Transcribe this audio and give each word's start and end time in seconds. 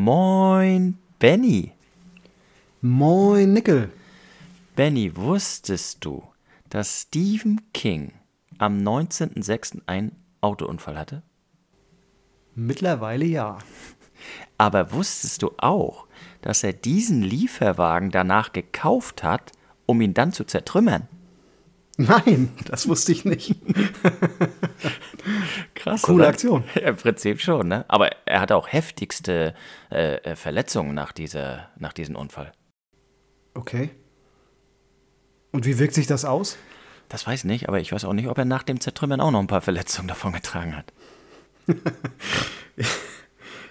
Moin, 0.00 0.96
Benny. 1.18 1.72
Moin, 2.80 3.52
Nickel. 3.52 3.90
Benny, 4.76 5.16
wusstest 5.16 6.04
du, 6.04 6.22
dass 6.70 7.02
Stephen 7.02 7.60
King 7.72 8.12
am 8.58 8.78
19.06. 8.78 9.80
einen 9.86 10.12
Autounfall 10.40 10.96
hatte? 10.96 11.24
Mittlerweile 12.54 13.24
ja. 13.24 13.58
Aber 14.56 14.92
wusstest 14.92 15.42
du 15.42 15.50
auch, 15.58 16.06
dass 16.42 16.62
er 16.62 16.74
diesen 16.74 17.22
Lieferwagen 17.22 18.12
danach 18.12 18.52
gekauft 18.52 19.24
hat, 19.24 19.50
um 19.84 20.00
ihn 20.00 20.14
dann 20.14 20.32
zu 20.32 20.44
zertrümmern? 20.44 21.08
Nein, 22.00 22.50
das 22.64 22.88
wusste 22.88 23.10
ich 23.12 23.24
nicht. 23.24 23.56
Krass. 25.74 26.02
Coole 26.02 26.18
oder? 26.18 26.28
Aktion. 26.28 26.64
Ja, 26.74 26.88
Im 26.88 26.96
Prinzip 26.96 27.40
schon, 27.40 27.66
ne? 27.68 27.84
Aber 27.88 28.10
er 28.24 28.40
hatte 28.40 28.54
auch 28.56 28.68
heftigste 28.68 29.52
äh, 29.90 30.14
äh, 30.16 30.36
Verletzungen 30.36 30.94
nach, 30.94 31.10
dieser, 31.12 31.70
nach 31.76 31.92
diesem 31.92 32.14
Unfall. 32.14 32.52
Okay. 33.54 33.90
Und 35.50 35.66
wie 35.66 35.80
wirkt 35.80 35.94
sich 35.94 36.06
das 36.06 36.24
aus? 36.24 36.56
Das 37.08 37.26
weiß 37.26 37.40
ich 37.40 37.44
nicht, 37.44 37.68
aber 37.68 37.80
ich 37.80 37.90
weiß 37.90 38.04
auch 38.04 38.12
nicht, 38.12 38.28
ob 38.28 38.38
er 38.38 38.44
nach 38.44 38.62
dem 38.62 38.80
Zertrümmern 38.80 39.20
auch 39.20 39.32
noch 39.32 39.40
ein 39.40 39.46
paar 39.48 39.62
Verletzungen 39.62 40.06
davon 40.06 40.32
getragen 40.32 40.76
hat. 40.76 40.92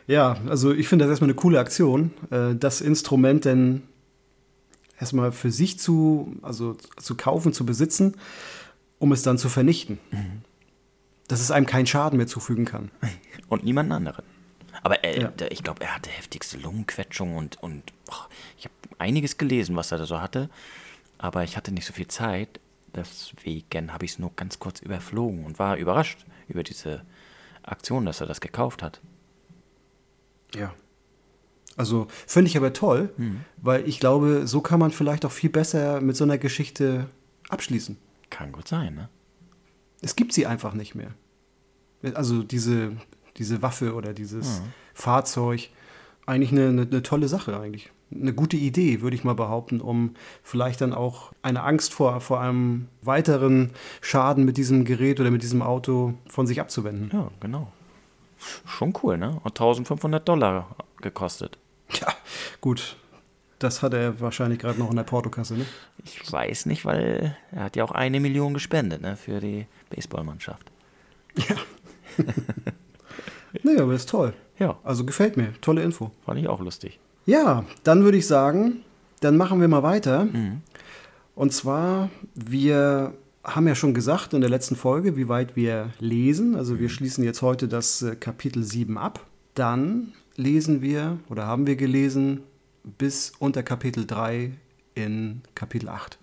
Ja, 0.07 0.37
also 0.47 0.71
ich 0.73 0.87
finde 0.87 1.03
das 1.03 1.11
erstmal 1.11 1.29
eine 1.29 1.35
coole 1.35 1.59
Aktion, 1.59 2.11
äh, 2.31 2.55
das 2.55 2.79
Instrument 2.79 3.43
denn 3.43 3.83
erstmal 4.99 5.31
für 5.31 5.51
sich 5.51 5.79
zu, 5.79 6.35
also 6.41 6.75
zu 6.97 7.15
kaufen, 7.15 7.53
zu 7.53 7.65
besitzen, 7.65 8.15
um 8.99 9.11
es 9.11 9.21
dann 9.23 9.37
zu 9.37 9.49
vernichten. 9.49 9.99
Dass 11.27 11.39
es 11.41 11.51
einem 11.51 11.65
keinen 11.65 11.85
Schaden 11.87 12.17
mehr 12.17 12.27
zufügen 12.27 12.65
kann. 12.65 12.89
Und 13.49 13.63
niemand 13.63 13.91
anderen. 13.91 14.23
Aber 14.83 15.03
er, 15.03 15.19
Ja. 15.21 15.33
ich 15.49 15.63
glaube, 15.63 15.83
er 15.83 15.95
hatte 15.95 16.09
heftigste 16.09 16.57
Lungenquetschung 16.57 17.35
und, 17.35 17.61
und 17.63 17.83
boah, 18.05 18.27
ich 18.57 18.65
habe 18.65 18.73
einiges 18.99 19.37
gelesen, 19.37 19.75
was 19.75 19.91
er 19.91 19.97
da 19.97 20.05
so 20.05 20.21
hatte. 20.21 20.49
Aber 21.17 21.43
ich 21.43 21.57
hatte 21.57 21.71
nicht 21.73 21.85
so 21.85 21.93
viel 21.93 22.07
Zeit. 22.07 22.59
Deswegen 22.95 23.91
habe 23.91 24.05
ich 24.05 24.11
es 24.11 24.19
nur 24.19 24.31
ganz 24.35 24.59
kurz 24.59 24.79
überflogen 24.79 25.45
und 25.45 25.59
war 25.59 25.77
überrascht 25.77 26.25
über 26.47 26.63
diese 26.63 27.01
Aktion, 27.63 28.05
dass 28.05 28.21
er 28.21 28.27
das 28.27 28.39
gekauft 28.39 28.81
hat. 28.83 29.01
Ja. 30.53 30.73
Also 31.77 32.07
finde 32.25 32.49
ich 32.49 32.57
aber 32.57 32.73
toll, 32.73 33.11
weil 33.57 33.87
ich 33.87 33.99
glaube, 33.99 34.47
so 34.47 34.61
kann 34.61 34.79
man 34.79 34.91
vielleicht 34.91 35.25
auch 35.25 35.31
viel 35.31 35.51
besser 35.51 36.01
mit 36.01 36.17
so 36.17 36.23
einer 36.23 36.39
Geschichte 36.39 37.07
abschließen. 37.49 37.97
Kann 38.29 38.51
gut 38.51 38.67
sein, 38.67 38.95
ne? 38.95 39.09
Es 40.01 40.15
gibt 40.15 40.33
sie 40.33 40.45
einfach 40.45 40.73
nicht 40.73 40.95
mehr. 40.95 41.11
Also 42.13 42.43
diese, 42.43 42.91
diese 43.37 43.61
Waffe 43.61 43.93
oder 43.93 44.13
dieses 44.13 44.61
Fahrzeug, 44.93 45.69
eigentlich 46.25 46.51
eine, 46.51 46.67
eine, 46.69 46.81
eine 46.81 47.03
tolle 47.03 47.27
Sache 47.27 47.59
eigentlich. 47.59 47.91
Eine 48.11 48.33
gute 48.33 48.57
Idee, 48.57 49.01
würde 49.01 49.15
ich 49.15 49.23
mal 49.23 49.35
behaupten, 49.35 49.81
um 49.81 50.15
vielleicht 50.43 50.81
dann 50.81 50.93
auch 50.93 51.31
eine 51.41 51.63
Angst 51.63 51.93
vor, 51.93 52.21
vor 52.21 52.41
einem 52.41 52.87
weiteren 53.01 53.71
Schaden 54.01 54.45
mit 54.45 54.57
diesem 54.57 54.85
Gerät 54.85 55.19
oder 55.19 55.31
mit 55.31 55.43
diesem 55.43 55.61
Auto 55.61 56.13
von 56.27 56.47
sich 56.47 56.61
abzuwenden. 56.61 57.09
Ja, 57.13 57.29
genau. 57.39 57.71
Schon 58.65 58.93
cool, 59.03 59.17
ne? 59.17 59.39
Und 59.43 59.59
1500 59.59 60.27
Dollar 60.27 60.75
gekostet. 61.01 61.57
Ja, 62.57 62.61
gut. 62.61 62.95
Das 63.59 63.81
hat 63.81 63.93
er 63.95 64.19
wahrscheinlich 64.21 64.59
gerade 64.59 64.77
noch 64.77 64.91
in 64.91 64.95
der 64.97 65.03
Portokasse, 65.03 65.55
ne? 65.55 65.65
Ich 66.03 66.31
weiß 66.31 66.67
nicht, 66.67 66.85
weil 66.85 67.35
er 67.51 67.63
hat 67.65 67.75
ja 67.75 67.83
auch 67.83 67.91
eine 67.91 68.19
Million 68.19 68.53
gespendet, 68.53 69.01
ne? 69.01 69.15
Für 69.17 69.39
die 69.39 69.65
Baseballmannschaft. 69.89 70.71
Nee, 73.63 73.77
aber 73.79 73.93
ist 73.93 74.09
toll. 74.09 74.33
Ja, 74.59 74.77
Also 74.83 75.05
gefällt 75.05 75.37
mir. 75.37 75.53
Tolle 75.61 75.81
Info. 75.81 76.11
fand 76.25 76.39
ich 76.39 76.47
auch 76.47 76.59
lustig. 76.59 76.99
Ja, 77.25 77.65
dann 77.83 78.03
würde 78.03 78.17
ich 78.17 78.27
sagen, 78.27 78.81
dann 79.21 79.37
machen 79.37 79.61
wir 79.61 79.67
mal 79.67 79.83
weiter. 79.83 80.27
Und 81.33 81.53
zwar, 81.53 82.09
wir 82.35 83.13
haben 83.43 83.67
ja 83.67 83.75
schon 83.75 83.93
gesagt 83.93 84.33
in 84.33 84.41
der 84.41 84.49
letzten 84.49 84.75
Folge, 84.75 85.15
wie 85.15 85.27
weit 85.27 85.55
wir 85.55 85.91
lesen. 85.99 86.55
Also 86.55 86.79
wir 86.79 86.89
schließen 86.89 87.23
jetzt 87.23 87.41
heute 87.41 87.67
das 87.67 88.01
äh, 88.01 88.15
Kapitel 88.15 88.63
7 88.63 88.97
ab. 88.97 89.25
Dann 89.55 90.13
lesen 90.35 90.81
wir 90.81 91.17
oder 91.29 91.47
haben 91.47 91.65
wir 91.65 91.77
gelesen 91.77 92.41
bis 92.97 93.33
unter 93.39 93.63
Kapitel 93.63 94.05
3 94.05 94.51
in 94.95 95.41
Kapitel 95.55 95.89
8. 95.89 96.17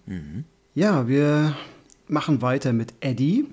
Ja, 0.75 1.06
wir 1.06 1.56
machen 2.08 2.42
weiter 2.42 2.72
mit 2.72 2.94
Eddie. 3.00 3.47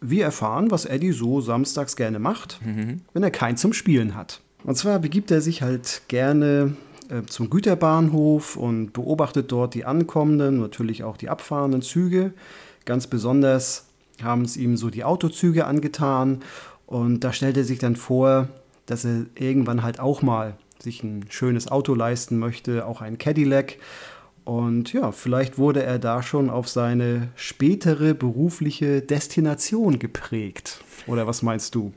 Wir 0.00 0.24
erfahren, 0.24 0.70
was 0.70 0.84
Eddie 0.84 1.12
so 1.12 1.40
samstags 1.40 1.96
gerne 1.96 2.18
macht, 2.18 2.60
wenn 3.12 3.22
er 3.22 3.30
keinen 3.30 3.56
zum 3.56 3.72
Spielen 3.72 4.14
hat. 4.14 4.40
Und 4.64 4.76
zwar 4.76 4.98
begibt 4.98 5.30
er 5.30 5.40
sich 5.40 5.62
halt 5.62 6.02
gerne 6.08 6.76
äh, 7.08 7.22
zum 7.26 7.50
Güterbahnhof 7.50 8.56
und 8.56 8.92
beobachtet 8.92 9.52
dort 9.52 9.74
die 9.74 9.84
ankommenden, 9.84 10.60
natürlich 10.60 11.04
auch 11.04 11.16
die 11.16 11.28
abfahrenden 11.28 11.82
Züge. 11.82 12.32
Ganz 12.84 13.06
besonders 13.06 13.86
haben 14.22 14.42
es 14.42 14.56
ihm 14.56 14.76
so 14.76 14.90
die 14.90 15.04
Autozüge 15.04 15.66
angetan. 15.66 16.40
Und 16.86 17.20
da 17.20 17.32
stellt 17.32 17.56
er 17.56 17.64
sich 17.64 17.78
dann 17.78 17.96
vor, 17.96 18.48
dass 18.86 19.04
er 19.04 19.26
irgendwann 19.34 19.82
halt 19.82 20.00
auch 20.00 20.22
mal 20.22 20.56
sich 20.82 21.02
ein 21.02 21.26
schönes 21.30 21.68
Auto 21.68 21.94
leisten 21.94 22.38
möchte, 22.38 22.86
auch 22.86 23.00
ein 23.00 23.18
Cadillac. 23.18 23.76
Und 24.44 24.92
ja, 24.92 25.10
vielleicht 25.10 25.58
wurde 25.58 25.82
er 25.82 25.98
da 25.98 26.22
schon 26.22 26.50
auf 26.50 26.68
seine 26.68 27.28
spätere 27.34 28.14
berufliche 28.14 29.02
Destination 29.02 29.98
geprägt. 29.98 30.84
Oder 31.06 31.26
was 31.26 31.42
meinst 31.42 31.74
du? 31.74 31.92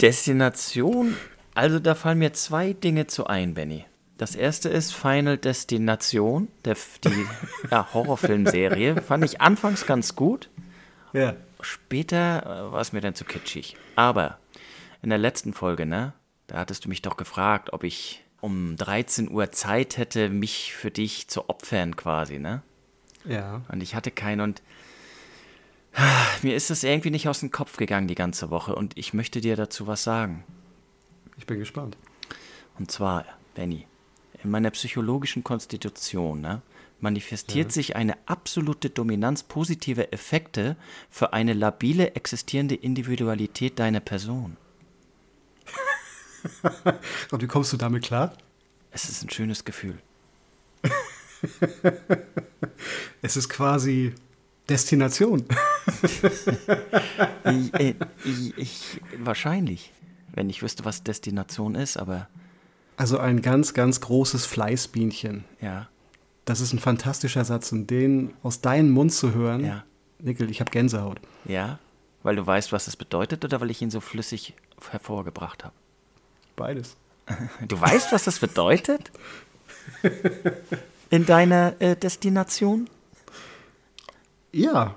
Destination, 0.00 1.16
also 1.54 1.78
da 1.78 1.94
fallen 1.94 2.18
mir 2.18 2.32
zwei 2.32 2.72
Dinge 2.72 3.06
zu 3.06 3.26
ein, 3.26 3.54
Benny. 3.54 3.84
Das 4.18 4.36
erste 4.36 4.68
ist 4.68 4.92
Final 4.92 5.36
Destination, 5.36 6.46
der, 6.64 6.76
die 7.04 7.26
ja, 7.70 7.88
Horrorfilmserie. 7.92 9.02
Fand 9.02 9.24
ich 9.24 9.40
anfangs 9.40 9.84
ganz 9.84 10.14
gut. 10.14 10.48
Ja. 11.12 11.34
Später 11.60 12.68
äh, 12.68 12.72
war 12.72 12.80
es 12.80 12.92
mir 12.92 13.00
dann 13.00 13.14
zu 13.16 13.24
kitschig. 13.24 13.76
Aber 13.96 14.38
in 15.02 15.10
der 15.10 15.18
letzten 15.18 15.52
Folge, 15.52 15.84
ne, 15.86 16.12
da 16.46 16.58
hattest 16.58 16.84
du 16.84 16.88
mich 16.88 17.02
doch 17.02 17.16
gefragt, 17.16 17.72
ob 17.72 17.84
ich 17.84 18.24
um 18.40 18.76
13 18.76 19.30
Uhr 19.30 19.52
Zeit 19.52 19.96
hätte, 19.96 20.28
mich 20.28 20.72
für 20.74 20.90
dich 20.90 21.28
zu 21.28 21.48
opfern 21.48 21.96
quasi, 21.96 22.38
ne? 22.38 22.62
Ja. 23.24 23.62
Und 23.68 23.82
ich 23.82 23.94
hatte 23.94 24.10
keinen 24.10 24.40
und 24.40 24.62
ah, 25.94 26.26
mir 26.42 26.56
ist 26.56 26.70
das 26.70 26.82
irgendwie 26.82 27.10
nicht 27.10 27.28
aus 27.28 27.40
dem 27.40 27.50
Kopf 27.50 27.76
gegangen 27.76 28.08
die 28.08 28.16
ganze 28.16 28.50
Woche 28.50 28.74
und 28.74 28.98
ich 28.98 29.14
möchte 29.14 29.40
dir 29.40 29.56
dazu 29.56 29.86
was 29.86 30.02
sagen. 30.02 30.44
Ich 31.36 31.46
bin 31.46 31.58
gespannt. 31.58 31.96
Und 32.78 32.90
zwar, 32.90 33.24
Benny, 33.54 33.86
in 34.42 34.50
meiner 34.50 34.70
psychologischen 34.70 35.44
Konstitution 35.44 36.40
ne, 36.40 36.62
manifestiert 37.00 37.72
sich 37.72 37.96
eine 37.96 38.16
absolute 38.26 38.90
Dominanz 38.90 39.42
positiver 39.42 40.12
Effekte 40.12 40.76
für 41.10 41.32
eine 41.32 41.52
labile 41.52 42.14
existierende 42.14 42.74
Individualität 42.74 43.78
deiner 43.78 44.00
Person. 44.00 44.56
Und 47.30 47.42
wie 47.42 47.46
kommst 47.46 47.72
du 47.72 47.76
damit 47.76 48.04
klar? 48.04 48.32
Es 48.90 49.08
ist 49.08 49.22
ein 49.24 49.30
schönes 49.30 49.64
Gefühl. 49.64 49.98
Es 53.22 53.36
ist 53.36 53.48
quasi 53.48 54.14
Destination. 54.68 55.44
Ich, 57.44 57.74
äh, 57.74 57.94
ich, 58.24 58.56
ich, 58.56 59.00
wahrscheinlich, 59.18 59.92
wenn 60.32 60.48
ich 60.48 60.62
wüsste, 60.62 60.84
was 60.84 61.02
Destination 61.02 61.74
ist, 61.74 61.96
aber 61.96 62.28
Also 62.96 63.18
ein 63.18 63.42
ganz, 63.42 63.74
ganz 63.74 64.00
großes 64.00 64.46
Fleißbienchen. 64.46 65.44
ja, 65.60 65.88
Das 66.44 66.60
ist 66.60 66.72
ein 66.72 66.78
fantastischer 66.78 67.44
Satz 67.44 67.72
und 67.72 67.88
den 67.90 68.32
aus 68.44 68.60
deinem 68.60 68.90
Mund 68.92 69.12
zu 69.12 69.34
hören, 69.34 69.64
Ja. 69.64 69.84
Nickel, 70.20 70.50
ich 70.50 70.60
habe 70.60 70.70
Gänsehaut. 70.70 71.20
ja, 71.44 71.80
weil 72.22 72.36
du 72.36 72.46
weißt, 72.46 72.70
was 72.70 72.86
es 72.86 72.94
bedeutet 72.94 73.44
oder 73.44 73.60
weil 73.60 73.70
ich 73.72 73.82
ihn 73.82 73.90
so 73.90 74.00
flüssig 74.00 74.54
hervorgebracht 74.90 75.64
habe. 75.64 75.74
Beides. 76.56 76.96
Du 77.66 77.80
weißt, 77.80 78.12
was 78.12 78.24
das 78.24 78.38
bedeutet? 78.38 79.10
In 81.10 81.26
deiner 81.26 81.74
äh, 81.80 81.96
Destination? 81.96 82.88
Ja. 84.52 84.94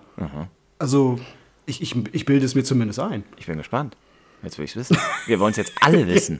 Also, 0.79 1.19
ich, 1.65 1.81
ich, 1.81 1.95
ich 2.13 2.25
bilde 2.25 2.45
es 2.45 2.55
mir 2.55 2.63
zumindest 2.63 2.99
ein. 2.99 3.23
Ich 3.37 3.45
bin 3.45 3.57
gespannt. 3.57 3.95
Jetzt 4.43 4.57
will 4.57 4.65
ich 4.65 4.71
es 4.71 4.77
wissen. 4.77 4.97
Wir 5.25 5.39
wollen 5.39 5.51
es 5.51 5.57
jetzt 5.57 5.73
alle 5.81 6.05
wissen. 6.13 6.39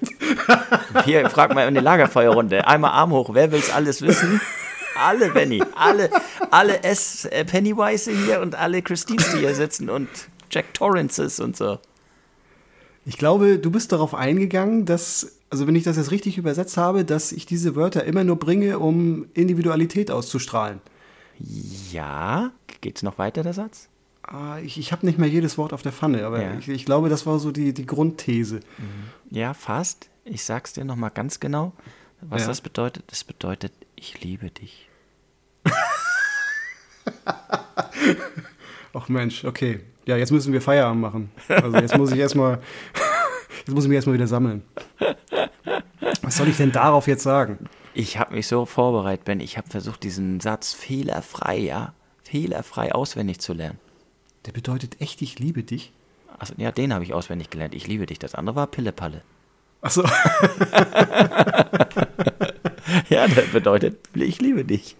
Hier, 1.06 1.29
frag 1.29 1.53
mal 1.53 1.67
in 1.67 1.73
die 1.73 1.81
Lagerfeuerrunde. 1.81 2.67
Einmal 2.67 2.91
Arm 2.91 3.12
hoch. 3.12 3.31
Wer 3.33 3.51
will 3.51 3.59
es 3.59 3.71
alles 3.71 4.01
wissen? 4.01 4.39
Alle, 4.97 5.31
Benny. 5.31 5.62
Alle, 5.75 6.09
alle 6.51 6.83
S. 6.83 7.25
äh, 7.25 7.44
Pennywise 7.45 8.12
hier 8.12 8.41
und 8.41 8.56
alle 8.56 8.81
Christines, 8.81 9.31
die 9.31 9.39
hier 9.39 9.56
sitzen 9.56 9.89
und 9.89 10.07
Jack 10.51 10.73
Torrances 10.73 11.39
und 11.39 11.57
so. 11.57 11.79
Ich 13.05 13.17
glaube, 13.17 13.59
du 13.59 13.69
bist 13.71 13.91
darauf 13.91 14.15
eingegangen, 14.15 14.85
dass, 14.85 15.37
also 15.51 15.67
wenn 15.67 15.75
ich 15.75 15.83
das 15.83 15.97
jetzt 15.97 16.09
richtig 16.11 16.37
übersetzt 16.39 16.75
habe, 16.77 17.05
dass 17.05 17.31
ich 17.31 17.45
diese 17.45 17.75
Wörter 17.75 18.03
immer 18.03 18.23
nur 18.23 18.37
bringe, 18.37 18.79
um 18.79 19.27
Individualität 19.35 20.09
auszustrahlen. 20.09 20.81
Ja. 21.91 22.51
Geht's 22.81 23.03
noch 23.03 23.17
weiter, 23.19 23.43
der 23.43 23.53
Satz? 23.53 23.89
Ah, 24.23 24.57
ich 24.57 24.79
ich 24.79 24.91
habe 24.91 25.05
nicht 25.05 25.19
mehr 25.19 25.29
jedes 25.29 25.57
Wort 25.59 25.71
auf 25.71 25.83
der 25.83 25.91
Pfanne, 25.91 26.25
aber 26.25 26.41
Ja. 26.41 26.57
ich, 26.57 26.67
ich 26.67 26.85
glaube, 26.85 27.09
das 27.09 27.27
war 27.27 27.37
so 27.37 27.51
die, 27.51 27.73
die 27.73 27.85
Grundthese. 27.85 28.59
Ja, 29.29 29.53
fast. 29.53 30.09
Ich 30.23 30.43
sag's 30.43 30.73
dir 30.73 30.83
nochmal 30.83 31.11
ganz 31.11 31.39
genau, 31.39 31.73
was 32.21 32.41
Ja. 32.41 32.47
das 32.47 32.61
bedeutet. 32.61 33.03
Das 33.07 33.23
bedeutet, 33.23 33.71
ich 33.95 34.19
liebe 34.23 34.49
dich. 34.49 34.89
Ach 38.93 39.09
Mensch, 39.09 39.43
okay. 39.45 39.81
Ja, 40.05 40.17
jetzt 40.17 40.31
müssen 40.31 40.53
wir 40.53 40.61
Feierabend 40.61 41.01
machen. 41.01 41.31
Also 41.49 41.77
jetzt 41.77 41.97
muss 41.97 42.11
ich 42.11 42.19
erstmal, 42.19 42.59
jetzt 43.65 43.73
muss 43.73 43.85
ich 43.85 43.89
mich 43.89 43.95
erstmal 43.95 44.15
wieder 44.15 44.27
sammeln. 44.27 44.63
Was 46.21 46.37
soll 46.37 46.47
ich 46.47 46.57
denn 46.57 46.71
darauf 46.71 47.07
jetzt 47.07 47.23
sagen? 47.23 47.69
Ich 47.93 48.19
habe 48.19 48.35
mich 48.35 48.47
so 48.47 48.65
vorbereitet, 48.65 49.25
Ben. 49.25 49.39
Ich 49.39 49.57
habe 49.57 49.69
versucht, 49.69 50.03
diesen 50.03 50.39
Satz 50.39 50.73
fehlerfrei, 50.73 51.57
ja, 51.57 51.93
fehlerfrei 52.23 52.93
auswendig 52.93 53.39
zu 53.39 53.53
lernen. 53.53 53.79
Der 54.45 54.51
bedeutet 54.51 55.01
echt, 55.01 55.21
ich 55.21 55.39
liebe 55.39 55.63
dich. 55.63 55.91
Also, 56.37 56.53
ja, 56.57 56.71
den 56.71 56.93
habe 56.93 57.03
ich 57.03 57.13
auswendig 57.13 57.49
gelernt. 57.49 57.73
Ich 57.73 57.87
liebe 57.87 58.05
dich. 58.05 58.19
Das 58.19 58.35
andere 58.35 58.57
war 58.57 58.67
Pillepalle. 58.67 59.21
Achso, 59.81 60.03
Ja, 63.09 63.27
das 63.27 63.47
bedeutet, 63.51 63.97
ich 64.13 64.41
liebe 64.41 64.65
dich. 64.65 64.95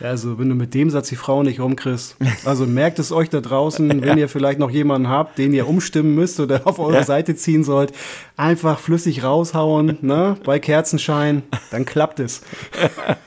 Ja, 0.00 0.08
also 0.08 0.38
wenn 0.38 0.48
du 0.48 0.54
mit 0.54 0.74
dem 0.74 0.90
Satz 0.90 1.08
die 1.08 1.16
Frau 1.16 1.42
nicht 1.42 1.60
rumkriegst. 1.60 2.16
Also 2.44 2.66
merkt 2.66 2.98
es 2.98 3.12
euch 3.12 3.30
da 3.30 3.40
draußen, 3.40 3.88
wenn 4.02 4.18
ihr 4.18 4.28
vielleicht 4.28 4.58
noch 4.58 4.70
jemanden 4.70 5.08
habt, 5.08 5.38
den 5.38 5.52
ihr 5.54 5.66
umstimmen 5.68 6.14
müsst 6.14 6.38
oder 6.40 6.66
auf 6.66 6.78
eure 6.78 6.94
Ja. 6.96 7.04
Seite 7.04 7.34
ziehen 7.36 7.64
sollt, 7.64 7.92
einfach 8.36 8.78
flüssig 8.78 9.22
raushauen, 9.24 9.98
ne, 10.02 10.36
bei 10.44 10.58
Kerzenschein, 10.58 11.42
dann 11.70 11.84
klappt 11.84 12.20
es. 12.20 12.42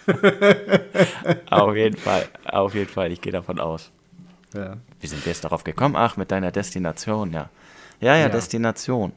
Auf 1.49 1.75
jeden 1.75 1.97
Fall. 1.97 2.25
Auf 2.45 2.73
jeden 2.75 2.89
Fall. 2.89 3.11
Ich 3.11 3.21
gehe 3.21 3.31
davon 3.33 3.59
aus. 3.59 3.91
Ja. 4.53 4.77
Wie 4.99 5.07
sind 5.07 5.25
wir 5.25 5.31
jetzt 5.31 5.43
darauf 5.43 5.63
gekommen? 5.63 5.95
Ach, 5.95 6.17
mit 6.17 6.31
deiner 6.31 6.51
Destination, 6.51 7.31
ja. 7.33 7.49
Ja, 8.01 8.15
ja, 8.15 8.21
Ja. 8.23 8.29
Destination. 8.29 9.11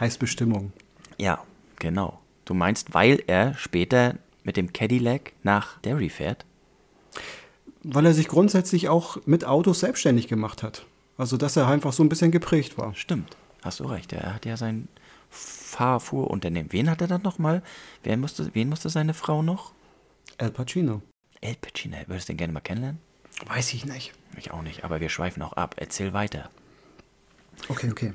Heißt 0.00 0.18
Bestimmung. 0.18 0.72
Ja, 1.18 1.38
genau. 1.78 2.18
Du 2.44 2.54
meinst, 2.54 2.94
weil 2.94 3.22
er 3.26 3.54
später 3.56 4.14
mit 4.44 4.56
dem 4.56 4.72
Cadillac 4.72 5.32
nach 5.42 5.78
Derry 5.80 6.08
fährt? 6.08 6.44
Weil 7.88 8.06
er 8.06 8.14
sich 8.14 8.28
grundsätzlich 8.28 8.88
auch 8.88 9.18
mit 9.26 9.44
Autos 9.44 9.80
selbstständig 9.80 10.26
gemacht 10.28 10.62
hat. 10.62 10.86
Also, 11.16 11.36
dass 11.36 11.56
er 11.56 11.68
einfach 11.68 11.92
so 11.92 12.02
ein 12.02 12.08
bisschen 12.08 12.30
geprägt 12.30 12.76
war. 12.76 12.94
Stimmt, 12.94 13.36
hast 13.62 13.80
du 13.80 13.84
recht. 13.84 14.12
Er 14.12 14.34
hat 14.34 14.44
ja 14.44 14.56
sein 14.56 14.88
Fahrfuhrunternehmen. 15.30 16.72
Wen 16.72 16.90
hat 16.90 17.00
er 17.00 17.06
dann 17.06 17.22
nochmal? 17.22 17.62
Wer 18.02 18.16
musste, 18.16 18.50
wen 18.54 18.68
musste 18.68 18.88
seine 18.88 19.14
Frau 19.14 19.42
noch? 19.42 19.72
Al 20.38 20.50
Pacino. 20.50 21.02
El 21.40 21.54
Pacino. 21.54 21.96
Würdest 22.06 22.28
du 22.28 22.32
den 22.32 22.38
gerne 22.38 22.52
mal 22.52 22.60
kennenlernen? 22.60 23.00
Weiß 23.46 23.72
ich 23.72 23.84
nicht. 23.84 24.12
Ich 24.36 24.50
auch 24.50 24.62
nicht, 24.62 24.84
aber 24.84 25.00
wir 25.00 25.08
schweifen 25.08 25.42
auch 25.42 25.52
ab. 25.52 25.76
Erzähl 25.78 26.12
weiter. 26.12 26.50
Okay, 27.68 27.90
okay. 27.90 28.12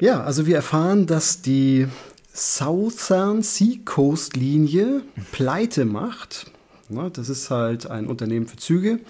ja, 0.00 0.22
also 0.22 0.46
wir 0.46 0.56
erfahren, 0.56 1.06
dass 1.06 1.42
die 1.42 1.86
Southern 2.32 3.42
Seacoast 3.42 4.36
Linie 4.36 5.02
pleite 5.32 5.84
macht. 5.84 6.50
Na, 6.88 7.10
das 7.10 7.28
ist 7.28 7.50
halt 7.50 7.90
ein 7.90 8.06
Unternehmen 8.06 8.46
für 8.46 8.56
Züge. 8.56 9.00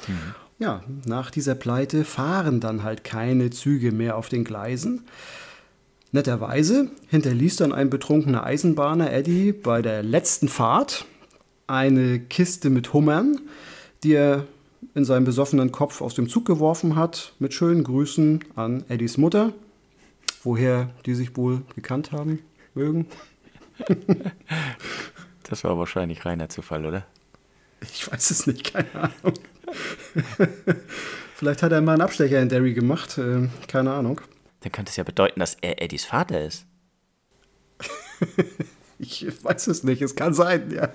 Ja, 0.59 0.83
nach 1.05 1.31
dieser 1.31 1.55
Pleite 1.55 2.05
fahren 2.05 2.61
dann 2.61 2.83
halt 2.83 3.05
keine 3.05 3.51
Züge 3.51 3.93
mehr 3.93 4.17
auf 4.17 4.29
den 4.29 4.45
Gleisen. 4.45 5.03
Netterweise 6.13 6.91
hinterließ 7.09 7.57
dann 7.57 7.73
ein 7.73 7.91
betrunkener 7.91 8.45
Eisenbahner 8.45 9.13
Eddie 9.13 9.53
bei 9.53 9.83
der 9.83 10.05
letzten 10.05 10.47
Fahrt 10.49 11.07
eine 11.67 12.21
Kiste 12.21 12.71
mit 12.71 12.93
Hummern, 12.93 13.41
die 14.05 14.13
er 14.13 14.47
in 14.95 15.05
seinem 15.05 15.25
besoffenen 15.25 15.73
Kopf 15.73 16.01
aus 16.01 16.15
dem 16.15 16.29
Zug 16.29 16.45
geworfen 16.45 16.95
hat, 16.95 17.33
mit 17.41 17.53
schönen 17.53 17.83
Grüßen 17.83 18.45
an 18.55 18.85
Eddies 18.89 19.19
Mutter, 19.19 19.53
woher 20.45 20.91
die 21.05 21.15
sich 21.15 21.37
wohl 21.37 21.63
gekannt 21.75 22.13
haben 22.13 22.41
mögen. 22.75 23.07
Das 25.47 25.63
war 25.63 25.77
wahrscheinlich 25.77 26.25
reiner 26.25 26.49
Zufall, 26.49 26.87
oder? 26.87 27.05
Ich 27.93 28.11
weiß 28.11 28.31
es 28.31 28.47
nicht, 28.47 28.73
keine 28.73 28.95
Ahnung. 28.95 29.35
Vielleicht 31.35 31.63
hat 31.63 31.73
er 31.73 31.81
mal 31.81 31.93
einen 31.93 32.03
Abstecher 32.03 32.41
in 32.41 32.49
Derry 32.49 32.75
gemacht, 32.75 33.19
äh, 33.19 33.49
keine 33.69 33.93
Ahnung. 33.93 34.21
Dann 34.61 34.73
könnte 34.73 34.91
es 34.91 34.97
ja 34.97 35.05
bedeuten, 35.05 35.41
dass 35.41 35.57
er 35.61 35.83
Eddies 35.83 36.05
Vater 36.05 36.41
ist. 36.41 36.67
Ich 38.99 39.27
weiß 39.43 39.67
es 39.67 39.83
nicht, 39.83 40.01
es 40.03 40.15
kann 40.15 40.35
sein, 40.35 40.71
ja. 40.71 40.89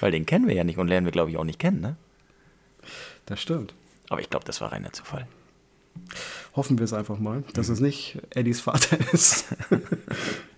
Weil 0.00 0.10
den 0.10 0.26
kennen 0.26 0.48
wir 0.48 0.54
ja 0.54 0.64
nicht 0.64 0.78
und 0.78 0.88
lernen 0.88 1.06
wir, 1.06 1.12
glaube 1.12 1.30
ich, 1.30 1.36
auch 1.36 1.44
nicht 1.44 1.58
kennen, 1.58 1.80
ne? 1.80 1.96
Das 3.26 3.40
stimmt. 3.40 3.74
Aber 4.08 4.20
ich 4.20 4.28
glaube, 4.28 4.44
das 4.44 4.60
war 4.60 4.72
reiner 4.72 4.92
Zufall. 4.92 5.26
Hoffen 6.56 6.78
wir 6.78 6.84
es 6.84 6.92
einfach 6.92 7.18
mal, 7.18 7.44
dass 7.54 7.68
es 7.68 7.80
nicht 7.80 8.18
Eddies 8.30 8.60
Vater 8.60 8.98
ist. 9.12 9.46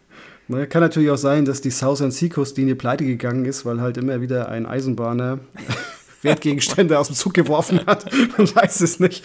Ne, 0.52 0.66
kann 0.66 0.82
natürlich 0.82 1.08
auch 1.08 1.16
sein, 1.16 1.46
dass 1.46 1.62
die 1.62 1.70
Southern 1.70 2.10
Seacoast 2.10 2.58
Linie 2.58 2.76
pleite 2.76 3.06
gegangen 3.06 3.46
ist, 3.46 3.64
weil 3.64 3.81
halt 3.81 3.96
immer 3.96 4.20
wieder 4.20 4.50
ein 4.50 4.66
Eisenbahner 4.66 5.38
Wertgegenstände 6.20 6.99
aus 6.99 7.06
dem 7.06 7.16
Zug 7.16 7.32
geworfen 7.32 7.87
hat. 7.87 8.12
Man 8.37 8.54
weiß 8.54 8.82
es 8.82 9.00
nicht. 9.00 9.25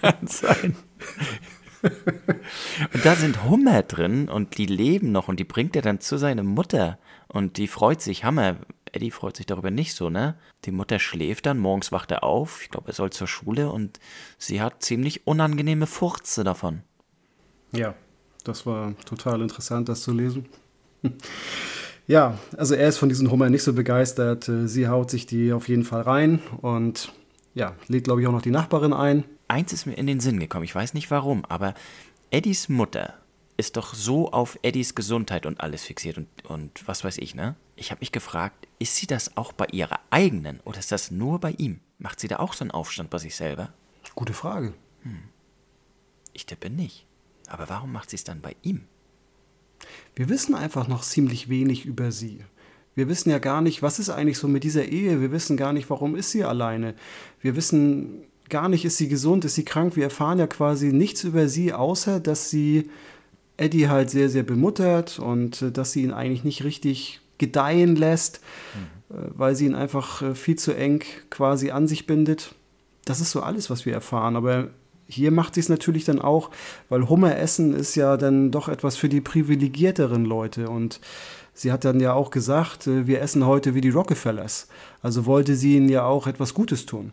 Kann 0.00 0.26
sein. 0.26 0.76
und 1.82 3.04
da 3.04 3.16
sind 3.16 3.44
Hummer 3.44 3.82
drin 3.82 4.30
und 4.30 4.56
die 4.56 4.64
leben 4.64 5.12
noch 5.12 5.28
und 5.28 5.38
die 5.38 5.44
bringt 5.44 5.76
er 5.76 5.82
dann 5.82 6.00
zu 6.00 6.16
seiner 6.16 6.42
Mutter 6.42 6.98
und 7.28 7.58
die 7.58 7.68
freut 7.68 8.00
sich, 8.00 8.24
Hammer. 8.24 8.56
Eddie 8.92 9.10
freut 9.10 9.36
sich 9.36 9.44
darüber 9.44 9.70
nicht 9.70 9.94
so, 9.94 10.08
ne? 10.08 10.36
Die 10.64 10.70
Mutter 10.70 10.98
schläft 10.98 11.44
dann, 11.44 11.58
morgens 11.58 11.92
wacht 11.92 12.12
er 12.12 12.24
auf, 12.24 12.62
ich 12.62 12.70
glaube, 12.70 12.88
er 12.88 12.94
soll 12.94 13.10
zur 13.10 13.26
Schule 13.26 13.70
und 13.70 14.00
sie 14.38 14.62
hat 14.62 14.82
ziemlich 14.82 15.26
unangenehme 15.26 15.86
Furze 15.86 16.44
davon. 16.44 16.82
Ja, 17.72 17.94
das 18.44 18.66
war 18.66 18.94
total 19.04 19.40
interessant, 19.42 19.88
das 19.88 20.02
zu 20.02 20.12
lesen. 20.12 20.46
Ja, 22.06 22.38
also 22.58 22.74
er 22.74 22.88
ist 22.88 22.98
von 22.98 23.08
diesen 23.08 23.30
Hummer 23.30 23.48
nicht 23.48 23.62
so 23.62 23.72
begeistert. 23.72 24.50
Sie 24.66 24.88
haut 24.88 25.10
sich 25.10 25.24
die 25.24 25.54
auf 25.54 25.68
jeden 25.68 25.84
Fall 25.84 26.02
rein 26.02 26.40
und 26.60 27.12
ja, 27.54 27.76
lädt, 27.88 28.04
glaube 28.04 28.20
ich, 28.20 28.26
auch 28.26 28.32
noch 28.32 28.42
die 28.42 28.50
Nachbarin 28.50 28.92
ein. 28.92 29.24
Eins 29.48 29.72
ist 29.72 29.86
mir 29.86 29.94
in 29.94 30.06
den 30.06 30.20
Sinn 30.20 30.38
gekommen, 30.38 30.64
ich 30.64 30.74
weiß 30.74 30.92
nicht 30.92 31.10
warum, 31.10 31.46
aber 31.46 31.72
Eddies 32.30 32.68
Mutter 32.68 33.14
ist 33.56 33.76
doch 33.76 33.94
so 33.94 34.32
auf 34.32 34.58
Eddies 34.62 34.94
Gesundheit 34.94 35.46
und 35.46 35.60
alles 35.60 35.84
fixiert 35.84 36.18
und, 36.18 36.28
und 36.44 36.86
was 36.86 37.04
weiß 37.04 37.18
ich, 37.18 37.34
ne? 37.34 37.54
Ich 37.76 37.90
habe 37.90 38.00
mich 38.00 38.12
gefragt, 38.12 38.68
ist 38.78 38.96
sie 38.96 39.06
das 39.06 39.36
auch 39.36 39.52
bei 39.52 39.66
ihrer 39.72 40.00
eigenen 40.10 40.60
oder 40.64 40.80
ist 40.80 40.92
das 40.92 41.10
nur 41.10 41.38
bei 41.38 41.52
ihm? 41.52 41.80
Macht 41.98 42.20
sie 42.20 42.28
da 42.28 42.36
auch 42.36 42.52
so 42.52 42.64
einen 42.64 42.70
Aufstand 42.70 43.10
bei 43.10 43.18
sich 43.18 43.34
selber? 43.34 43.72
Gute 44.14 44.32
Frage. 44.32 44.74
Ich 46.32 46.46
tippe 46.46 46.68
nicht. 46.70 47.06
Aber 47.48 47.68
warum 47.68 47.92
macht 47.92 48.10
sie 48.10 48.16
es 48.16 48.24
dann 48.24 48.40
bei 48.40 48.56
ihm? 48.62 48.82
Wir 50.14 50.28
wissen 50.28 50.54
einfach 50.54 50.88
noch 50.88 51.02
ziemlich 51.02 51.48
wenig 51.48 51.84
über 51.84 52.12
sie. 52.12 52.40
Wir 52.94 53.08
wissen 53.08 53.30
ja 53.30 53.38
gar 53.38 53.60
nicht, 53.60 53.82
was 53.82 53.98
ist 53.98 54.10
eigentlich 54.10 54.38
so 54.38 54.46
mit 54.46 54.64
dieser 54.64 54.84
Ehe. 54.84 55.20
Wir 55.20 55.32
wissen 55.32 55.56
gar 55.56 55.72
nicht, 55.72 55.90
warum 55.90 56.14
ist 56.14 56.30
sie 56.30 56.44
alleine. 56.44 56.94
Wir 57.40 57.56
wissen 57.56 58.22
gar 58.48 58.68
nicht, 58.68 58.84
ist 58.84 58.98
sie 58.98 59.08
gesund, 59.08 59.44
ist 59.44 59.56
sie 59.56 59.64
krank. 59.64 59.96
Wir 59.96 60.04
erfahren 60.04 60.38
ja 60.38 60.46
quasi 60.46 60.92
nichts 60.92 61.24
über 61.24 61.48
sie, 61.48 61.72
außer 61.72 62.20
dass 62.20 62.50
sie 62.50 62.90
Eddie 63.56 63.88
halt 63.88 64.10
sehr, 64.10 64.28
sehr 64.28 64.42
bemuttert 64.42 65.18
und 65.18 65.62
äh, 65.62 65.72
dass 65.72 65.92
sie 65.92 66.02
ihn 66.02 66.12
eigentlich 66.12 66.44
nicht 66.44 66.64
richtig 66.64 67.20
gedeihen 67.38 67.96
lässt, 67.96 68.40
äh, 69.10 69.14
weil 69.34 69.54
sie 69.54 69.66
ihn 69.66 69.74
einfach 69.74 70.22
äh, 70.22 70.34
viel 70.34 70.56
zu 70.56 70.72
eng 70.72 71.02
quasi 71.30 71.70
an 71.70 71.86
sich 71.88 72.06
bindet. 72.06 72.54
Das 73.04 73.20
ist 73.20 73.30
so 73.30 73.42
alles, 73.42 73.70
was 73.70 73.86
wir 73.86 73.92
erfahren. 73.92 74.36
Aber 74.36 74.70
hier 75.08 75.30
macht 75.30 75.54
sie 75.54 75.60
es 75.60 75.68
natürlich 75.68 76.04
dann 76.04 76.20
auch, 76.20 76.50
weil 76.88 77.08
Hummer 77.08 77.36
essen 77.36 77.74
ist 77.74 77.94
ja 77.94 78.16
dann 78.16 78.50
doch 78.50 78.68
etwas 78.68 78.96
für 78.96 79.08
die 79.08 79.20
privilegierteren 79.20 80.24
Leute. 80.24 80.68
Und 80.68 81.00
sie 81.52 81.72
hat 81.72 81.84
dann 81.84 82.00
ja 82.00 82.14
auch 82.14 82.30
gesagt, 82.30 82.86
äh, 82.86 83.06
wir 83.06 83.20
essen 83.20 83.46
heute 83.46 83.74
wie 83.74 83.80
die 83.80 83.90
Rockefellers. 83.90 84.68
Also 85.02 85.26
wollte 85.26 85.56
sie 85.56 85.76
ihnen 85.76 85.88
ja 85.88 86.04
auch 86.04 86.26
etwas 86.26 86.54
Gutes 86.54 86.86
tun. 86.86 87.12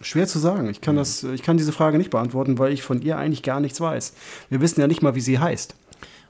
Schwer 0.00 0.26
zu 0.26 0.38
sagen. 0.38 0.68
Ich 0.68 0.80
kann, 0.80 0.96
das, 0.96 1.22
ich 1.22 1.42
kann 1.42 1.56
diese 1.56 1.72
Frage 1.72 1.98
nicht 1.98 2.10
beantworten, 2.10 2.58
weil 2.58 2.72
ich 2.72 2.82
von 2.82 3.00
ihr 3.00 3.16
eigentlich 3.16 3.42
gar 3.42 3.60
nichts 3.60 3.80
weiß. 3.80 4.14
Wir 4.50 4.60
wissen 4.60 4.80
ja 4.80 4.86
nicht 4.86 5.02
mal, 5.02 5.14
wie 5.14 5.20
sie 5.20 5.38
heißt. 5.38 5.74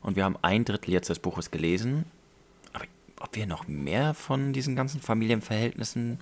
Und 0.03 0.17
wir 0.17 0.25
haben 0.25 0.37
ein 0.43 0.65
Drittel 0.65 0.93
jetzt 0.93 1.09
des 1.09 1.19
Buches 1.19 1.51
gelesen. 1.51 2.05
Aber 2.73 2.85
ob 3.21 3.35
wir 3.35 3.47
noch 3.47 3.67
mehr 3.67 4.15
von 4.15 4.53
diesen 4.53 4.77
ganzen 4.77 5.01
Familienverhältnissen 5.01 6.19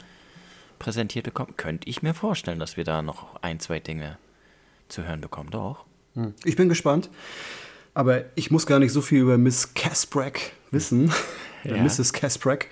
präsentiert 0.78 1.24
bekommen, 1.24 1.56
könnte 1.56 1.88
ich 1.88 2.02
mir 2.02 2.14
vorstellen, 2.14 2.58
dass 2.58 2.76
wir 2.76 2.84
da 2.84 3.02
noch 3.02 3.42
ein, 3.42 3.60
zwei 3.60 3.80
Dinge 3.80 4.18
zu 4.92 5.06
hören 5.06 5.20
bekommen. 5.20 5.50
Doch. 5.50 5.84
Ich 6.44 6.56
bin 6.56 6.68
gespannt. 6.68 7.10
Aber 7.94 8.24
ich 8.34 8.50
muss 8.50 8.66
gar 8.66 8.78
nicht 8.78 8.92
so 8.92 9.00
viel 9.00 9.20
über 9.20 9.38
Miss 9.38 9.74
Kasprack 9.74 10.52
wissen. 10.70 11.12
Ja. 11.64 11.80
Mrs. 11.80 12.12
Kasprack. 12.12 12.66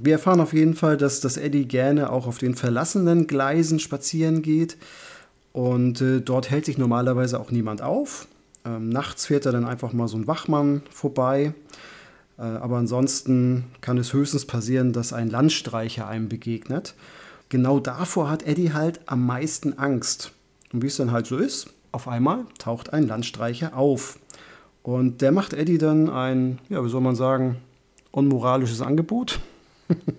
Wir 0.00 0.14
erfahren 0.14 0.40
auf 0.40 0.52
jeden 0.52 0.74
Fall, 0.74 0.96
dass, 0.96 1.20
dass 1.20 1.36
Eddie 1.36 1.66
gerne 1.66 2.10
auch 2.10 2.26
auf 2.26 2.38
den 2.38 2.56
verlassenen 2.56 3.28
Gleisen 3.28 3.78
spazieren 3.78 4.42
geht. 4.42 4.76
Und 5.52 6.00
äh, 6.00 6.20
dort 6.20 6.50
hält 6.50 6.64
sich 6.64 6.76
normalerweise 6.76 7.38
auch 7.38 7.52
niemand 7.52 7.82
auf. 7.82 8.26
Ähm, 8.64 8.88
nachts 8.88 9.26
fährt 9.26 9.46
er 9.46 9.52
dann 9.52 9.64
einfach 9.64 9.92
mal 9.92 10.08
so 10.08 10.16
ein 10.16 10.26
Wachmann 10.26 10.82
vorbei. 10.90 11.54
Äh, 12.36 12.42
aber 12.42 12.78
ansonsten 12.78 13.66
kann 13.80 13.96
es 13.96 14.12
höchstens 14.12 14.44
passieren, 14.44 14.92
dass 14.92 15.12
ein 15.12 15.30
Landstreicher 15.30 16.08
einem 16.08 16.28
begegnet. 16.28 16.94
genau 17.48 17.78
davor 17.78 18.28
hat 18.28 18.42
Eddie 18.42 18.72
halt 18.72 19.00
am 19.06 19.24
meisten 19.24 19.78
Angst. 19.78 20.32
Und 20.72 20.82
wie 20.82 20.86
es 20.86 20.96
dann 20.96 21.12
halt 21.12 21.26
so 21.26 21.36
ist, 21.36 21.72
auf 21.92 22.08
einmal 22.08 22.46
taucht 22.58 22.92
ein 22.92 23.06
Landstreicher 23.06 23.76
auf. 23.76 24.18
Und 24.82 25.20
der 25.20 25.32
macht 25.32 25.52
Eddie 25.52 25.78
dann 25.78 26.08
ein, 26.08 26.58
ja, 26.68 26.84
wie 26.84 26.88
soll 26.88 27.00
man 27.00 27.16
sagen, 27.16 27.56
unmoralisches 28.12 28.80
Angebot. 28.80 29.40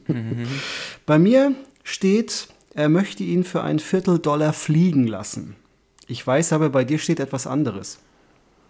Mhm. 0.08 0.48
Bei 1.05 1.17
mir 1.17 1.55
steht, 1.84 2.48
er 2.74 2.89
möchte 2.89 3.24
ihn 3.24 3.43
für 3.43 3.63
ein 3.63 3.79
Vierteldollar 3.79 4.53
fliegen 4.53 5.08
lassen. 5.08 5.55
Ich 6.08 6.25
weiß 6.25 6.53
aber, 6.53 6.70
bei 6.70 6.84
dir 6.84 7.00
steht 7.00 7.20
etwas 7.20 7.48
anderes. 7.48 8.00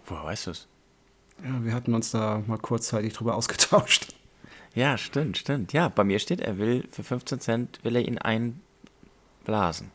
Woher 0.05 0.23
weißt 0.25 0.47
du 0.47 0.51
es? 0.51 0.67
Ja, 1.43 1.63
wir 1.63 1.73
hatten 1.73 1.95
uns 1.95 2.11
da 2.11 2.43
mal 2.45 2.57
kurzzeitig 2.57 3.13
drüber 3.13 3.35
ausgetauscht. 3.35 4.13
Ja, 4.75 4.97
stimmt, 4.97 5.37
stimmt. 5.37 5.73
Ja, 5.73 5.89
bei 5.89 6.03
mir 6.03 6.19
steht, 6.19 6.39
er 6.39 6.57
will 6.57 6.87
für 6.91 7.03
15 7.03 7.39
Cent 7.39 7.79
will 7.83 7.95
er 7.95 8.07
ihn 8.07 8.17
einblasen. 8.17 9.91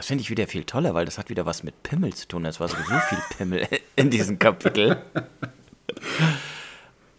Das 0.00 0.06
finde 0.06 0.22
ich 0.22 0.30
wieder 0.30 0.46
viel 0.46 0.64
toller, 0.64 0.94
weil 0.94 1.04
das 1.04 1.18
hat 1.18 1.28
wieder 1.28 1.44
was 1.44 1.62
mit 1.62 1.82
Pimmel 1.82 2.14
zu 2.14 2.26
tun. 2.26 2.46
Es 2.46 2.58
war 2.58 2.68
sowieso 2.68 2.98
viel 3.10 3.18
Pimmel 3.36 3.68
in 3.96 4.08
diesem 4.08 4.38
Kapitel. 4.38 4.96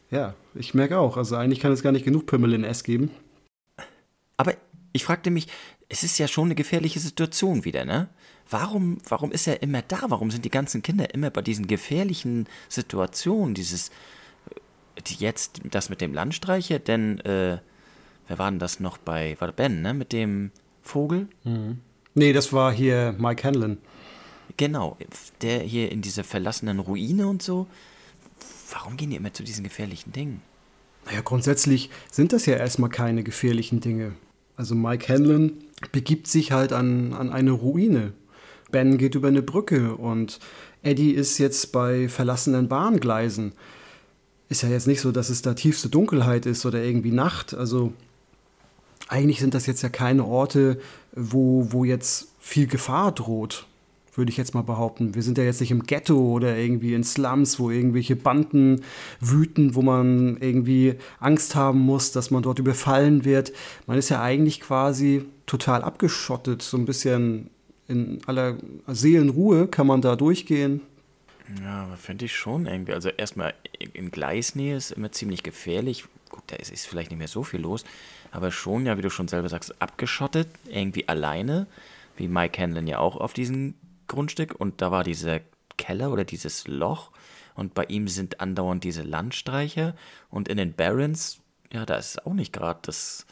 Ja, 0.09 0.33
ich 0.55 0.73
merke 0.73 0.97
auch. 0.97 1.15
Also 1.15 1.37
eigentlich 1.37 1.61
kann 1.61 1.71
es 1.71 1.83
gar 1.83 1.93
nicht 1.93 2.03
genug 2.03 2.25
Pimmel 2.25 2.53
in 2.53 2.65
S 2.65 2.83
geben. 2.83 3.11
Aber 4.35 4.55
ich 4.91 5.05
fragte 5.05 5.29
mich, 5.31 5.47
es 5.87 6.03
ist 6.03 6.17
ja 6.17 6.27
schon 6.27 6.45
eine 6.45 6.55
gefährliche 6.55 6.99
Situation 6.99 7.63
wieder, 7.63 7.85
ne? 7.85 8.09
Warum, 8.49 8.97
warum 9.07 9.31
ist 9.31 9.47
er 9.47 9.61
immer 9.61 9.81
da? 9.83 9.99
Warum 10.09 10.29
sind 10.29 10.43
die 10.43 10.49
ganzen 10.49 10.81
Kinder 10.81 11.13
immer 11.13 11.29
bei 11.29 11.41
diesen 11.41 11.65
gefährlichen 11.65 12.47
Situationen? 12.67 13.53
Dieses, 13.53 13.89
äh, 14.97 15.13
jetzt 15.17 15.61
das 15.63 15.89
mit 15.89 16.01
dem 16.01 16.13
Landstreicher, 16.13 16.79
denn, 16.79 17.21
äh, 17.21 17.59
wer 18.27 18.37
war 18.37 18.51
denn 18.51 18.59
das 18.59 18.81
noch 18.81 18.97
bei, 18.97 19.37
war 19.39 19.53
Ben, 19.53 19.81
ne? 19.81 19.93
Mit 19.93 20.11
dem 20.11 20.51
Vogel? 20.81 21.29
Mhm. 21.45 21.79
Nee, 22.13 22.33
das 22.33 22.51
war 22.51 22.73
hier 22.73 23.15
Mike 23.17 23.43
Hanlon. 23.43 23.77
Genau, 24.57 24.97
der 25.41 25.59
hier 25.59 25.91
in 25.91 26.01
dieser 26.01 26.23
verlassenen 26.23 26.79
Ruine 26.79 27.27
und 27.27 27.41
so. 27.41 27.67
Warum 28.71 28.97
gehen 28.97 29.09
die 29.09 29.15
immer 29.15 29.33
zu 29.33 29.43
diesen 29.43 29.63
gefährlichen 29.63 30.11
Dingen? 30.11 30.41
Naja, 31.05 31.21
grundsätzlich 31.21 31.89
sind 32.11 32.33
das 32.33 32.45
ja 32.45 32.57
erstmal 32.57 32.89
keine 32.89 33.23
gefährlichen 33.23 33.79
Dinge. 33.79 34.13
Also 34.55 34.75
Mike 34.75 35.11
Hanlon 35.11 35.53
begibt 35.91 36.27
sich 36.27 36.51
halt 36.51 36.73
an, 36.73 37.13
an 37.13 37.31
eine 37.31 37.51
Ruine. 37.51 38.13
Ben 38.71 38.97
geht 38.97 39.15
über 39.15 39.29
eine 39.29 39.41
Brücke 39.41 39.95
und 39.95 40.39
Eddie 40.83 41.11
ist 41.11 41.37
jetzt 41.37 41.71
bei 41.71 42.09
verlassenen 42.09 42.67
Bahngleisen. 42.67 43.53
Ist 44.49 44.63
ja 44.63 44.69
jetzt 44.69 44.87
nicht 44.87 45.01
so, 45.01 45.11
dass 45.11 45.29
es 45.29 45.41
da 45.41 45.53
tiefste 45.53 45.89
Dunkelheit 45.89 46.45
ist 46.45 46.65
oder 46.65 46.83
irgendwie 46.83 47.11
Nacht. 47.11 47.53
Also 47.53 47.93
eigentlich 49.11 49.41
sind 49.41 49.53
das 49.53 49.65
jetzt 49.65 49.81
ja 49.81 49.89
keine 49.89 50.25
Orte, 50.25 50.79
wo, 51.13 51.67
wo 51.71 51.83
jetzt 51.83 52.29
viel 52.39 52.65
Gefahr 52.65 53.11
droht, 53.11 53.67
würde 54.15 54.31
ich 54.31 54.37
jetzt 54.37 54.53
mal 54.53 54.61
behaupten. 54.61 55.15
Wir 55.15 55.21
sind 55.21 55.37
ja 55.37 55.43
jetzt 55.43 55.59
nicht 55.59 55.71
im 55.71 55.83
Ghetto 55.83 56.17
oder 56.17 56.57
irgendwie 56.57 56.93
in 56.93 57.03
Slums, 57.03 57.59
wo 57.59 57.69
irgendwelche 57.69 58.15
Banden 58.15 58.83
wüten, 59.19 59.75
wo 59.75 59.81
man 59.81 60.37
irgendwie 60.39 60.95
Angst 61.19 61.55
haben 61.55 61.79
muss, 61.79 62.13
dass 62.13 62.31
man 62.31 62.41
dort 62.41 62.59
überfallen 62.59 63.25
wird. 63.25 63.51
Man 63.85 63.97
ist 63.97 64.09
ja 64.09 64.21
eigentlich 64.21 64.61
quasi 64.61 65.25
total 65.45 65.81
abgeschottet, 65.81 66.61
so 66.61 66.77
ein 66.77 66.85
bisschen 66.85 67.49
in 67.89 68.21
aller 68.27 68.55
Seelenruhe 68.87 69.67
kann 69.67 69.87
man 69.87 70.01
da 70.01 70.15
durchgehen. 70.15 70.79
Ja, 71.61 71.85
finde 71.97 72.25
ich 72.25 72.35
schon 72.35 72.65
irgendwie. 72.65 72.93
Also 72.93 73.09
erstmal 73.09 73.53
in 73.93 74.09
Gleisnähe 74.09 74.77
ist 74.77 74.91
immer 74.91 75.11
ziemlich 75.11 75.43
gefährlich. 75.43 76.05
Gut, 76.29 76.43
da 76.47 76.55
ist, 76.55 76.71
ist 76.71 76.87
vielleicht 76.87 77.11
nicht 77.11 77.19
mehr 77.19 77.27
so 77.27 77.43
viel 77.43 77.59
los 77.59 77.83
aber 78.31 78.51
schon, 78.51 78.85
ja, 78.85 78.97
wie 78.97 79.01
du 79.01 79.09
schon 79.09 79.27
selber 79.27 79.49
sagst, 79.49 79.81
abgeschottet, 79.81 80.47
irgendwie 80.67 81.07
alleine, 81.07 81.67
wie 82.17 82.27
Mike 82.27 82.61
Hanlon 82.61 82.87
ja 82.87 82.99
auch 82.99 83.17
auf 83.17 83.33
diesem 83.33 83.75
Grundstück. 84.07 84.55
Und 84.57 84.81
da 84.81 84.91
war 84.91 85.03
dieser 85.03 85.41
Keller 85.77 86.11
oder 86.11 86.23
dieses 86.23 86.67
Loch 86.67 87.11
und 87.55 87.73
bei 87.73 87.85
ihm 87.85 88.07
sind 88.07 88.39
andauernd 88.39 88.83
diese 88.83 89.03
Landstreicher 89.03 89.95
und 90.29 90.47
in 90.47 90.57
den 90.57 90.73
Barrens, 90.73 91.39
ja, 91.71 91.85
da 91.85 91.95
ist 91.95 92.25
auch 92.25 92.33
nicht 92.33 92.53
gerade 92.53 92.79
das 92.83 93.25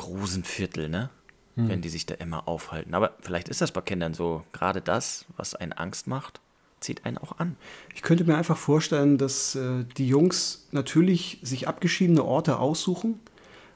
Rosenviertel, 0.00 0.88
ne? 0.88 1.10
Hm. 1.56 1.68
Wenn 1.68 1.82
die 1.82 1.88
sich 1.88 2.04
da 2.04 2.14
immer 2.14 2.48
aufhalten. 2.48 2.94
Aber 2.94 3.14
vielleicht 3.20 3.48
ist 3.48 3.60
das 3.60 3.70
bei 3.70 3.80
Kindern 3.80 4.12
so, 4.12 4.42
gerade 4.52 4.80
das, 4.80 5.24
was 5.36 5.54
einen 5.54 5.72
Angst 5.72 6.08
macht, 6.08 6.40
zieht 6.80 7.04
einen 7.04 7.16
auch 7.16 7.38
an. 7.38 7.56
Ich 7.94 8.02
könnte 8.02 8.24
mir 8.24 8.36
einfach 8.36 8.56
vorstellen, 8.56 9.18
dass 9.18 9.54
äh, 9.54 9.84
die 9.96 10.08
Jungs 10.08 10.66
natürlich 10.72 11.38
sich 11.42 11.68
abgeschiedene 11.68 12.24
Orte 12.24 12.58
aussuchen, 12.58 13.20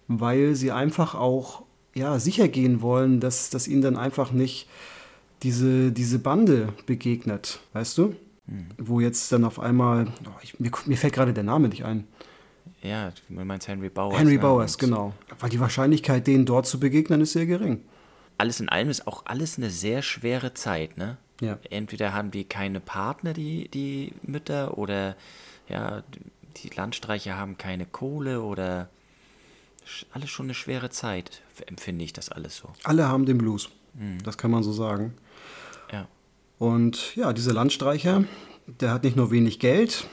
weil 0.08 0.54
sie 0.54 0.72
einfach 0.72 1.14
auch 1.14 1.62
ja, 1.94 2.18
sicher 2.18 2.48
gehen 2.48 2.80
wollen, 2.80 3.20
dass, 3.20 3.50
dass 3.50 3.68
ihnen 3.68 3.82
dann 3.82 3.96
einfach 3.96 4.32
nicht 4.32 4.68
diese, 5.42 5.92
diese 5.92 6.18
Bande 6.18 6.72
begegnet, 6.86 7.60
weißt 7.72 7.98
du? 7.98 8.16
Hm. 8.46 8.66
Wo 8.78 9.00
jetzt 9.00 9.30
dann 9.30 9.44
auf 9.44 9.60
einmal, 9.60 10.08
oh, 10.26 10.38
ich, 10.42 10.58
mir, 10.58 10.70
mir 10.86 10.96
fällt 10.96 11.14
gerade 11.14 11.32
der 11.32 11.44
Name 11.44 11.68
nicht 11.68 11.84
ein. 11.84 12.04
Ja, 12.82 13.12
du 13.28 13.44
meinst 13.44 13.68
Henry 13.68 13.88
Bowers. 13.88 14.18
Henry 14.18 14.34
ne? 14.34 14.40
Bowers, 14.40 14.78
genau. 14.78 15.12
Weil 15.38 15.50
die 15.50 15.60
Wahrscheinlichkeit, 15.60 16.26
denen 16.26 16.46
dort 16.46 16.66
zu 16.66 16.80
begegnen, 16.80 17.20
ist 17.20 17.32
sehr 17.32 17.46
gering. 17.46 17.82
Alles 18.38 18.60
in 18.60 18.68
allem 18.68 18.88
ist 18.88 19.06
auch 19.06 19.26
alles 19.26 19.58
eine 19.58 19.70
sehr 19.70 20.02
schwere 20.02 20.54
Zeit, 20.54 20.96
ne? 20.96 21.16
Ja. 21.40 21.58
Entweder 21.70 22.14
haben 22.14 22.30
die 22.30 22.44
keine 22.44 22.80
Partner, 22.80 23.32
die, 23.32 23.68
die 23.68 24.12
Mütter, 24.22 24.78
oder 24.78 25.16
ja, 25.68 26.02
die 26.56 26.70
Landstreicher 26.70 27.36
haben 27.36 27.58
keine 27.58 27.86
Kohle 27.86 28.42
oder 28.42 28.88
alles 30.12 30.30
schon 30.30 30.46
eine 30.46 30.54
schwere 30.54 30.90
Zeit, 30.90 31.42
empfinde 31.66 32.04
ich 32.04 32.12
das 32.12 32.28
alles 32.30 32.56
so. 32.56 32.70
Alle 32.84 33.08
haben 33.08 33.26
den 33.26 33.38
Blues. 33.38 33.70
Mhm. 33.94 34.22
Das 34.22 34.38
kann 34.38 34.50
man 34.50 34.62
so 34.62 34.72
sagen. 34.72 35.14
Ja. 35.92 36.06
Und 36.58 37.16
ja, 37.16 37.32
dieser 37.32 37.52
Landstreicher, 37.52 38.24
der 38.66 38.92
hat 38.92 39.04
nicht 39.04 39.16
nur 39.16 39.30
wenig 39.30 39.58
Geld, 39.58 40.06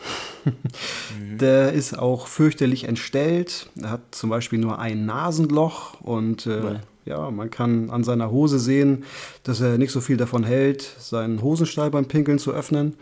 mhm. 0.46 1.38
der 1.38 1.74
ist 1.74 1.98
auch 1.98 2.28
fürchterlich 2.28 2.86
entstellt. 2.86 3.70
Er 3.82 3.92
hat 3.92 4.16
zum 4.16 4.30
Beispiel 4.30 4.60
nur 4.60 4.80
ein 4.80 5.06
Nasenloch 5.06 6.00
und 6.02 6.46
äh, 6.46 6.80
ja, 7.06 7.30
man 7.30 7.52
kann 7.52 7.90
an 7.92 8.04
seiner 8.04 8.32
Hose 8.32 8.60
sehen, 8.60 9.04
dass 9.44 9.62
er 9.62 9.78
nicht 9.78 9.92
so 9.92 10.02
viel 10.02 10.18
davon 10.18 10.44
hält, 10.44 10.82
seinen 10.82 11.42
Hosenstall 11.42 11.92
beim 11.92 12.08
Pinkeln 12.08 12.40
zu 12.40 12.52
öffnen. 12.52 12.96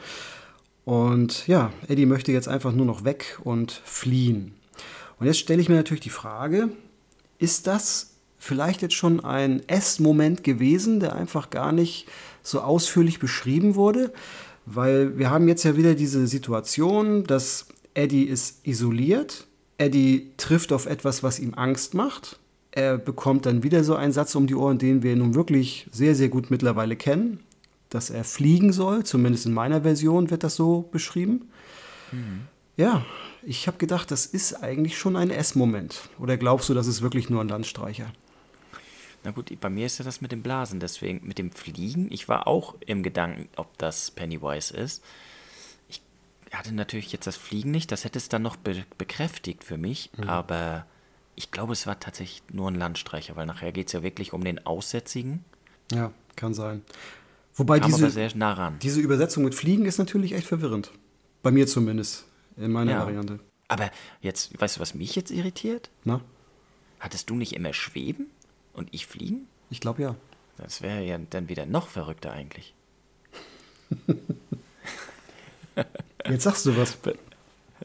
Und 0.86 1.48
ja, 1.48 1.72
Eddie 1.88 2.06
möchte 2.06 2.34
jetzt 2.34 2.50
einfach 2.50 2.74
nur 2.74 2.86
noch 2.86 3.06
weg 3.06 3.40
und 3.44 3.72
fliehen. 3.72 4.54
Und 5.20 5.28
jetzt 5.28 5.40
stelle 5.40 5.62
ich 5.62 5.70
mir 5.70 5.76
natürlich 5.76 6.02
die 6.02 6.10
Frage, 6.10 6.70
ist 7.40 7.68
das 7.68 8.12
vielleicht 8.38 8.82
jetzt 8.82 8.96
schon 8.96 9.24
ein 9.24 9.68
S-Moment 9.68 10.44
gewesen, 10.44 11.00
der 11.00 11.16
einfach 11.16 11.50
gar 11.50 11.72
nicht 11.72 12.08
so 12.42 12.62
ausführlich 12.62 13.20
beschrieben 13.20 13.76
wurde? 13.76 14.12
Weil 14.66 15.18
wir 15.18 15.30
haben 15.30 15.48
jetzt 15.48 15.64
ja 15.64 15.78
wieder 15.78 15.94
diese 15.94 16.28
Situation, 16.28 17.24
dass 17.26 17.68
Eddie 17.94 18.24
ist 18.24 18.66
isoliert, 18.66 19.48
Eddie 19.78 20.32
trifft 20.38 20.72
auf 20.72 20.86
etwas, 20.86 21.24
was 21.24 21.40
ihm 21.40 21.54
Angst 21.54 21.94
macht. 21.94 22.40
Er 22.72 22.98
bekommt 22.98 23.46
dann 23.46 23.64
wieder 23.64 23.84
so 23.84 23.96
einen 23.96 24.14
Satz 24.14 24.36
um 24.36 24.48
die 24.48 24.56
Ohren, 24.56 24.78
den 24.78 25.04
wir 25.04 25.16
nun 25.16 25.36
wirklich 25.36 25.88
sehr, 25.92 26.16
sehr 26.16 26.30
gut 26.30 26.50
mittlerweile 26.50 26.96
kennen, 26.96 27.40
dass 27.90 28.10
er 28.10 28.24
fliegen 28.24 28.74
soll. 28.74 29.04
Zumindest 29.04 29.46
in 29.46 29.54
meiner 29.54 29.82
Version 29.82 30.30
wird 30.32 30.44
das 30.44 30.56
so 30.56 30.88
beschrieben. 30.92 31.50
Mhm. 32.12 32.42
Ja, 32.76 33.06
ich 33.44 33.68
habe 33.68 33.78
gedacht, 33.78 34.10
das 34.12 34.26
ist 34.26 34.64
eigentlich 34.64 34.98
schon 34.98 35.16
ein 35.16 35.30
S-Moment. 35.30 36.10
Oder 36.20 36.38
glaubst 36.38 36.70
du, 36.70 36.74
das 36.74 36.88
ist 36.88 37.02
wirklich 37.02 37.30
nur 37.30 37.42
ein 37.42 37.48
Landstreicher? 37.48 38.12
Na 39.24 39.32
gut, 39.32 39.58
bei 39.62 39.70
mir 39.70 39.86
ist 39.86 40.00
ja 40.00 40.06
das 40.06 40.22
mit 40.22 40.32
dem 40.32 40.42
Blasen, 40.42 40.80
deswegen 40.80 41.26
mit 41.26 41.38
dem 41.38 41.52
Fliegen. 41.52 42.12
Ich 42.12 42.28
war 42.28 42.48
auch 42.48 42.76
im 42.86 43.04
Gedanken, 43.04 43.48
ob 43.56 43.78
das 43.78 44.12
Pennywise 44.12 44.76
ist. 44.76 45.04
Ich 45.88 46.02
hatte 46.52 46.74
natürlich 46.74 47.12
jetzt 47.12 47.28
das 47.28 47.38
Fliegen 47.38 47.72
nicht, 47.72 47.92
das 47.92 48.04
hätte 48.04 48.18
es 48.18 48.28
dann 48.28 48.42
noch 48.42 48.56
be 48.56 48.84
bekräftigt 48.98 49.64
für 49.64 49.78
mich, 49.78 50.12
mhm. 50.18 50.26
aber 50.26 50.86
ich 51.36 51.52
glaube, 51.52 51.74
es 51.74 51.88
war 51.88 52.00
tatsächlich 52.00 52.44
nur 52.52 52.70
ein 52.70 52.76
Landstreicher, 52.76 53.36
weil 53.36 53.46
nachher 53.46 53.72
geht 53.72 53.88
es 53.88 53.94
ja 53.94 54.04
wirklich 54.04 54.34
um 54.34 54.44
den 54.44 54.66
Aussätzigen. 54.66 55.44
Ja, 55.92 56.12
kann 56.36 56.54
sein. 56.54 56.82
Wobei 57.56 57.80
Kam 57.80 57.92
diese, 57.92 58.38
nah 58.38 58.72
diese 58.82 59.00
Übersetzung 59.00 59.44
mit 59.44 59.56
Fliegen 59.56 59.86
ist 59.86 60.00
natürlich 60.00 60.34
echt 60.34 60.48
verwirrend. 60.48 60.92
Bei 61.44 61.52
mir 61.52 61.68
zumindest 61.68 62.26
in 62.58 62.72
meiner 62.72 62.92
ja. 62.92 63.00
Variante. 63.00 63.40
Aber 63.68 63.90
jetzt, 64.22 64.60
weißt 64.60 64.78
du, 64.78 64.82
was 64.82 64.94
mich 64.94 65.16
jetzt 65.16 65.32
irritiert? 65.32 65.90
Na? 66.04 66.22
Hattest 67.00 67.30
du 67.30 67.36
nicht 67.36 67.54
immer 67.54 67.74
Schweben 67.74 68.28
und 68.74 68.90
ich 68.92 69.08
Fliegen? 69.08 69.48
Ich 69.70 69.80
glaube 69.80 70.02
ja. 70.02 70.16
Das 70.58 70.82
wäre 70.82 71.02
ja 71.02 71.18
dann 71.18 71.50
wieder 71.50 71.66
noch 71.66 71.88
verrückter 71.88 72.32
eigentlich. 72.32 72.74
jetzt 76.30 76.44
sagst 76.44 76.66
du 76.66 76.78
was. 76.78 76.98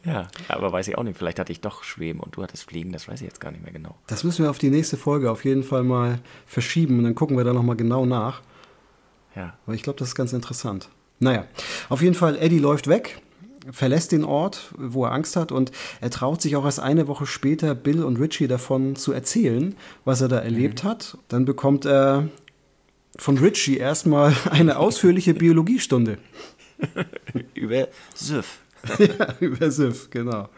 Ja, 0.05 0.29
aber 0.49 0.71
weiß 0.71 0.89
ich 0.89 0.99
auch 0.99 1.03
nicht. 1.03 1.17
Vielleicht 1.17 1.39
hatte 1.39 1.53
ich 1.53 1.61
doch 1.61 1.83
Schweben 1.83 2.21
und 2.21 2.37
du 2.37 2.43
hattest 2.43 2.65
Fliegen, 2.65 2.93
das 2.93 3.09
weiß 3.09 3.21
ich 3.21 3.27
jetzt 3.27 3.41
gar 3.41 3.51
nicht 3.51 3.65
mehr 3.65 3.73
genau. 3.73 3.97
Das 4.07 4.23
müssen 4.25 4.45
wir 4.45 4.51
auf 4.51 4.59
die 4.59 4.71
nächste 4.71 4.97
Folge 4.97 5.31
auf 5.31 5.45
jeden 5.45 5.65
Fall 5.65 5.83
mal 5.83 6.21
verschieben 6.47 6.99
und 6.99 7.05
dann 7.05 7.15
gucken 7.15 7.37
wir 7.37 7.45
da 7.45 7.53
nochmal 7.53 7.77
genau 7.77 8.05
nach. 8.05 8.43
Ja. 9.35 9.57
Weil 9.67 9.75
ich 9.75 9.83
glaube, 9.83 9.99
das 9.99 10.09
ist 10.09 10.15
ganz 10.15 10.33
interessant. 10.33 10.89
Naja, 11.19 11.47
auf 11.89 12.03
jeden 12.03 12.15
Fall, 12.15 12.37
Eddie 12.37 12.59
läuft 12.59 12.87
weg 12.87 13.21
verlässt 13.71 14.12
den 14.12 14.25
Ort, 14.25 14.73
wo 14.77 15.05
er 15.05 15.12
Angst 15.12 15.37
hat 15.37 15.53
und 15.53 15.73
er 16.00 16.11
traut 16.11 16.43
sich 16.43 16.57
auch 16.57 16.65
erst 16.65 16.81
eine 16.81 17.09
Woche 17.09 17.27
später 17.27 17.75
Bill 17.75 18.05
und 18.05 18.17
Richie 18.17 18.49
davon 18.49 18.97
zu 18.97 19.12
erzählen, 19.12 19.75
was 20.05 20.21
er 20.21 20.29
da 20.29 20.38
erlebt 20.38 20.85
mhm. 20.85 20.88
hat. 20.88 21.19
Dann 21.29 21.45
bekommt 21.45 21.85
er 21.85 22.29
von 23.17 23.38
Richie 23.38 23.77
erstmal 23.77 24.35
eine 24.50 24.79
ausführliche 24.79 25.35
Biologiestunde. 25.35 26.19
über 27.55 27.88
Süff. 28.15 28.61
ja, 28.99 29.35
über 29.41 29.71
Süff, 29.71 30.11
genau. 30.11 30.49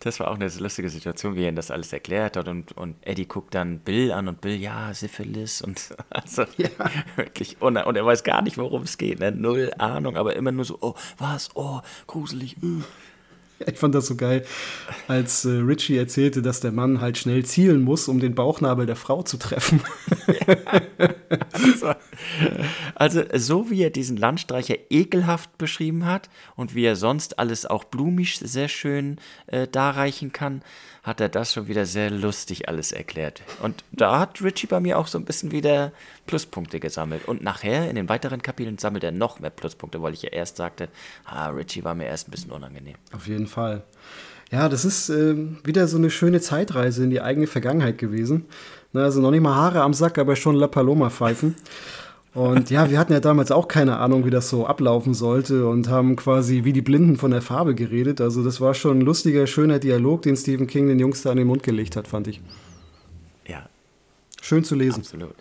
Das 0.00 0.18
war 0.18 0.28
auch 0.30 0.34
eine 0.34 0.48
lustige 0.48 0.88
Situation, 0.88 1.36
wie 1.36 1.44
er 1.44 1.52
das 1.52 1.70
alles 1.70 1.92
erklärt 1.92 2.36
hat. 2.36 2.48
Und, 2.48 2.72
und 2.72 2.96
Eddie 3.02 3.26
guckt 3.26 3.54
dann 3.54 3.80
Bill 3.80 4.12
an 4.12 4.28
und 4.28 4.40
Bill, 4.40 4.56
ja, 4.56 4.92
Syphilis. 4.94 5.60
Und 5.60 5.94
also 6.10 6.44
ja. 6.56 6.70
wirklich, 7.16 7.60
und, 7.60 7.76
und 7.76 7.96
er 7.96 8.06
weiß 8.06 8.24
gar 8.24 8.42
nicht, 8.42 8.56
worum 8.56 8.82
es 8.82 8.96
geht. 8.96 9.20
Ne? 9.20 9.30
Null 9.30 9.70
Ahnung, 9.78 10.16
aber 10.16 10.36
immer 10.36 10.52
nur 10.52 10.64
so, 10.64 10.78
oh, 10.80 10.94
was, 11.18 11.50
oh, 11.54 11.80
gruselig. 12.06 12.56
Uh. 12.62 12.82
Ich 13.66 13.78
fand 13.78 13.94
das 13.94 14.06
so 14.06 14.16
geil, 14.16 14.44
als 15.06 15.44
äh, 15.44 15.50
Richie 15.50 15.96
erzählte, 15.96 16.40
dass 16.40 16.60
der 16.60 16.72
Mann 16.72 17.00
halt 17.00 17.18
schnell 17.18 17.44
zielen 17.44 17.82
muss, 17.82 18.08
um 18.08 18.18
den 18.18 18.34
Bauchnabel 18.34 18.86
der 18.86 18.96
Frau 18.96 19.22
zu 19.22 19.36
treffen. 19.36 19.82
also, 21.52 21.92
also, 22.94 23.22
so 23.34 23.70
wie 23.70 23.82
er 23.82 23.90
diesen 23.90 24.16
Landstreicher 24.16 24.76
ekelhaft 24.88 25.58
beschrieben 25.58 26.06
hat 26.06 26.30
und 26.56 26.74
wie 26.74 26.84
er 26.84 26.96
sonst 26.96 27.38
alles 27.38 27.66
auch 27.66 27.84
blumisch 27.84 28.38
sehr 28.38 28.68
schön 28.68 29.18
äh, 29.46 29.68
darreichen 29.68 30.32
kann, 30.32 30.62
hat 31.02 31.20
er 31.20 31.28
das 31.28 31.52
schon 31.54 31.68
wieder 31.68 31.86
sehr 31.86 32.10
lustig 32.10 32.68
alles 32.68 32.92
erklärt. 32.92 33.42
Und 33.62 33.84
da 33.92 34.18
hat 34.18 34.42
Richie 34.42 34.66
bei 34.66 34.80
mir 34.80 34.98
auch 34.98 35.06
so 35.06 35.18
ein 35.18 35.24
bisschen 35.24 35.50
wieder 35.50 35.92
Pluspunkte 36.26 36.80
gesammelt. 36.80 37.26
Und 37.26 37.42
nachher 37.42 37.88
in 37.88 37.96
den 37.96 38.08
weiteren 38.08 38.42
Kapiteln 38.42 38.78
sammelt 38.78 39.04
er 39.04 39.12
noch 39.12 39.40
mehr 39.40 39.50
Pluspunkte, 39.50 40.02
weil 40.02 40.14
ich 40.14 40.22
ja 40.22 40.30
erst 40.30 40.56
sagte, 40.56 40.88
ah, 41.24 41.48
Richie 41.48 41.84
war 41.84 41.94
mir 41.94 42.06
erst 42.06 42.28
ein 42.28 42.32
bisschen 42.32 42.50
unangenehm. 42.50 42.96
Auf 43.12 43.26
jeden 43.26 43.46
Fall. 43.46 43.82
Ja, 44.50 44.68
das 44.68 44.84
ist 44.84 45.10
äh, 45.10 45.36
wieder 45.64 45.86
so 45.86 45.96
eine 45.96 46.10
schöne 46.10 46.40
Zeitreise 46.40 47.04
in 47.04 47.10
die 47.10 47.20
eigene 47.20 47.46
Vergangenheit 47.46 47.98
gewesen. 47.98 48.46
Na, 48.92 49.04
also 49.04 49.20
noch 49.20 49.30
nicht 49.30 49.42
mal 49.42 49.54
Haare 49.54 49.82
am 49.82 49.94
Sack, 49.94 50.18
aber 50.18 50.34
schon 50.34 50.56
La 50.56 50.66
Paloma 50.66 51.08
pfeifen. 51.10 51.54
Und 52.32 52.70
ja, 52.70 52.90
wir 52.90 52.98
hatten 52.98 53.12
ja 53.12 53.18
damals 53.18 53.50
auch 53.50 53.66
keine 53.66 53.98
Ahnung, 53.98 54.24
wie 54.24 54.30
das 54.30 54.48
so 54.48 54.64
ablaufen 54.64 55.14
sollte 55.14 55.66
und 55.66 55.88
haben 55.88 56.14
quasi 56.14 56.62
wie 56.62 56.72
die 56.72 56.82
Blinden 56.82 57.16
von 57.16 57.32
der 57.32 57.42
Farbe 57.42 57.74
geredet. 57.74 58.20
Also 58.20 58.44
das 58.44 58.60
war 58.60 58.74
schon 58.74 58.98
ein 58.98 59.00
lustiger, 59.00 59.48
schöner 59.48 59.80
Dialog, 59.80 60.22
den 60.22 60.36
Stephen 60.36 60.68
King 60.68 60.86
den 60.86 61.00
Jungs 61.00 61.22
da 61.22 61.32
an 61.32 61.38
den 61.38 61.48
Mund 61.48 61.64
gelegt 61.64 61.96
hat, 61.96 62.06
fand 62.06 62.28
ich. 62.28 62.40
Ja. 63.48 63.68
Schön 64.40 64.62
zu 64.62 64.76
lesen. 64.76 65.00
Absolut. 65.00 65.34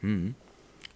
Mhm. 0.00 0.34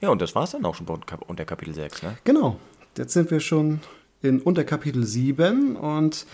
Ja, 0.00 0.08
und 0.08 0.22
das 0.22 0.34
war 0.34 0.44
es 0.44 0.52
dann 0.52 0.64
auch 0.64 0.74
schon 0.74 0.86
unter 1.26 1.44
Kapitel 1.44 1.74
6, 1.74 2.02
ne? 2.02 2.18
Genau. 2.24 2.58
Jetzt 2.96 3.12
sind 3.12 3.30
wir 3.30 3.40
schon 3.40 3.80
in 4.22 4.40
unter 4.40 4.64
Kapitel 4.64 5.04
7 5.04 5.76
und 5.76 6.26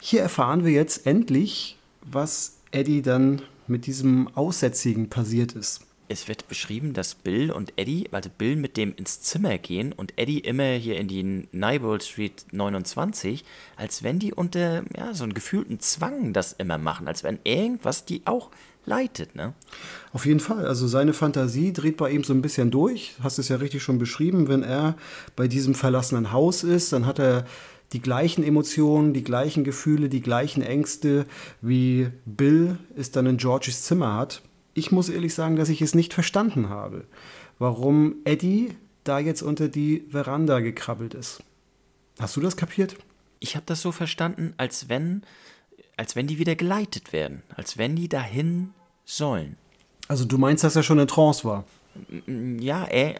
hier 0.00 0.20
erfahren 0.20 0.64
wir 0.64 0.72
jetzt 0.72 1.06
endlich, 1.06 1.78
was 2.02 2.58
Eddie 2.72 3.00
dann 3.00 3.40
mit 3.66 3.86
diesem 3.86 4.28
Aussätzigen 4.34 5.08
passiert 5.08 5.52
ist 5.52 5.86
es 6.10 6.26
wird 6.26 6.48
beschrieben, 6.48 6.92
dass 6.92 7.14
Bill 7.14 7.52
und 7.52 7.72
Eddie, 7.76 8.08
also 8.10 8.30
Bill 8.36 8.56
mit 8.56 8.76
dem 8.76 8.92
ins 8.96 9.20
Zimmer 9.22 9.58
gehen 9.58 9.92
und 9.92 10.12
Eddie 10.16 10.40
immer 10.40 10.72
hier 10.72 10.98
in 10.98 11.06
die 11.06 11.48
Neibold 11.52 12.02
Street 12.02 12.46
29, 12.50 13.44
als 13.76 14.02
wenn 14.02 14.18
die 14.18 14.34
unter 14.34 14.82
ja, 14.96 15.14
so 15.14 15.22
einen 15.22 15.34
gefühlten 15.34 15.78
Zwang 15.78 16.32
das 16.32 16.52
immer 16.52 16.78
machen, 16.78 17.06
als 17.06 17.22
wenn 17.22 17.38
irgendwas 17.44 18.04
die 18.06 18.22
auch 18.24 18.50
leitet, 18.84 19.36
ne? 19.36 19.54
Auf 20.12 20.26
jeden 20.26 20.40
Fall. 20.40 20.66
Also 20.66 20.88
seine 20.88 21.12
Fantasie 21.12 21.72
dreht 21.72 21.96
bei 21.96 22.10
ihm 22.10 22.24
so 22.24 22.32
ein 22.32 22.42
bisschen 22.42 22.72
durch. 22.72 23.14
Hast 23.22 23.38
es 23.38 23.48
ja 23.48 23.56
richtig 23.56 23.84
schon 23.84 23.98
beschrieben. 23.98 24.48
Wenn 24.48 24.64
er 24.64 24.96
bei 25.36 25.46
diesem 25.46 25.76
verlassenen 25.76 26.32
Haus 26.32 26.64
ist, 26.64 26.92
dann 26.92 27.06
hat 27.06 27.20
er 27.20 27.46
die 27.92 28.00
gleichen 28.00 28.42
Emotionen, 28.42 29.12
die 29.12 29.22
gleichen 29.22 29.62
Gefühle, 29.62 30.08
die 30.08 30.22
gleichen 30.22 30.62
Ängste, 30.62 31.26
wie 31.60 32.08
Bill 32.24 32.78
es 32.96 33.12
dann 33.12 33.26
in 33.26 33.36
Georges 33.36 33.84
Zimmer 33.84 34.14
hat 34.14 34.42
ich 34.80 34.90
muss 34.90 35.10
ehrlich 35.10 35.34
sagen, 35.34 35.56
dass 35.56 35.68
ich 35.68 35.82
es 35.82 35.94
nicht 35.94 36.14
verstanden 36.14 36.70
habe, 36.70 37.04
warum 37.58 38.16
Eddie 38.24 38.70
da 39.04 39.18
jetzt 39.18 39.42
unter 39.42 39.68
die 39.68 40.06
Veranda 40.08 40.60
gekrabbelt 40.60 41.12
ist. 41.12 41.42
Hast 42.18 42.36
du 42.36 42.40
das 42.40 42.56
kapiert? 42.56 42.96
Ich 43.40 43.56
habe 43.56 43.66
das 43.66 43.82
so 43.82 43.92
verstanden, 43.92 44.54
als 44.56 44.88
wenn, 44.88 45.22
als 45.98 46.16
wenn 46.16 46.26
die 46.26 46.38
wieder 46.38 46.56
geleitet 46.56 47.12
werden, 47.12 47.42
als 47.54 47.76
wenn 47.76 47.94
die 47.94 48.08
dahin 48.08 48.70
sollen. 49.04 49.56
Also 50.08 50.24
du 50.24 50.38
meinst, 50.38 50.64
dass 50.64 50.76
er 50.76 50.82
schon 50.82 50.98
in 50.98 51.06
Trance 51.06 51.44
war? 51.44 51.64
Ja, 52.26 52.86
äh, 52.86 53.16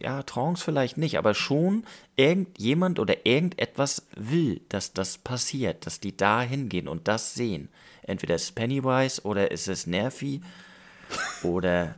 ja, 0.00 0.22
Trance 0.22 0.64
vielleicht 0.64 0.96
nicht, 0.96 1.18
aber 1.18 1.34
schon 1.34 1.84
irgendjemand 2.16 2.98
oder 2.98 3.26
irgendetwas 3.26 4.06
will, 4.16 4.62
dass 4.70 4.94
das 4.94 5.18
passiert, 5.18 5.84
dass 5.84 6.00
die 6.00 6.16
da 6.16 6.40
hingehen 6.40 6.88
und 6.88 7.08
das 7.08 7.34
sehen. 7.34 7.68
Entweder 8.10 8.34
ist 8.34 8.44
es 8.44 8.52
Pennywise 8.52 9.22
oder 9.22 9.50
ist 9.50 9.68
es 9.68 9.86
Nervi 9.86 10.40
oder 11.42 11.94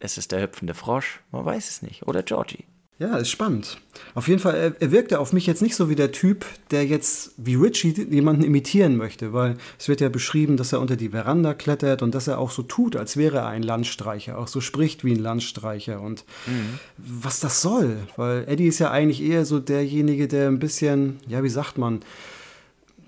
ist 0.00 0.18
es 0.18 0.28
der 0.28 0.42
hüpfende 0.42 0.74
Frosch, 0.74 1.20
man 1.30 1.44
weiß 1.44 1.68
es 1.68 1.82
nicht. 1.82 2.06
Oder 2.06 2.22
Georgie. 2.22 2.64
Ja, 2.98 3.16
ist 3.16 3.30
spannend. 3.30 3.78
Auf 4.14 4.28
jeden 4.28 4.38
Fall, 4.38 4.54
er, 4.54 4.80
er 4.80 4.92
wirkte 4.92 5.18
auf 5.18 5.32
mich 5.32 5.46
jetzt 5.46 5.60
nicht 5.60 5.74
so 5.74 5.88
wie 5.88 5.96
der 5.96 6.12
Typ, 6.12 6.44
der 6.70 6.86
jetzt 6.86 7.32
wie 7.36 7.56
Richie 7.56 7.94
jemanden 8.08 8.44
imitieren 8.44 8.96
möchte, 8.96 9.32
weil 9.32 9.56
es 9.76 9.88
wird 9.88 10.00
ja 10.00 10.08
beschrieben, 10.08 10.56
dass 10.56 10.72
er 10.72 10.80
unter 10.80 10.94
die 10.94 11.08
Veranda 11.08 11.52
klettert 11.52 12.02
und 12.02 12.14
dass 12.14 12.28
er 12.28 12.38
auch 12.38 12.52
so 12.52 12.62
tut, 12.62 12.94
als 12.94 13.16
wäre 13.16 13.38
er 13.38 13.46
ein 13.46 13.64
Landstreicher, 13.64 14.38
auch 14.38 14.46
so 14.46 14.60
spricht 14.60 15.04
wie 15.04 15.14
ein 15.14 15.18
Landstreicher 15.18 16.00
und 16.00 16.24
mhm. 16.46 16.78
was 16.96 17.40
das 17.40 17.60
soll, 17.60 17.96
weil 18.16 18.44
Eddie 18.46 18.68
ist 18.68 18.78
ja 18.78 18.92
eigentlich 18.92 19.20
eher 19.20 19.46
so 19.46 19.58
derjenige, 19.58 20.28
der 20.28 20.46
ein 20.46 20.60
bisschen, 20.60 21.18
ja, 21.26 21.42
wie 21.42 21.48
sagt 21.48 21.78
man, 21.78 22.02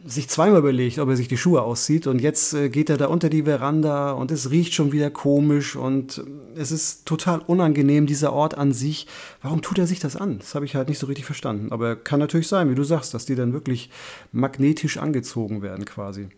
sich 0.07 0.29
zweimal 0.29 0.59
überlegt, 0.59 0.99
ob 0.99 1.09
er 1.09 1.17
sich 1.17 1.29
die 1.29 1.38
Schuhe 1.38 1.62
auszieht. 1.62 2.07
Und 2.07 2.21
jetzt 2.21 2.53
äh, 2.53 2.69
geht 2.69 2.90
er 2.90 2.97
da 2.97 3.07
unter 3.07 3.31
die 3.31 3.45
Veranda 3.45 4.12
und 4.12 4.31
es 4.31 4.51
riecht 4.51 4.75
schon 4.75 4.93
wieder 4.93 5.11
komisch 5.11 5.77
und 5.77 6.19
äh, 6.19 6.61
es 6.61 6.71
ist 6.71 7.07
total 7.07 7.40
unangenehm, 7.40 8.07
dieser 8.07 8.33
Ort 8.33 8.57
an 8.57 8.73
sich. 8.73 9.07
Warum 9.40 9.62
tut 9.62 9.79
er 9.79 9.87
sich 9.87 10.01
das 10.01 10.17
an? 10.17 10.38
Das 10.38 10.55
habe 10.55 10.67
ich 10.67 10.77
halt 10.77 10.88
nicht 10.88 10.99
so 10.99 11.07
richtig 11.07 11.25
verstanden. 11.25 11.73
Aber 11.73 11.97
kann 11.97 12.21
natürlich 12.21 12.49
sein, 12.49 12.71
wie 12.71 12.75
du 12.75 12.85
sagst, 12.85 13.14
dass 13.14 13.25
die 13.25 13.35
dann 13.35 13.53
wirklich 13.53 13.90
magnetisch 14.33 14.99
angezogen 14.99 15.62
werden 15.62 15.85
quasi. 15.87 16.29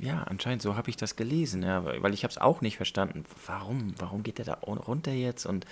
Ja, 0.00 0.22
anscheinend 0.22 0.62
so 0.62 0.76
habe 0.76 0.88
ich 0.88 0.96
das 0.96 1.16
gelesen, 1.16 1.62
ja, 1.62 1.84
weil 1.84 2.14
ich 2.14 2.24
habe 2.24 2.30
es 2.30 2.38
auch 2.38 2.62
nicht 2.62 2.76
verstanden. 2.76 3.24
Warum? 3.46 3.94
Warum 3.98 4.22
geht 4.22 4.38
er 4.38 4.44
da 4.46 4.54
runter 4.54 5.12
jetzt? 5.12 5.44
Und 5.44 5.66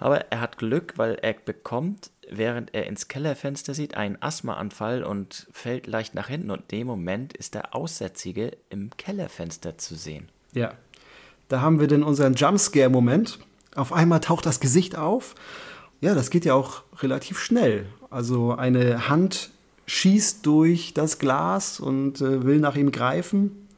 aber 0.00 0.32
er 0.32 0.40
hat 0.40 0.56
Glück, 0.56 0.94
weil 0.96 1.14
er 1.16 1.34
bekommt, 1.34 2.10
während 2.30 2.74
er 2.74 2.86
ins 2.86 3.08
Kellerfenster 3.08 3.74
sieht, 3.74 3.94
einen 3.94 4.20
Asthmaanfall 4.20 5.02
und 5.02 5.46
fällt 5.52 5.86
leicht 5.86 6.14
nach 6.14 6.28
hinten. 6.28 6.50
Und 6.50 6.60
in 6.70 6.78
dem 6.78 6.86
Moment 6.86 7.32
ist 7.36 7.54
der 7.54 7.74
Aussätzige 7.74 8.52
im 8.68 8.90
Kellerfenster 8.96 9.78
zu 9.78 9.94
sehen. 9.94 10.28
Ja, 10.52 10.74
da 11.48 11.60
haben 11.60 11.80
wir 11.80 11.88
denn 11.88 12.02
unseren 12.02 12.34
Jumpscare-Moment. 12.34 13.38
Auf 13.74 13.92
einmal 13.92 14.20
taucht 14.20 14.46
das 14.46 14.60
Gesicht 14.60 14.96
auf. 14.96 15.34
Ja, 16.00 16.14
das 16.14 16.30
geht 16.30 16.44
ja 16.44 16.54
auch 16.54 16.82
relativ 17.00 17.38
schnell. 17.38 17.86
Also 18.08 18.54
eine 18.54 19.08
Hand 19.08 19.50
schießt 19.86 20.46
durch 20.46 20.94
das 20.94 21.18
Glas 21.18 21.80
und 21.80 22.20
äh, 22.20 22.44
will 22.44 22.58
nach 22.58 22.76
ihm 22.76 22.92
greifen. 22.92 23.68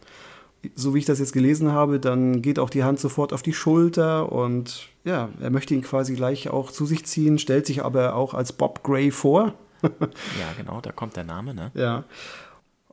So 0.74 0.94
wie 0.94 0.98
ich 0.98 1.04
das 1.04 1.18
jetzt 1.18 1.32
gelesen 1.32 1.72
habe, 1.72 1.98
dann 1.98 2.40
geht 2.40 2.58
auch 2.58 2.70
die 2.70 2.84
Hand 2.84 3.00
sofort 3.00 3.32
auf 3.32 3.42
die 3.42 3.52
Schulter 3.52 4.30
und 4.30 4.88
ja, 5.04 5.28
er 5.40 5.50
möchte 5.50 5.74
ihn 5.74 5.82
quasi 5.82 6.14
gleich 6.14 6.48
auch 6.48 6.70
zu 6.70 6.86
sich 6.86 7.04
ziehen, 7.04 7.38
stellt 7.38 7.66
sich 7.66 7.84
aber 7.84 8.14
auch 8.14 8.34
als 8.34 8.52
Bob 8.52 8.84
Gray 8.84 9.10
vor. 9.10 9.54
ja, 9.82 10.52
genau, 10.56 10.80
da 10.80 10.92
kommt 10.92 11.16
der 11.16 11.24
Name, 11.24 11.54
ne? 11.54 11.72
Ja. 11.74 12.04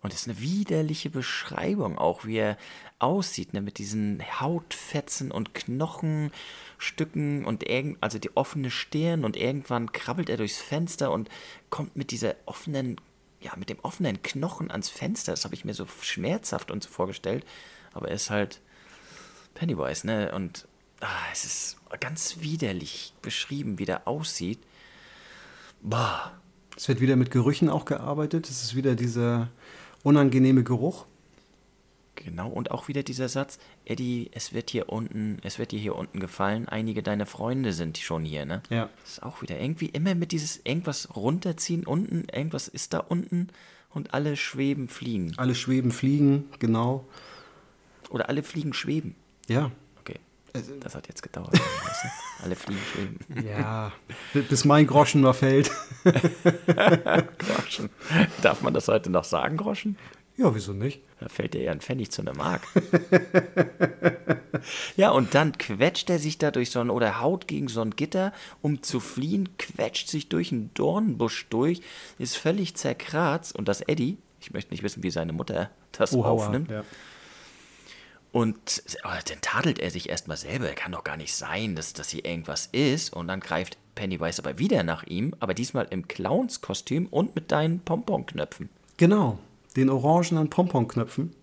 Und 0.02 0.14
es 0.14 0.22
ist 0.22 0.30
eine 0.30 0.40
widerliche 0.40 1.10
Beschreibung 1.10 1.98
auch, 1.98 2.26
wie 2.26 2.38
er 2.38 2.58
aussieht, 3.00 3.54
ne, 3.54 3.62
mit 3.62 3.78
diesen 3.78 4.22
Hautfetzen 4.40 5.32
und 5.32 5.54
Knochenstücken 5.54 7.46
und 7.46 7.66
also 8.02 8.18
die 8.18 8.36
offene 8.36 8.72
Stirn 8.72 9.26
und 9.26 9.36
irgendwann 9.36 9.92
krabbelt 9.92 10.30
er 10.30 10.38
durchs 10.38 10.60
Fenster 10.60 11.12
und 11.12 11.30
kommt 11.70 11.96
mit 11.96 12.12
dieser 12.12 12.36
offenen, 12.46 13.00
ja, 13.42 13.54
mit 13.56 13.70
dem 13.70 13.80
offenen 13.80 14.22
Knochen 14.22 14.72
ans 14.72 14.90
Fenster. 14.90 15.32
Das 15.32 15.46
habe 15.46 15.56
ich 15.56 15.66
mir 15.66 15.74
so 15.74 15.86
schmerzhaft 16.02 16.72
und 16.72 16.84
so 16.84 16.90
vorgestellt. 16.90 17.46
Aber 17.94 18.10
er 18.10 18.16
ist 18.16 18.30
halt 18.30 18.62
Pennywise, 19.54 20.06
ne? 20.06 20.32
Und 20.34 20.68
ah, 21.02 21.08
es 21.32 21.46
ist 21.46 21.78
ganz 22.00 22.38
widerlich 22.40 23.14
beschrieben, 23.22 23.80
wie 23.80 23.86
der 23.86 24.08
aussieht. 24.08 24.60
Boah. 25.82 26.34
Es 26.76 26.88
wird 26.88 27.02
wieder 27.02 27.18
mit 27.18 27.30
Gerüchen 27.30 27.70
auch 27.70 27.84
gearbeitet. 27.84 28.50
Es 28.50 28.64
ist 28.64 28.76
wieder 28.76 28.96
dieser 28.96 29.50
unangenehme 30.04 30.64
Geruch. 30.64 31.06
Genau, 32.26 32.50
und 32.50 32.72
auch 32.72 32.88
wieder 32.90 33.02
dieser 33.02 33.30
Satz, 33.30 33.60
Eddie, 33.86 34.30
es 34.34 34.54
wird 34.54 34.70
hier 34.70 34.90
unten, 34.90 35.38
es 35.44 35.58
wird 35.58 35.72
dir 35.72 35.80
hier 35.80 35.96
unten 35.96 36.20
gefallen, 36.20 36.68
einige 36.68 37.02
deiner 37.02 37.26
Freunde 37.26 37.72
sind 37.72 37.98
schon 37.98 38.26
hier, 38.26 38.46
ne? 38.46 38.62
Ja. 38.70 38.90
Das 39.02 39.14
ist 39.14 39.24
auch 39.24 39.42
wieder 39.42 39.60
irgendwie 39.60 39.88
immer 39.88 40.16
mit 40.16 40.34
dieses 40.34 40.60
irgendwas 40.66 41.16
runterziehen 41.16 41.86
unten, 41.86 42.28
irgendwas 42.30 42.68
ist 42.68 42.94
da 42.94 43.00
unten 43.00 43.48
und 43.90 44.14
alle 44.14 44.36
schweben, 44.36 44.90
fliegen. 44.90 45.34
Alle 45.38 45.56
schweben, 45.56 45.92
fliegen, 45.92 46.50
genau. 46.60 47.06
Oder 48.10 48.28
alle 48.28 48.44
fliegen, 48.44 48.74
schweben. 48.74 49.16
Ja. 49.48 49.72
Okay. 50.02 50.20
Das 50.82 50.96
hat 50.96 51.08
jetzt 51.08 51.24
gedauert. 51.24 51.58
Alle 52.42 52.56
fliegen 52.56 52.82
schweben. 52.94 53.46
Ja, 53.48 53.92
bis 54.34 54.66
mein 54.66 54.88
Groschen 54.88 55.22
mal 55.22 55.34
fällt. 55.34 55.72
Groschen. 57.38 57.90
Darf 58.42 58.62
man 58.62 58.74
das 58.74 58.88
heute 58.88 59.10
noch 59.10 59.26
sagen, 59.26 59.58
Groschen? 59.58 59.98
Ja, 60.40 60.56
wieso 60.56 60.72
nicht? 60.72 61.02
Da 61.20 61.28
fällt 61.28 61.54
dir 61.54 61.64
ja 61.64 61.72
ein 61.74 61.82
Pfennig 61.82 62.12
zu 62.12 62.22
einer 62.22 62.34
Mark. 62.34 62.62
ja, 64.96 65.10
und 65.10 65.36
dann 65.36 65.58
quetscht 65.58 66.10
er 66.10 66.18
sich 66.18 66.38
da 66.38 66.50
durch 66.50 66.72
so 66.72 66.80
ein, 66.80 66.90
oder 66.90 67.20
haut 67.20 67.46
gegen 67.46 67.68
so 67.68 67.82
ein 67.82 67.92
Gitter, 67.92 68.32
um 68.62 68.82
zu 68.82 69.02
fliehen, 69.02 69.50
quetscht 69.58 70.08
sich 70.08 70.30
durch 70.30 70.54
einen 70.54 70.74
Dornbusch 70.76 71.48
durch, 71.50 71.82
ist 72.20 72.38
völlig 72.38 72.76
zerkratzt. 72.76 73.54
Und 73.54 73.68
das 73.68 73.82
Eddie, 73.82 74.18
ich 74.40 74.54
möchte 74.54 74.72
nicht 74.72 74.82
wissen, 74.82 75.04
wie 75.04 75.12
seine 75.12 75.34
Mutter 75.34 75.72
das 75.92 76.14
Oha, 76.14 76.30
aufnimmt. 76.30 76.72
Ja. 76.72 76.86
Und 78.32 78.84
oh, 79.04 79.10
dann 79.26 79.42
tadelt 79.42 79.80
er 79.80 79.92
sich 79.92 80.08
erstmal 80.08 80.38
selber. 80.38 80.70
Kann 80.70 80.94
doch 80.94 81.04
gar 81.04 81.18
nicht 81.18 81.36
sein, 81.36 81.76
dass 81.76 81.92
das 81.92 82.12
hier 82.12 82.24
irgendwas 82.24 82.70
ist. 82.72 83.12
Und 83.12 83.28
dann 83.28 83.42
greift 83.42 83.78
Pennywise 83.96 84.42
aber 84.42 84.58
wieder 84.58 84.84
nach 84.84 85.04
ihm, 85.04 85.36
aber 85.42 85.54
diesmal 85.54 85.88
im 85.90 86.08
Clownskostüm 86.08 87.08
und 87.08 87.36
mit 87.36 87.52
deinen 87.52 87.82
Pomponknöpfen. 87.82 88.70
Genau, 88.96 89.38
den 89.76 89.90
orangenen 89.90 90.50
Pomponknöpfen. 90.50 91.36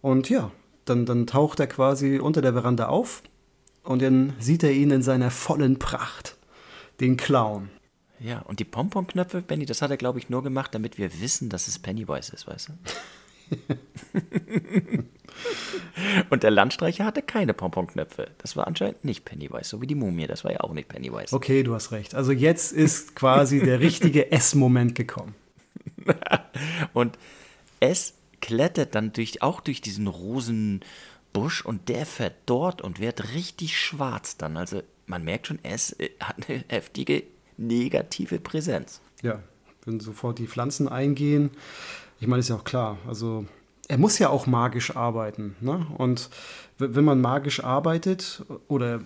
Und 0.00 0.30
ja, 0.30 0.50
dann, 0.84 1.06
dann 1.06 1.26
taucht 1.26 1.60
er 1.60 1.66
quasi 1.66 2.18
unter 2.18 2.42
der 2.42 2.52
Veranda 2.52 2.88
auf 2.88 3.22
und 3.82 4.02
dann 4.02 4.34
sieht 4.38 4.62
er 4.62 4.72
ihn 4.72 4.90
in 4.90 5.02
seiner 5.02 5.30
vollen 5.30 5.78
Pracht, 5.78 6.36
den 7.00 7.16
Clown. 7.16 7.70
Ja, 8.18 8.40
und 8.40 8.60
die 8.60 8.64
Pomponknöpfe, 8.64 9.40
Benny, 9.40 9.64
das 9.64 9.80
hat 9.80 9.90
er, 9.90 9.96
glaube 9.96 10.18
ich, 10.18 10.28
nur 10.28 10.42
gemacht, 10.42 10.74
damit 10.74 10.98
wir 10.98 11.20
wissen, 11.20 11.48
dass 11.48 11.68
es 11.68 11.78
Pennywise 11.78 12.34
ist, 12.34 12.46
weißt 12.46 12.68
du? 12.68 12.72
und 16.30 16.42
der 16.42 16.50
Landstreicher 16.50 17.04
hatte 17.04 17.22
keine 17.22 17.54
Pomponknöpfe. 17.54 18.28
Das 18.38 18.56
war 18.56 18.66
anscheinend 18.66 19.04
nicht 19.04 19.24
Pennywise, 19.24 19.70
so 19.70 19.80
wie 19.80 19.86
die 19.86 19.94
Mumie, 19.94 20.26
das 20.26 20.44
war 20.44 20.52
ja 20.52 20.60
auch 20.60 20.72
nicht 20.72 20.88
Pennywise. 20.88 21.34
Okay, 21.34 21.62
du 21.62 21.74
hast 21.74 21.92
recht. 21.92 22.14
Also 22.14 22.32
jetzt 22.32 22.72
ist 22.72 23.16
quasi 23.16 23.60
der 23.60 23.80
richtige 23.80 24.30
S-Moment 24.32 24.94
gekommen. 24.94 25.34
Und 26.92 27.18
es 27.80 28.14
klettert 28.40 28.94
dann 28.94 29.12
durch, 29.12 29.42
auch 29.42 29.60
durch 29.60 29.80
diesen 29.80 30.06
Rosenbusch 30.06 31.64
und 31.64 31.88
der 31.88 32.06
verdorrt 32.06 32.82
und 32.82 33.00
wird 33.00 33.34
richtig 33.34 33.78
schwarz 33.78 34.36
dann. 34.36 34.56
Also 34.56 34.82
man 35.06 35.24
merkt 35.24 35.46
schon, 35.46 35.58
es 35.62 35.92
äh, 35.92 36.10
hat 36.20 36.48
eine 36.48 36.64
heftige 36.68 37.24
negative 37.56 38.40
Präsenz. 38.40 39.00
Ja, 39.22 39.40
wenn 39.84 40.00
sofort 40.00 40.38
die 40.38 40.46
Pflanzen 40.46 40.88
eingehen. 40.88 41.50
Ich 42.18 42.26
meine, 42.26 42.40
ist 42.40 42.48
ja 42.48 42.56
auch 42.56 42.64
klar. 42.64 42.98
Also 43.06 43.46
er 43.88 43.98
muss 43.98 44.18
ja 44.18 44.30
auch 44.30 44.46
magisch 44.46 44.96
arbeiten. 44.96 45.56
Ne? 45.60 45.86
Und 45.98 46.30
wenn 46.78 47.04
man 47.04 47.20
magisch 47.20 47.62
arbeitet 47.62 48.44
oder 48.68 49.00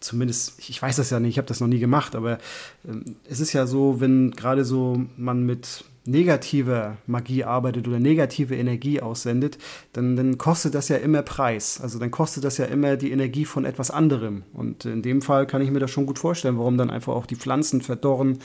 zumindest, 0.00 0.58
ich 0.58 0.80
weiß 0.80 0.96
das 0.96 1.10
ja 1.10 1.20
nicht, 1.20 1.30
ich 1.30 1.38
habe 1.38 1.48
das 1.48 1.60
noch 1.60 1.68
nie 1.68 1.78
gemacht, 1.78 2.14
aber 2.14 2.38
ähm, 2.86 3.16
es 3.28 3.40
ist 3.40 3.52
ja 3.52 3.66
so, 3.66 4.00
wenn 4.00 4.32
gerade 4.32 4.64
so 4.64 5.04
man 5.16 5.46
mit 5.46 5.84
negativer 6.04 6.96
Magie 7.06 7.44
arbeitet 7.44 7.86
oder 7.86 8.00
negative 8.00 8.56
Energie 8.56 9.00
aussendet, 9.00 9.58
dann, 9.92 10.16
dann 10.16 10.38
kostet 10.38 10.74
das 10.74 10.88
ja 10.88 10.96
immer 10.96 11.22
Preis. 11.22 11.80
Also 11.80 11.98
dann 11.98 12.10
kostet 12.10 12.44
das 12.44 12.58
ja 12.58 12.64
immer 12.64 12.96
die 12.96 13.12
Energie 13.12 13.44
von 13.44 13.64
etwas 13.64 13.90
anderem. 13.90 14.42
Und 14.52 14.84
in 14.84 15.02
dem 15.02 15.22
Fall 15.22 15.46
kann 15.46 15.62
ich 15.62 15.70
mir 15.70 15.78
das 15.78 15.90
schon 15.90 16.06
gut 16.06 16.18
vorstellen, 16.18 16.58
warum 16.58 16.76
dann 16.76 16.90
einfach 16.90 17.14
auch 17.14 17.26
die 17.26 17.36
Pflanzen 17.36 17.82
verdorren, 17.82 18.38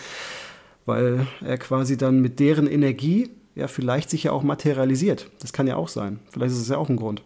weil 0.86 1.26
er 1.42 1.58
quasi 1.58 1.98
dann 1.98 2.22
mit 2.22 2.40
deren 2.40 2.68
Energie 2.68 3.30
ja 3.56 3.68
vielleicht 3.68 4.10
sich 4.12 4.24
ja 4.24 4.32
auch 4.32 4.44
materialisiert. 4.44 5.30
Das 5.40 5.52
kann 5.52 5.68
ja 5.68 5.76
auch 5.76 5.90
sein. 5.90 6.20
Vielleicht 6.30 6.52
ist 6.52 6.62
es 6.62 6.70
ja 6.70 6.78
auch 6.78 6.90
ein 6.90 6.96
Grund. 6.96 7.24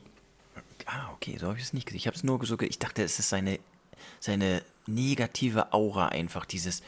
Ah, 0.86 1.10
okay, 1.14 1.38
so 1.40 1.48
habe 1.48 1.58
ich 1.58 1.66
es 1.66 1.74
nicht 1.74 1.86
gesehen. 1.86 1.98
Ich 1.98 2.08
habe 2.08 2.16
es 2.16 2.24
nur 2.24 2.44
so, 2.46 2.58
ich 2.60 2.80
dachte, 2.80 3.04
es 3.04 3.20
ist 3.20 3.30
seine, 3.30 3.60
seine 4.20 4.62
negative 4.88 5.74
Aura 5.74 6.08
einfach, 6.08 6.46
dieses 6.46 6.82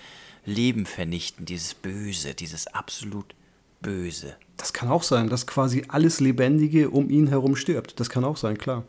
Leben 0.45 0.86
vernichten, 0.86 1.45
dieses 1.45 1.73
Böse, 1.73 2.34
dieses 2.34 2.67
absolut 2.67 3.34
Böse. 3.82 4.36
Das 4.58 4.73
kann 4.73 4.89
auch 4.89 5.03
sein, 5.03 5.29
dass 5.29 5.47
quasi 5.47 5.86
alles 5.88 6.19
Lebendige 6.19 6.89
um 6.89 7.10
ihn 7.10 7.27
herum 7.27 7.56
stirbt. 7.56 7.99
Das 7.99 8.10
kann 8.10 8.23
auch 8.23 8.38
sein, 8.38 8.58
klar. 8.58 8.84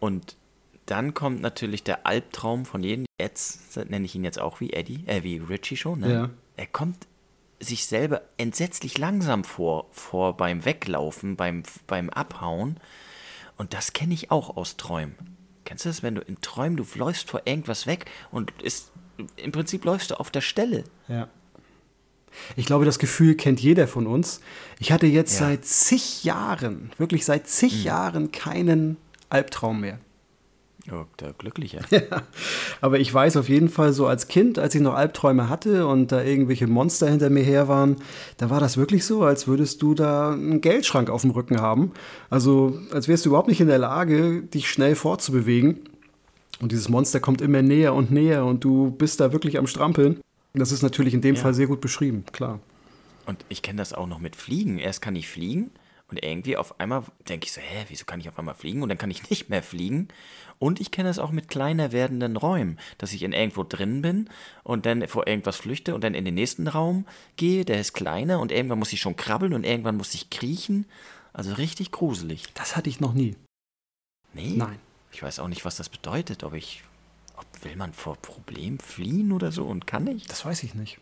Und 0.00 0.36
dann 0.86 1.12
kommt 1.14 1.40
natürlich 1.42 1.84
der 1.84 2.06
Albtraum 2.06 2.64
von 2.64 2.82
jedem. 2.82 3.06
Jetzt 3.20 3.76
nenne 3.76 4.06
ich 4.06 4.14
ihn 4.14 4.24
jetzt 4.24 4.40
auch 4.40 4.60
wie 4.60 4.72
Eddie, 4.72 5.04
äh, 5.06 5.22
wie 5.22 5.38
Richie 5.38 5.76
schon. 5.76 6.00
Ne? 6.00 6.12
Ja. 6.12 6.30
Er 6.56 6.66
kommt 6.66 7.06
sich 7.60 7.86
selber 7.86 8.22
entsetzlich 8.36 8.98
langsam 8.98 9.44
vor, 9.44 9.86
vor 9.90 10.36
beim 10.36 10.64
Weglaufen, 10.64 11.36
beim, 11.36 11.62
beim 11.86 12.10
Abhauen. 12.10 12.78
Und 13.56 13.74
das 13.74 13.92
kenne 13.92 14.14
ich 14.14 14.30
auch 14.30 14.56
aus 14.56 14.76
Träumen. 14.76 15.14
Kennst 15.64 15.84
du 15.84 15.90
das, 15.90 16.02
wenn 16.02 16.14
du 16.14 16.22
in 16.22 16.40
Träumen, 16.40 16.76
du 16.76 16.86
läufst 16.94 17.28
vor 17.28 17.42
irgendwas 17.44 17.86
weg 17.86 18.06
und 18.30 18.52
ist, 18.62 18.92
im 19.36 19.52
Prinzip 19.52 19.84
läufst 19.84 20.10
du 20.10 20.20
auf 20.20 20.30
der 20.30 20.40
Stelle. 20.40 20.84
Ja. 21.08 21.28
Ich 22.56 22.66
glaube, 22.66 22.84
das 22.84 22.98
Gefühl 22.98 23.34
kennt 23.34 23.60
jeder 23.60 23.88
von 23.88 24.06
uns. 24.06 24.40
Ich 24.78 24.92
hatte 24.92 25.06
jetzt 25.06 25.40
Ja. 25.40 25.46
seit 25.46 25.64
zig 25.64 26.24
Jahren, 26.24 26.90
wirklich 26.98 27.24
seit 27.24 27.48
zig 27.48 27.84
Jahren 27.84 28.30
keinen 28.32 28.96
Albtraum 29.28 29.80
mehr. 29.80 29.98
Oh, 30.90 31.04
der 31.20 31.34
Glückliche. 31.34 31.80
Aber 32.80 32.98
ich 32.98 33.12
weiß 33.12 33.36
auf 33.36 33.50
jeden 33.50 33.68
Fall 33.68 33.92
so 33.92 34.06
als 34.06 34.26
Kind, 34.26 34.58
als 34.58 34.74
ich 34.74 34.80
noch 34.80 34.94
Albträume 34.94 35.50
hatte 35.50 35.86
und 35.86 36.12
da 36.12 36.22
irgendwelche 36.22 36.66
Monster 36.66 37.10
hinter 37.10 37.28
mir 37.28 37.42
her 37.42 37.68
waren, 37.68 37.96
da 38.38 38.48
war 38.48 38.58
das 38.58 38.78
wirklich 38.78 39.04
so, 39.04 39.22
als 39.22 39.46
würdest 39.46 39.82
du 39.82 39.92
da 39.92 40.32
einen 40.32 40.62
Geldschrank 40.62 41.10
auf 41.10 41.22
dem 41.22 41.32
Rücken 41.32 41.60
haben. 41.60 41.92
Also 42.30 42.78
als 42.90 43.06
wärst 43.06 43.26
du 43.26 43.30
überhaupt 43.30 43.48
nicht 43.48 43.60
in 43.60 43.66
der 43.66 43.78
Lage, 43.78 44.42
dich 44.42 44.70
schnell 44.70 44.94
fortzubewegen. 44.94 45.80
Und 46.60 46.72
dieses 46.72 46.88
Monster 46.88 47.20
kommt 47.20 47.40
immer 47.40 47.62
näher 47.62 47.94
und 47.94 48.10
näher 48.10 48.44
und 48.44 48.64
du 48.64 48.90
bist 48.90 49.20
da 49.20 49.32
wirklich 49.32 49.58
am 49.58 49.66
Strampeln. 49.66 50.20
Das 50.54 50.72
ist 50.72 50.82
natürlich 50.82 51.14
in 51.14 51.20
dem 51.20 51.36
Ja. 51.36 51.42
Fall 51.42 51.54
sehr 51.54 51.66
gut 51.66 51.80
beschrieben, 51.80 52.24
klar. 52.32 52.58
Und 53.26 53.44
ich 53.48 53.62
kenne 53.62 53.78
das 53.78 53.92
auch 53.92 54.06
noch 54.06 54.18
mit 54.18 54.34
Fliegen. 54.34 54.78
Erst 54.78 55.02
kann 55.02 55.14
ich 55.14 55.28
fliegen 55.28 55.70
und 56.10 56.24
irgendwie 56.24 56.56
auf 56.56 56.80
einmal 56.80 57.02
denke 57.28 57.44
ich 57.46 57.52
so, 57.52 57.60
hä, 57.60 57.84
wieso 57.88 58.06
kann 58.06 58.20
ich 58.20 58.28
auf 58.28 58.38
einmal 58.38 58.54
fliegen? 58.54 58.82
Und 58.82 58.88
dann 58.88 58.98
kann 58.98 59.10
ich 59.10 59.28
nicht 59.30 59.50
mehr 59.50 59.62
fliegen. 59.62 60.08
Und 60.58 60.80
ich 60.80 60.90
kenne 60.90 61.08
das 61.08 61.18
auch 61.18 61.30
mit 61.30 61.48
kleiner 61.48 61.92
werdenden 61.92 62.36
Räumen, 62.36 62.78
dass 62.96 63.12
ich 63.12 63.22
in 63.22 63.32
irgendwo 63.32 63.62
drin 63.62 64.02
bin 64.02 64.28
und 64.64 64.86
dann 64.86 65.06
vor 65.06 65.26
irgendwas 65.28 65.56
flüchte 65.56 65.94
und 65.94 66.02
dann 66.02 66.14
in 66.14 66.24
den 66.24 66.34
nächsten 66.34 66.66
Raum 66.66 67.04
gehe, 67.36 67.64
der 67.64 67.80
ist 67.80 67.92
kleiner 67.92 68.40
und 68.40 68.50
irgendwann 68.50 68.78
muss 68.78 68.92
ich 68.92 69.00
schon 69.00 69.14
krabbeln 69.16 69.52
und 69.52 69.64
irgendwann 69.64 69.96
muss 69.96 70.14
ich 70.14 70.30
kriechen. 70.30 70.86
Also 71.34 71.52
richtig 71.52 71.92
gruselig. 71.92 72.44
Das 72.54 72.74
hatte 72.74 72.88
ich 72.88 72.98
noch 72.98 73.12
nie. 73.12 73.36
Nee? 74.32 74.54
Nein. 74.56 74.78
Ich 75.12 75.22
weiß 75.22 75.38
auch 75.40 75.48
nicht, 75.48 75.64
was 75.64 75.76
das 75.76 75.88
bedeutet, 75.88 76.44
ob 76.44 76.54
ich, 76.54 76.82
ob 77.36 77.46
will 77.64 77.76
man 77.76 77.92
vor 77.92 78.16
Problem 78.16 78.78
fliehen 78.78 79.32
oder 79.32 79.52
so 79.52 79.64
und 79.64 79.86
kann 79.86 80.06
ich? 80.06 80.26
Das 80.26 80.44
weiß 80.44 80.62
ich 80.62 80.74
nicht. 80.74 80.98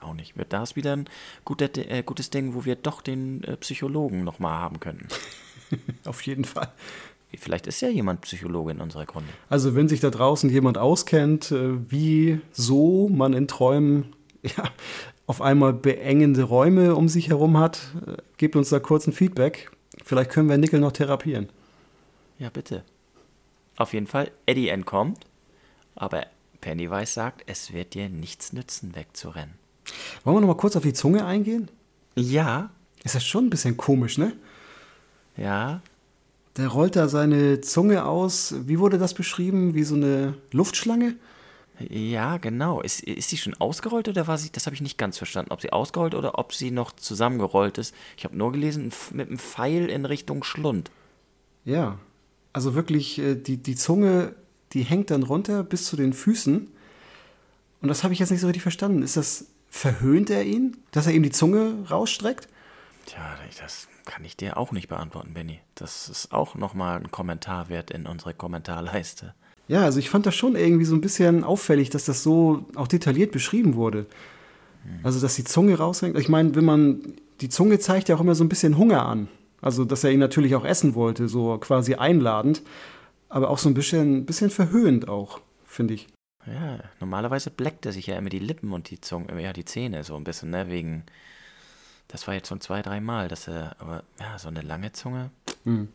Auch 0.00 0.14
nicht. 0.14 0.36
Wird 0.36 0.52
das 0.52 0.76
wieder 0.76 0.96
ein 0.96 1.08
guter, 1.44 1.68
äh, 1.76 2.02
gutes 2.02 2.30
Ding, 2.30 2.54
wo 2.54 2.64
wir 2.64 2.76
doch 2.76 3.02
den 3.02 3.42
äh, 3.44 3.56
Psychologen 3.56 4.24
nochmal 4.24 4.58
haben 4.58 4.80
können. 4.80 5.08
Auf 6.04 6.22
jeden 6.22 6.44
Fall. 6.44 6.72
Vielleicht 7.38 7.66
ist 7.66 7.80
ja 7.80 7.88
jemand 7.88 8.22
Psychologe 8.22 8.72
in 8.72 8.80
unserer 8.80 9.08
Runde. 9.08 9.28
Also 9.48 9.74
wenn 9.74 9.88
sich 9.88 10.00
da 10.00 10.10
draußen 10.10 10.50
jemand 10.50 10.78
auskennt, 10.78 11.52
äh, 11.52 11.90
wie 11.90 12.40
so 12.52 13.08
man 13.08 13.32
in 13.32 13.46
Träumen 13.46 14.14
ja, 14.42 14.64
auf 15.26 15.42
einmal 15.42 15.72
beengende 15.72 16.44
Räume 16.44 16.94
um 16.94 17.08
sich 17.08 17.28
herum 17.28 17.58
hat, 17.58 17.80
äh, 18.06 18.16
gebt 18.36 18.56
uns 18.56 18.70
da 18.70 18.80
kurz 18.80 19.06
ein 19.06 19.12
Feedback. 19.12 19.70
Vielleicht 20.04 20.30
können 20.30 20.48
wir 20.48 20.58
Nickel 20.58 20.80
noch 20.80 20.92
therapieren. 20.92 21.48
Ja, 22.38 22.48
bitte. 22.48 22.84
Auf 23.76 23.92
jeden 23.94 24.06
Fall, 24.06 24.30
Eddie 24.46 24.68
entkommt, 24.68 25.24
aber 25.94 26.26
Pennywise 26.60 27.12
sagt, 27.12 27.42
es 27.46 27.72
wird 27.72 27.94
dir 27.94 28.08
nichts 28.08 28.52
nützen, 28.52 28.94
wegzurennen. 28.94 29.54
Wollen 30.24 30.36
wir 30.36 30.40
noch 30.42 30.48
mal 30.48 30.56
kurz 30.56 30.76
auf 30.76 30.82
die 30.82 30.92
Zunge 30.92 31.24
eingehen? 31.24 31.70
Ja, 32.16 32.70
Ist 33.04 33.14
das 33.14 33.24
schon 33.24 33.46
ein 33.46 33.50
bisschen 33.50 33.76
komisch, 33.76 34.18
ne? 34.18 34.32
ja, 35.36 35.80
Der 36.56 36.68
rollt 36.68 36.96
da 36.96 37.08
seine 37.08 37.60
Zunge 37.62 38.04
aus. 38.04 38.54
Wie 38.66 38.78
wurde 38.78 38.98
das 38.98 39.14
beschrieben? 39.14 39.74
Wie 39.74 39.84
so 39.84 39.94
eine 39.94 40.34
Luftschlange? 40.52 41.16
ja, 41.88 42.36
genau. 42.36 42.82
Ist, 42.82 43.02
ist 43.02 43.30
sie 43.30 43.38
schon 43.38 43.54
ausgerollt 43.54 44.06
oder 44.08 44.26
war 44.26 44.36
sie, 44.36 44.50
das 44.52 44.66
habe 44.66 44.74
ich 44.74 44.82
nicht 44.82 44.98
ganz 44.98 45.16
verstanden, 45.16 45.50
ob 45.50 45.62
sie 45.62 45.72
ausgerollt 45.72 46.14
oder 46.14 46.38
ob 46.38 46.52
sie 46.52 46.70
noch 46.70 46.92
zusammengerollt 46.92 47.78
ist. 47.78 47.94
Ich 48.18 48.24
habe 48.24 48.36
nur 48.36 48.52
gelesen, 48.52 48.92
mit 49.14 49.28
einem 49.28 49.38
Pfeil 49.38 49.88
in 49.88 50.04
Richtung 50.04 50.44
Schlund. 50.44 50.90
Ja. 51.64 51.98
Also 52.52 52.74
wirklich, 52.74 53.18
äh, 53.18 53.34
die, 53.34 53.56
die 53.56 53.76
Zunge, 53.76 54.34
die 54.72 54.82
hängt 54.82 55.10
dann 55.10 55.22
runter 55.22 55.62
bis 55.62 55.86
zu 55.86 55.96
den 55.96 56.12
Füßen. 56.12 56.68
Und 57.82 57.88
das 57.88 58.02
habe 58.04 58.12
ich 58.12 58.20
jetzt 58.20 58.30
nicht 58.30 58.40
so 58.40 58.46
richtig 58.46 58.62
verstanden. 58.62 59.02
Ist 59.02 59.16
das, 59.16 59.46
verhöhnt 59.70 60.30
er 60.30 60.44
ihn, 60.44 60.76
dass 60.90 61.06
er 61.06 61.12
ihm 61.12 61.22
die 61.22 61.30
Zunge 61.30 61.74
rausstreckt? 61.90 62.48
Tja, 63.06 63.36
das 63.60 63.88
kann 64.04 64.24
ich 64.24 64.36
dir 64.36 64.56
auch 64.56 64.72
nicht 64.72 64.88
beantworten, 64.88 65.34
Benny. 65.34 65.60
Das 65.74 66.08
ist 66.08 66.32
auch 66.32 66.54
nochmal 66.54 66.98
ein 66.98 67.10
Kommentar 67.10 67.68
wert 67.68 67.90
in 67.90 68.06
unsere 68.06 68.34
Kommentarleiste. 68.34 69.34
Ja, 69.68 69.84
also 69.84 69.98
ich 70.00 70.10
fand 70.10 70.26
das 70.26 70.34
schon 70.34 70.56
irgendwie 70.56 70.84
so 70.84 70.94
ein 70.94 71.00
bisschen 71.00 71.44
auffällig, 71.44 71.90
dass 71.90 72.04
das 72.04 72.22
so 72.22 72.66
auch 72.74 72.88
detailliert 72.88 73.30
beschrieben 73.30 73.76
wurde. 73.76 74.06
Also, 75.02 75.20
dass 75.20 75.36
die 75.36 75.44
Zunge 75.44 75.76
raushängt. 75.76 76.18
Ich 76.18 76.28
meine, 76.28 76.54
wenn 76.54 76.64
man, 76.64 77.14
die 77.40 77.48
Zunge 77.48 77.78
zeigt 77.78 78.08
ja 78.08 78.16
auch 78.16 78.20
immer 78.20 78.34
so 78.34 78.42
ein 78.42 78.48
bisschen 78.48 78.78
Hunger 78.78 79.06
an. 79.06 79.28
Also, 79.62 79.84
dass 79.84 80.04
er 80.04 80.10
ihn 80.10 80.20
natürlich 80.20 80.54
auch 80.54 80.64
essen 80.64 80.94
wollte, 80.94 81.28
so 81.28 81.56
quasi 81.58 81.94
einladend. 81.94 82.62
aber 83.28 83.48
auch 83.48 83.58
so 83.58 83.68
ein 83.68 83.74
bisschen, 83.74 84.26
bisschen 84.26 84.50
verhöhnt 84.50 85.08
auch, 85.08 85.40
finde 85.64 85.94
ich. 85.94 86.08
Ja, 86.46 86.80
normalerweise 86.98 87.50
bleckt 87.50 87.86
er 87.86 87.92
sich 87.92 88.06
ja 88.06 88.16
immer 88.16 88.30
die 88.30 88.38
Lippen 88.38 88.72
und 88.72 88.90
die 88.90 89.00
Zunge, 89.00 89.40
ja, 89.40 89.52
die 89.52 89.64
Zähne 89.64 90.04
so 90.04 90.16
ein 90.16 90.24
bisschen, 90.24 90.50
ne, 90.50 90.68
wegen, 90.68 91.04
das 92.08 92.26
war 92.26 92.34
jetzt 92.34 92.48
schon 92.48 92.60
zwei, 92.60 92.82
dreimal, 92.82 93.28
dass 93.28 93.46
er, 93.46 93.76
aber 93.78 94.02
ja, 94.18 94.38
so 94.38 94.48
eine 94.48 94.62
lange 94.62 94.92
Zunge. 94.92 95.30
Hm. 95.64 95.88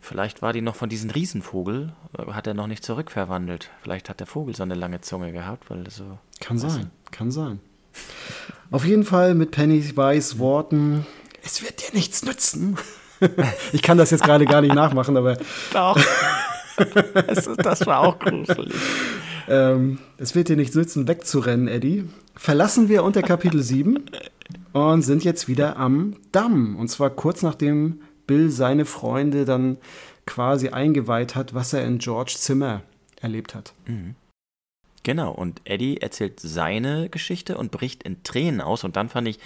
Vielleicht 0.00 0.42
war 0.42 0.52
die 0.52 0.60
noch 0.60 0.74
von 0.74 0.88
diesem 0.88 1.10
Riesenvogel, 1.10 1.92
äh, 2.18 2.32
hat 2.32 2.46
er 2.48 2.54
noch 2.54 2.66
nicht 2.66 2.84
zurückverwandelt. 2.84 3.70
Vielleicht 3.82 4.08
hat 4.08 4.18
der 4.18 4.26
Vogel 4.26 4.54
so 4.54 4.64
eine 4.64 4.74
lange 4.74 5.00
Zunge 5.00 5.32
gehabt, 5.32 5.70
weil 5.70 5.88
so. 5.88 6.18
Kann 6.40 6.58
sein, 6.58 6.90
kann 7.12 7.30
sein. 7.30 7.60
Auf 8.72 8.84
jeden 8.84 9.04
Fall 9.04 9.34
mit 9.34 9.52
Pennywise 9.52 10.38
Worten, 10.38 11.06
es 11.44 11.62
wird 11.62 11.82
dir 11.82 11.94
nichts 11.94 12.24
nützen. 12.24 12.76
ich 13.72 13.82
kann 13.82 13.98
das 13.98 14.10
jetzt 14.10 14.24
gerade 14.24 14.44
gar 14.46 14.60
nicht 14.60 14.74
nachmachen, 14.74 15.16
aber. 15.16 15.36
Doch. 15.72 15.98
das, 17.14 17.48
das 17.56 17.86
war 17.86 18.00
auch 18.00 18.18
gruselig. 18.18 18.74
Ähm, 19.48 19.98
es 20.18 20.34
wird 20.34 20.48
dir 20.48 20.56
nichts 20.56 20.74
nützen, 20.74 21.08
wegzurennen, 21.08 21.68
Eddie. 21.68 22.08
Verlassen 22.34 22.88
wir 22.88 23.04
unter 23.04 23.22
Kapitel 23.22 23.62
7 23.62 24.04
und 24.72 25.02
sind 25.02 25.24
jetzt 25.24 25.48
wieder 25.48 25.76
am 25.76 26.16
Damm. 26.32 26.76
Und 26.76 26.88
zwar 26.88 27.10
kurz 27.10 27.42
nachdem 27.42 28.00
Bill 28.26 28.50
seine 28.50 28.84
Freunde 28.84 29.44
dann 29.44 29.78
quasi 30.26 30.68
eingeweiht 30.68 31.34
hat, 31.34 31.54
was 31.54 31.72
er 31.72 31.84
in 31.84 31.98
George 31.98 32.34
Zimmer 32.36 32.82
erlebt 33.20 33.54
hat. 33.54 33.74
Mhm. 33.86 34.14
Genau, 35.02 35.32
und 35.32 35.60
Eddie 35.64 36.00
erzählt 36.00 36.38
seine 36.38 37.08
Geschichte 37.08 37.58
und 37.58 37.72
bricht 37.72 38.04
in 38.04 38.22
Tränen 38.22 38.60
aus. 38.60 38.84
Und 38.84 38.96
dann 38.96 39.08
fand 39.08 39.26
ich 39.26 39.40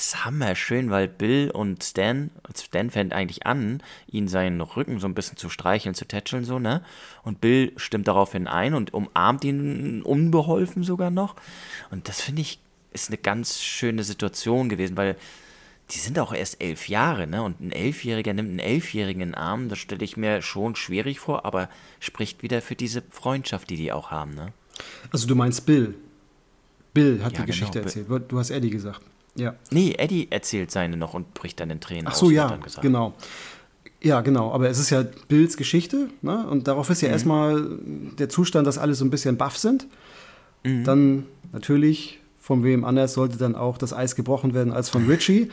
es 0.00 0.24
hammerschön, 0.24 0.90
weil 0.90 1.08
Bill 1.08 1.50
und 1.50 1.84
Stan, 1.84 2.30
Stan 2.56 2.90
fängt 2.90 3.12
eigentlich 3.12 3.46
an, 3.46 3.82
ihn 4.10 4.28
seinen 4.28 4.60
Rücken 4.60 4.98
so 4.98 5.06
ein 5.06 5.14
bisschen 5.14 5.36
zu 5.36 5.48
streicheln, 5.48 5.94
zu 5.94 6.06
tätscheln, 6.06 6.44
so, 6.44 6.58
ne? 6.58 6.82
Und 7.22 7.40
Bill 7.40 7.72
stimmt 7.76 8.08
daraufhin 8.08 8.46
ein 8.46 8.74
und 8.74 8.92
umarmt 8.94 9.44
ihn 9.44 10.02
unbeholfen 10.02 10.82
sogar 10.82 11.10
noch. 11.10 11.36
Und 11.90 12.08
das 12.08 12.20
finde 12.20 12.42
ich, 12.42 12.60
ist 12.92 13.08
eine 13.08 13.18
ganz 13.18 13.60
schöne 13.62 14.02
Situation 14.04 14.68
gewesen, 14.68 14.96
weil 14.96 15.16
die 15.90 15.98
sind 15.98 16.18
auch 16.18 16.32
erst 16.32 16.62
elf 16.62 16.88
Jahre, 16.88 17.26
ne? 17.26 17.42
Und 17.42 17.60
ein 17.60 17.72
Elfjähriger 17.72 18.32
nimmt 18.32 18.50
einen 18.50 18.58
Elfjährigen 18.58 19.22
in 19.22 19.28
den 19.30 19.34
Arm, 19.34 19.68
das 19.68 19.78
stelle 19.78 20.04
ich 20.04 20.16
mir 20.16 20.42
schon 20.42 20.76
schwierig 20.76 21.20
vor, 21.20 21.44
aber 21.44 21.68
spricht 21.98 22.42
wieder 22.42 22.62
für 22.62 22.76
diese 22.76 23.02
Freundschaft, 23.10 23.70
die 23.70 23.76
die 23.76 23.92
auch 23.92 24.10
haben, 24.10 24.34
ne? 24.34 24.52
Also 25.10 25.26
du 25.26 25.34
meinst 25.34 25.66
Bill. 25.66 25.94
Bill 26.94 27.22
hat 27.22 27.34
Ja, 27.34 27.40
die 27.40 27.46
Geschichte 27.46 27.80
genau, 27.80 27.86
erzählt. 27.86 28.06
Du 28.28 28.38
hast 28.38 28.50
Eddie 28.50 28.70
gesagt. 28.70 29.02
Ja. 29.40 29.54
Nee, 29.70 29.94
Eddie 29.98 30.28
erzählt 30.30 30.70
seine 30.70 30.96
noch 30.96 31.14
und 31.14 31.34
bricht 31.34 31.60
dann 31.60 31.70
in 31.70 31.80
Tränen 31.80 32.06
Ach 32.08 32.12
aus. 32.12 32.18
so, 32.20 32.26
wird 32.26 32.36
ja, 32.36 32.58
genau. 32.82 33.14
Ja, 34.02 34.20
genau. 34.22 34.52
Aber 34.52 34.68
es 34.70 34.78
ist 34.78 34.90
ja 34.90 35.04
Bills 35.28 35.56
Geschichte. 35.56 36.08
Ne? 36.22 36.46
Und 36.48 36.68
darauf 36.68 36.88
ist 36.90 37.00
ja 37.02 37.08
erstmal 37.08 37.78
der 38.18 38.28
Zustand, 38.28 38.66
dass 38.66 38.78
alle 38.78 38.94
so 38.94 39.04
ein 39.04 39.10
bisschen 39.10 39.36
baff 39.36 39.56
sind. 39.58 39.86
Dann 40.62 41.24
natürlich, 41.52 42.18
von 42.38 42.62
wem 42.64 42.84
anders 42.84 43.14
sollte 43.14 43.36
dann 43.38 43.54
auch 43.54 43.78
das 43.78 43.92
Eis 43.94 44.14
gebrochen 44.14 44.52
werden 44.54 44.72
als 44.72 44.88
von 44.90 45.06
Richie, 45.06 45.50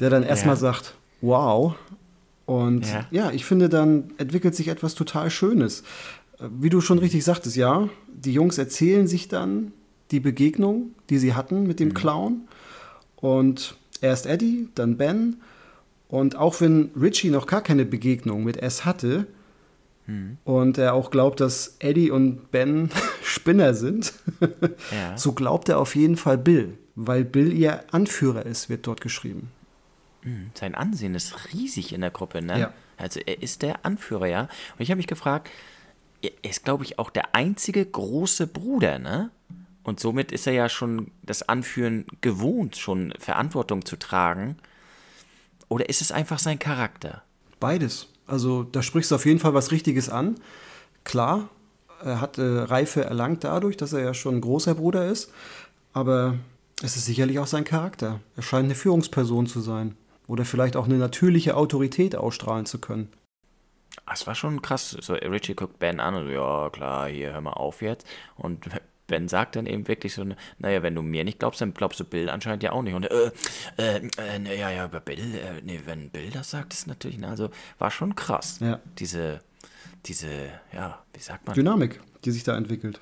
der 0.00 0.10
dann 0.10 0.22
erstmal 0.24 0.54
Ja. 0.56 0.60
sagt, 0.60 0.94
wow. 1.20 1.74
Und 2.46 2.86
ja. 2.86 3.06
Ja. 3.10 3.30
ich 3.32 3.44
finde, 3.44 3.68
dann 3.68 4.12
entwickelt 4.18 4.54
sich 4.54 4.68
etwas 4.68 4.94
total 4.94 5.30
Schönes. 5.30 5.82
Wie 6.38 6.68
du 6.70 6.80
schon 6.80 6.98
richtig 6.98 7.24
sagtest, 7.24 7.56
ja, 7.56 7.88
die 8.12 8.32
Jungs 8.32 8.58
erzählen 8.58 9.06
sich 9.06 9.28
dann 9.28 9.72
die 10.10 10.20
Begegnung, 10.20 10.90
die 11.10 11.18
sie 11.18 11.34
hatten 11.34 11.66
mit 11.66 11.80
dem 11.80 11.94
Clown. 11.94 12.42
Und 13.16 13.76
erst 14.00 14.26
Eddie, 14.26 14.68
dann 14.74 14.96
Ben. 14.96 15.40
Und 16.08 16.36
auch 16.36 16.60
wenn 16.60 16.90
Richie 17.00 17.30
noch 17.30 17.46
gar 17.46 17.62
keine 17.62 17.84
Begegnung 17.84 18.44
mit 18.44 18.56
S 18.58 18.84
hatte 18.84 19.26
und 20.44 20.78
er 20.78 20.94
auch 20.94 21.10
glaubt, 21.10 21.40
dass 21.40 21.76
Eddie 21.80 22.12
und 22.12 22.52
Ben 22.52 22.90
Spinner 23.24 23.74
sind, 23.74 24.12
Ja. 24.92 25.16
so 25.16 25.32
glaubt 25.32 25.68
er 25.68 25.78
auf 25.80 25.96
jeden 25.96 26.16
Fall 26.16 26.38
Bill, 26.38 26.78
weil 26.94 27.24
Bill 27.24 27.52
ihr 27.52 27.82
Anführer 27.92 28.46
ist, 28.46 28.68
wird 28.68 28.86
dort 28.86 29.00
geschrieben. 29.00 29.50
Mhm. 30.22 30.50
Sein 30.54 30.76
Ansehen 30.76 31.16
ist 31.16 31.52
riesig 31.52 31.92
in 31.92 32.02
der 32.02 32.10
Gruppe, 32.10 32.40
ne? 32.40 32.60
Ja. 32.60 32.72
Also 32.96 33.18
er 33.18 33.42
ist 33.42 33.62
der 33.62 33.84
Anführer, 33.84 34.26
ja. 34.26 34.42
Und 34.42 34.80
ich 34.80 34.90
habe 34.90 34.98
mich 34.98 35.08
gefragt, 35.08 35.50
er 36.22 36.30
ist, 36.42 36.64
glaube 36.64 36.84
ich, 36.84 36.98
auch 36.98 37.10
der 37.10 37.34
einzige 37.34 37.84
große 37.84 38.46
Bruder, 38.46 39.00
ne? 39.00 39.30
Und 39.86 40.00
somit 40.00 40.32
ist 40.32 40.48
er 40.48 40.52
ja 40.52 40.68
schon 40.68 41.12
das 41.22 41.48
Anführen 41.48 42.06
gewohnt, 42.20 42.74
schon 42.74 43.14
Verantwortung 43.20 43.84
zu 43.84 43.96
tragen. 43.96 44.56
Oder 45.68 45.88
ist 45.88 46.00
es 46.00 46.10
einfach 46.10 46.40
sein 46.40 46.58
Charakter? 46.58 47.22
Beides. 47.60 48.08
Also 48.26 48.64
da 48.64 48.82
sprichst 48.82 49.12
du 49.12 49.14
auf 49.14 49.24
jeden 49.26 49.38
Fall 49.38 49.54
was 49.54 49.70
Richtiges 49.70 50.08
an. 50.08 50.40
Klar, 51.04 51.50
er 52.02 52.20
hat 52.20 52.36
äh, 52.36 52.42
Reife 52.42 53.04
erlangt 53.04 53.44
dadurch, 53.44 53.76
dass 53.76 53.92
er 53.92 54.00
ja 54.00 54.12
schon 54.12 54.38
ein 54.38 54.40
großer 54.40 54.74
Bruder 54.74 55.06
ist. 55.06 55.32
Aber 55.92 56.34
es 56.82 56.96
ist 56.96 57.06
sicherlich 57.06 57.38
auch 57.38 57.46
sein 57.46 57.62
Charakter. 57.62 58.18
Er 58.34 58.42
scheint 58.42 58.64
eine 58.64 58.74
Führungsperson 58.74 59.46
zu 59.46 59.60
sein. 59.60 59.96
Oder 60.26 60.44
vielleicht 60.44 60.74
auch 60.74 60.86
eine 60.86 60.98
natürliche 60.98 61.56
Autorität 61.56 62.16
ausstrahlen 62.16 62.66
zu 62.66 62.80
können. 62.80 63.08
Ah, 64.04 64.14
Es 64.14 64.26
war 64.26 64.34
schon 64.34 64.62
krass. 64.62 64.96
So, 65.00 65.14
Richie 65.14 65.54
guckt 65.54 65.78
Ben 65.78 66.00
an 66.00 66.16
und 66.16 66.24
so, 66.26 66.32
ja, 66.32 66.70
klar, 66.70 67.06
hier, 67.06 67.34
hör 67.34 67.40
mal 67.40 67.52
auf 67.52 67.82
jetzt. 67.82 68.04
Und 68.34 68.68
Ben 69.06 69.28
sagt 69.28 69.56
dann 69.56 69.66
eben 69.66 69.86
wirklich 69.88 70.14
so, 70.14 70.24
naja, 70.58 70.82
wenn 70.82 70.94
du 70.94 71.02
mir 71.02 71.24
nicht 71.24 71.38
glaubst, 71.38 71.60
dann 71.60 71.74
glaubst 71.74 72.00
du 72.00 72.04
Bill 72.04 72.28
anscheinend 72.28 72.62
ja 72.62 72.72
auch 72.72 72.82
nicht. 72.82 72.94
Und 72.94 73.04
äh, 73.10 73.30
äh, 73.78 74.08
äh 74.18 74.38
ne, 74.38 74.56
ja, 74.56 74.70
ja, 74.70 74.84
aber 74.84 75.00
Bill, 75.00 75.34
äh, 75.36 75.60
nee, 75.62 75.80
wenn 75.84 76.10
Bill 76.10 76.30
das 76.30 76.50
sagt, 76.50 76.72
ist 76.72 76.86
natürlich, 76.86 77.18
na, 77.18 77.30
also 77.30 77.50
war 77.78 77.90
schon 77.90 78.14
krass. 78.14 78.58
Ja. 78.60 78.80
Diese, 78.98 79.40
diese, 80.06 80.28
ja, 80.72 81.02
wie 81.14 81.20
sagt 81.20 81.46
man? 81.46 81.54
Dynamik, 81.54 82.00
die 82.24 82.30
sich 82.30 82.44
da 82.44 82.56
entwickelt. 82.56 83.00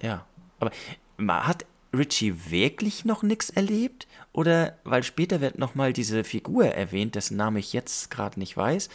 Ja. 0.00 0.26
Aber 0.58 0.72
ma- 1.16 1.46
hat 1.46 1.64
Richie 1.96 2.50
wirklich 2.50 3.04
noch 3.04 3.22
nichts 3.22 3.50
erlebt? 3.50 4.06
Oder, 4.32 4.76
weil 4.84 5.02
später 5.02 5.40
wird 5.40 5.58
nochmal 5.58 5.92
diese 5.92 6.24
Figur 6.24 6.66
erwähnt, 6.66 7.14
dessen 7.14 7.36
Name 7.36 7.58
ich 7.60 7.72
jetzt 7.72 8.10
gerade 8.10 8.38
nicht 8.38 8.56
weiß. 8.56 8.88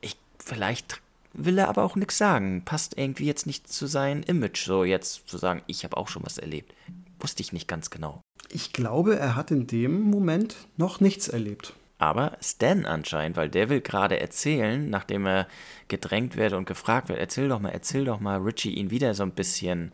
Ich, 0.00 0.16
vielleicht 0.38 1.00
will 1.32 1.58
er 1.58 1.68
aber 1.68 1.84
auch 1.84 1.96
nichts 1.96 2.18
sagen. 2.18 2.62
Passt 2.64 2.98
irgendwie 2.98 3.26
jetzt 3.26 3.46
nicht 3.46 3.68
zu 3.68 3.86
seinem 3.86 4.22
Image, 4.22 4.64
so 4.64 4.84
jetzt 4.84 5.28
zu 5.28 5.38
sagen, 5.38 5.62
ich 5.66 5.84
habe 5.84 5.96
auch 5.96 6.08
schon 6.08 6.24
was 6.24 6.38
erlebt. 6.38 6.74
Wusste 7.18 7.42
ich 7.42 7.52
nicht 7.52 7.68
ganz 7.68 7.90
genau. 7.90 8.20
Ich 8.50 8.72
glaube, 8.72 9.18
er 9.18 9.36
hat 9.36 9.50
in 9.50 9.66
dem 9.66 10.00
Moment 10.00 10.56
noch 10.76 11.00
nichts 11.00 11.28
erlebt. 11.28 11.74
Aber 11.98 12.38
Stan 12.40 12.86
anscheinend, 12.86 13.36
weil 13.36 13.50
der 13.50 13.68
will 13.68 13.82
gerade 13.82 14.18
erzählen, 14.18 14.88
nachdem 14.88 15.26
er 15.26 15.46
gedrängt 15.88 16.36
wird 16.36 16.54
und 16.54 16.64
gefragt 16.64 17.10
wird, 17.10 17.18
erzähl 17.18 17.48
doch 17.48 17.60
mal, 17.60 17.68
erzähl 17.68 18.06
doch 18.06 18.20
mal, 18.20 18.38
Richie 18.40 18.74
ihn 18.74 18.90
wieder 18.90 19.12
so 19.14 19.22
ein 19.22 19.32
bisschen 19.32 19.92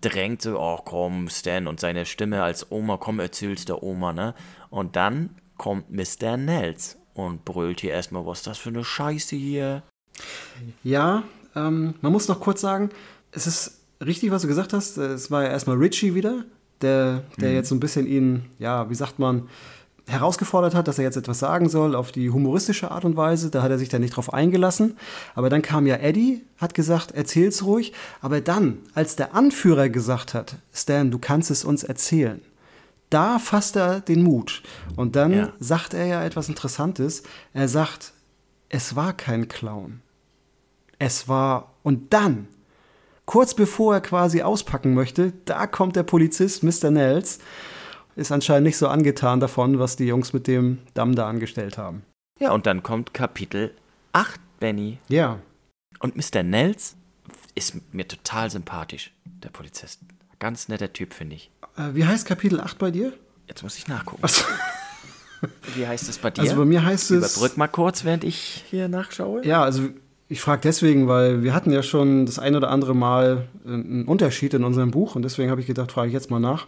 drängt, 0.00 0.42
so, 0.42 0.58
oh 0.58 0.78
komm, 0.84 1.28
Stan, 1.28 1.68
und 1.68 1.78
seine 1.78 2.06
Stimme 2.06 2.42
als 2.42 2.72
Oma, 2.72 2.96
komm, 2.96 3.20
erzähl's 3.20 3.64
der 3.64 3.84
Oma, 3.84 4.12
ne? 4.12 4.34
Und 4.68 4.96
dann 4.96 5.36
kommt 5.56 5.90
Mr. 5.90 6.36
Nels 6.36 6.98
und 7.14 7.44
brüllt 7.44 7.80
hier 7.80 7.92
erstmal, 7.92 8.26
was 8.26 8.38
ist 8.38 8.48
das 8.48 8.58
für 8.58 8.70
eine 8.70 8.84
Scheiße 8.84 9.36
hier? 9.36 9.84
Ja, 10.82 11.22
ähm, 11.54 11.94
man 12.00 12.12
muss 12.12 12.28
noch 12.28 12.40
kurz 12.40 12.60
sagen, 12.60 12.90
es 13.32 13.46
ist 13.46 13.78
richtig, 14.04 14.30
was 14.30 14.42
du 14.42 14.48
gesagt 14.48 14.72
hast. 14.72 14.96
Es 14.98 15.30
war 15.30 15.42
ja 15.44 15.50
erstmal 15.50 15.76
Richie 15.76 16.14
wieder, 16.14 16.44
der, 16.82 17.22
der 17.40 17.52
jetzt 17.54 17.68
so 17.68 17.74
ein 17.74 17.80
bisschen 17.80 18.06
ihn, 18.06 18.44
ja, 18.58 18.88
wie 18.90 18.94
sagt 18.94 19.18
man, 19.18 19.48
herausgefordert 20.08 20.74
hat, 20.76 20.86
dass 20.86 20.98
er 20.98 21.04
jetzt 21.04 21.16
etwas 21.16 21.40
sagen 21.40 21.68
soll 21.68 21.96
auf 21.96 22.12
die 22.12 22.30
humoristische 22.30 22.92
Art 22.92 23.04
und 23.04 23.16
Weise. 23.16 23.50
Da 23.50 23.62
hat 23.62 23.70
er 23.72 23.78
sich 23.78 23.88
dann 23.88 24.02
nicht 24.02 24.14
drauf 24.16 24.32
eingelassen. 24.32 24.96
Aber 25.34 25.50
dann 25.50 25.62
kam 25.62 25.86
ja 25.86 25.96
Eddie, 25.96 26.42
hat 26.58 26.74
gesagt, 26.74 27.10
erzähl's 27.10 27.64
ruhig. 27.64 27.92
Aber 28.20 28.40
dann, 28.40 28.78
als 28.94 29.16
der 29.16 29.34
Anführer 29.34 29.88
gesagt 29.88 30.32
hat, 30.32 30.56
Stan, 30.72 31.10
du 31.10 31.18
kannst 31.18 31.50
es 31.50 31.64
uns 31.64 31.82
erzählen, 31.82 32.40
da 33.10 33.38
fasst 33.40 33.74
er 33.76 34.00
den 34.00 34.22
Mut. 34.22 34.62
Und 34.94 35.16
dann 35.16 35.32
Ja. 35.32 35.52
sagt 35.58 35.92
er 35.94 36.06
ja 36.06 36.24
etwas 36.24 36.48
Interessantes. 36.48 37.24
Er 37.52 37.66
sagt, 37.68 38.12
es 38.68 38.94
war 38.94 39.12
kein 39.12 39.48
Clown. 39.48 40.02
Es 40.98 41.28
war, 41.28 41.72
und 41.82 42.12
dann, 42.12 42.48
kurz 43.26 43.54
bevor 43.54 43.94
er 43.94 44.00
quasi 44.00 44.42
auspacken 44.42 44.94
möchte, 44.94 45.32
da 45.44 45.66
kommt 45.66 45.96
der 45.96 46.02
Polizist, 46.04 46.62
Mr. 46.62 46.90
Nels, 46.90 47.38
ist 48.16 48.32
anscheinend 48.32 48.66
nicht 48.66 48.78
so 48.78 48.88
angetan 48.88 49.40
davon, 49.40 49.78
was 49.78 49.96
die 49.96 50.06
Jungs 50.06 50.32
mit 50.32 50.46
dem 50.46 50.78
Damm 50.94 51.14
da 51.14 51.28
angestellt 51.28 51.76
haben. 51.76 52.02
Ja, 52.38 52.52
und 52.52 52.66
dann 52.66 52.82
kommt 52.82 53.12
Kapitel 53.14 53.74
8, 54.12 54.40
Benny. 54.60 54.98
Ja, 55.08 55.38
Und 56.00 56.16
Mr. 56.16 56.42
Nels 56.42 56.96
ist 57.54 57.74
mir 57.92 58.06
total 58.08 58.50
sympathisch, 58.50 59.12
der 59.24 59.50
Polizist. 59.50 60.00
Ganz 60.38 60.68
netter 60.68 60.92
Typ, 60.92 61.14
finde 61.14 61.36
ich. 61.36 61.50
äh, 61.76 61.94
wie 61.94 62.04
heißt 62.04 62.26
Kapitel 62.26 62.60
8 62.60 62.78
bei 62.78 62.90
dir? 62.90 63.12
Jetzt 63.48 63.62
muss 63.62 63.76
ich 63.78 63.86
nachgucken. 63.88 64.24
Achso, 64.24 64.44
Wie 65.74 65.86
heißt 65.86 66.08
es 66.08 66.18
bei 66.18 66.30
dir? 66.30 66.42
Also 66.42 66.56
bei 66.56 66.64
mir 66.64 66.84
heißt 66.84 67.10
es. 67.12 67.36
Überbrück 67.36 67.56
mal 67.58 67.68
kurz, 67.68 68.04
während 68.04 68.24
ich 68.24 68.64
hier 68.70 68.88
nachschaue. 68.88 69.46
Ja, 69.46 69.62
also 69.62 69.88
ich 70.28 70.40
frage 70.40 70.62
deswegen, 70.62 71.06
weil 71.06 71.42
wir 71.42 71.54
hatten 71.54 71.70
ja 71.70 71.82
schon 71.82 72.26
das 72.26 72.38
ein 72.38 72.56
oder 72.56 72.70
andere 72.70 72.94
Mal 72.94 73.48
äh, 73.64 73.68
einen 73.68 74.04
Unterschied 74.06 74.54
in 74.54 74.64
unserem 74.64 74.90
Buch 74.90 75.14
und 75.14 75.22
deswegen 75.22 75.50
habe 75.50 75.60
ich 75.60 75.66
gedacht, 75.66 75.92
frage 75.92 76.08
ich 76.08 76.14
jetzt 76.14 76.30
mal 76.30 76.40
nach. 76.40 76.66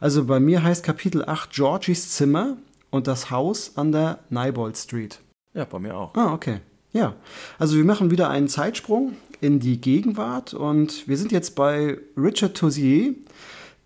Also 0.00 0.24
bei 0.24 0.40
mir 0.40 0.62
heißt 0.62 0.84
Kapitel 0.84 1.24
8 1.24 1.50
Georgies 1.50 2.10
Zimmer 2.10 2.56
und 2.90 3.06
das 3.06 3.30
Haus 3.30 3.76
an 3.76 3.92
der 3.92 4.20
Neibold 4.30 4.76
Street. 4.76 5.18
Ja, 5.54 5.64
bei 5.64 5.78
mir 5.78 5.96
auch. 5.96 6.14
Ah, 6.14 6.32
okay. 6.32 6.60
Ja, 6.92 7.14
also 7.58 7.76
wir 7.76 7.84
machen 7.84 8.10
wieder 8.10 8.30
einen 8.30 8.48
Zeitsprung 8.48 9.14
in 9.40 9.58
die 9.58 9.80
Gegenwart 9.80 10.54
und 10.54 11.08
wir 11.08 11.16
sind 11.16 11.32
jetzt 11.32 11.56
bei 11.56 11.98
Richard 12.16 12.56
Tozier, 12.56 13.14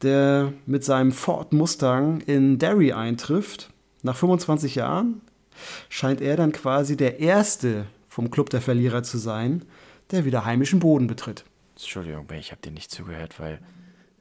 der 0.02 0.52
mit 0.66 0.84
seinem 0.84 1.12
Ford 1.12 1.52
Mustang 1.52 2.20
in 2.20 2.58
Derry 2.58 2.92
eintrifft. 2.92 3.70
Nach 4.02 4.16
25 4.16 4.74
Jahren 4.74 5.22
scheint 5.88 6.20
er 6.20 6.36
dann 6.36 6.52
quasi 6.52 6.96
der 6.96 7.18
Erste 7.18 7.86
vom 8.18 8.32
Club 8.32 8.50
der 8.50 8.60
Verlierer 8.60 9.04
zu 9.04 9.16
sein, 9.16 9.64
der 10.10 10.24
wieder 10.24 10.44
heimischen 10.44 10.80
Boden 10.80 11.06
betritt. 11.06 11.44
Entschuldigung, 11.76 12.26
ich 12.32 12.50
habe 12.50 12.60
dir 12.60 12.72
nicht 12.72 12.90
zugehört, 12.90 13.38
weil 13.38 13.60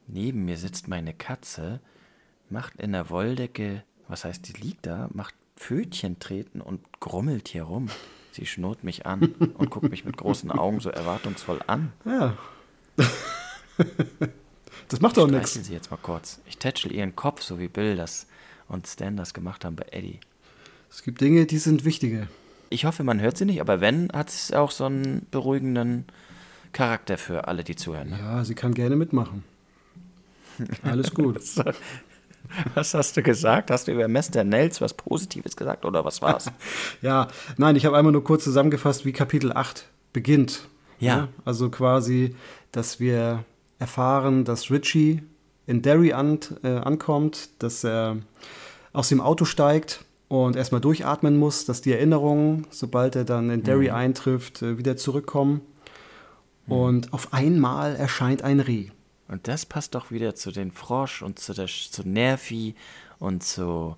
neben 0.05 0.45
mir 0.45 0.59
sitzt 0.59 0.87
meine 0.87 1.15
Katze, 1.15 1.79
macht 2.47 2.75
in 2.79 2.91
der 2.91 3.09
Wolldecke, 3.09 3.83
was 4.07 4.23
heißt, 4.23 4.47
die 4.47 4.61
liegt 4.61 4.85
da, 4.85 5.09
macht 5.13 5.33
Pfötchen 5.55 6.19
treten 6.19 6.61
und 6.61 6.99
grummelt 6.99 7.47
hier 7.47 7.63
rum. 7.63 7.89
Sie 8.33 8.45
schnurrt 8.45 8.83
mich 8.83 9.07
an 9.07 9.33
und 9.57 9.71
guckt 9.71 9.89
mich 9.89 10.05
mit 10.05 10.15
großen 10.15 10.51
Augen 10.51 10.79
so 10.79 10.91
erwartungsvoll 10.91 11.61
an. 11.65 11.91
Ja. 12.05 12.37
das 14.89 15.01
macht 15.01 15.17
doch 15.17 15.27
nichts. 15.27 15.55
sie 15.55 15.73
jetzt 15.73 15.89
mal 15.89 15.97
kurz. 15.97 16.39
Ich 16.45 16.59
tätschel 16.59 16.91
ihren 16.91 17.15
Kopf, 17.15 17.41
so 17.41 17.59
wie 17.59 17.67
Bill 17.67 17.95
das 17.95 18.27
und 18.67 18.85
Stan 18.85 19.17
das 19.17 19.33
gemacht 19.33 19.65
haben 19.65 19.75
bei 19.75 19.87
Eddie. 19.89 20.19
Es 20.91 21.01
gibt 21.01 21.19
Dinge, 21.19 21.47
die 21.47 21.57
sind 21.57 21.83
wichtiger. 21.83 22.27
Ich 22.69 22.85
hoffe, 22.85 23.03
man 23.03 23.21
hört 23.21 23.37
sie 23.37 23.45
nicht, 23.45 23.61
aber 23.61 23.81
wenn, 23.81 24.09
hat 24.13 24.29
es 24.29 24.51
auch 24.51 24.71
so 24.71 24.85
einen 24.85 25.25
beruhigenden 25.31 26.05
Charakter 26.73 27.17
für 27.17 27.47
alle, 27.47 27.63
die 27.63 27.75
zuhören. 27.75 28.09
Ne? 28.09 28.19
Ja, 28.19 28.43
sie 28.45 28.55
kann 28.55 28.73
gerne 28.73 28.95
mitmachen. 28.95 29.43
Alles 30.83 31.13
gut. 31.13 31.39
Was 32.75 32.93
hast 32.93 33.17
du 33.17 33.23
gesagt? 33.23 33.71
Hast 33.71 33.87
du 33.87 33.91
über 33.91 34.07
Mr. 34.07 34.43
Nels 34.43 34.81
was 34.81 34.93
Positives 34.93 35.55
gesagt 35.55 35.85
oder 35.85 36.05
was 36.05 36.21
war's? 36.21 36.51
ja, 37.01 37.27
nein, 37.57 37.75
ich 37.75 37.85
habe 37.85 37.97
einmal 37.97 38.13
nur 38.13 38.23
kurz 38.23 38.43
zusammengefasst, 38.43 39.05
wie 39.05 39.11
Kapitel 39.11 39.51
8 39.51 39.85
beginnt. 40.13 40.67
Ja. 40.99 41.17
ja. 41.17 41.27
Also 41.45 41.69
quasi, 41.69 42.35
dass 42.71 42.99
wir 42.99 43.43
erfahren, 43.79 44.45
dass 44.45 44.71
Richie 44.71 45.23
in 45.65 45.81
Derry 45.81 46.13
an, 46.13 46.39
äh, 46.63 46.69
ankommt, 46.69 47.49
dass 47.59 47.83
er 47.83 48.17
aus 48.93 49.09
dem 49.09 49.21
Auto 49.21 49.45
steigt 49.45 50.05
und 50.27 50.55
erstmal 50.55 50.81
durchatmen 50.81 51.37
muss, 51.37 51.65
dass 51.65 51.81
die 51.81 51.93
Erinnerungen, 51.93 52.67
sobald 52.69 53.15
er 53.15 53.23
dann 53.23 53.49
in 53.49 53.63
Derry 53.63 53.87
mhm. 53.87 53.95
eintrifft, 53.95 54.61
äh, 54.61 54.77
wieder 54.77 54.97
zurückkommen. 54.97 55.61
Mhm. 56.65 56.73
Und 56.73 57.13
auf 57.13 57.33
einmal 57.33 57.95
erscheint 57.95 58.41
ein 58.41 58.59
Reh. 58.59 58.89
Und 59.29 59.47
das 59.47 59.65
passt 59.65 59.95
doch 59.95 60.11
wieder 60.11 60.35
zu 60.35 60.51
den 60.51 60.71
Frosch 60.71 61.21
und 61.21 61.39
zu, 61.39 61.53
der, 61.53 61.67
zu 61.67 62.07
Nervi 62.07 62.75
und 63.19 63.43
zu, 63.43 63.95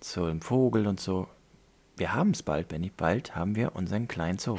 zu 0.00 0.26
dem 0.26 0.40
Vogel 0.40 0.86
und 0.86 1.00
so. 1.00 1.26
Wir 1.96 2.14
haben 2.14 2.30
es 2.30 2.42
bald, 2.42 2.68
Benny. 2.68 2.90
Bald 2.94 3.34
haben 3.34 3.56
wir 3.56 3.76
unseren 3.76 4.08
kleinen 4.08 4.38
Zoo. 4.38 4.58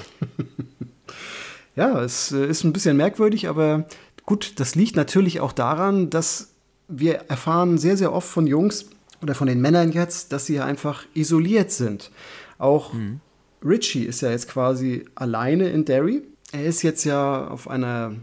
ja, 1.76 2.02
es 2.02 2.32
äh, 2.32 2.46
ist 2.46 2.64
ein 2.64 2.74
bisschen 2.74 2.98
merkwürdig, 2.98 3.48
aber 3.48 3.86
gut, 4.26 4.60
das 4.60 4.76
liegt 4.76 4.96
natürlich 4.96 5.40
auch 5.40 5.54
daran, 5.54 6.10
dass 6.10 6.50
wir 6.88 7.16
erfahren 7.30 7.78
sehr, 7.78 7.98
sehr 7.98 8.14
oft 8.14 8.28
von 8.28 8.46
Jungs 8.46 8.90
oder 9.22 9.36
von 9.36 9.48
den 9.48 9.62
Männern 9.62 9.92
jetzt, 9.92 10.32
dass 10.32 10.46
sie 10.46 10.60
einfach 10.60 11.06
isoliert 11.14 11.72
sind. 11.72 12.12
Auch 12.58 12.94
mhm. 12.94 13.20
Richie 13.64 14.06
ist 14.06 14.22
ja 14.22 14.32
jetzt 14.32 14.48
quasi 14.48 15.06
alleine 15.16 15.70
in 15.70 15.86
Derry. 15.86 16.24
Er 16.52 16.66
ist 16.66 16.82
jetzt 16.82 17.04
ja 17.04 17.48
auf 17.48 17.70
einer 17.70 18.14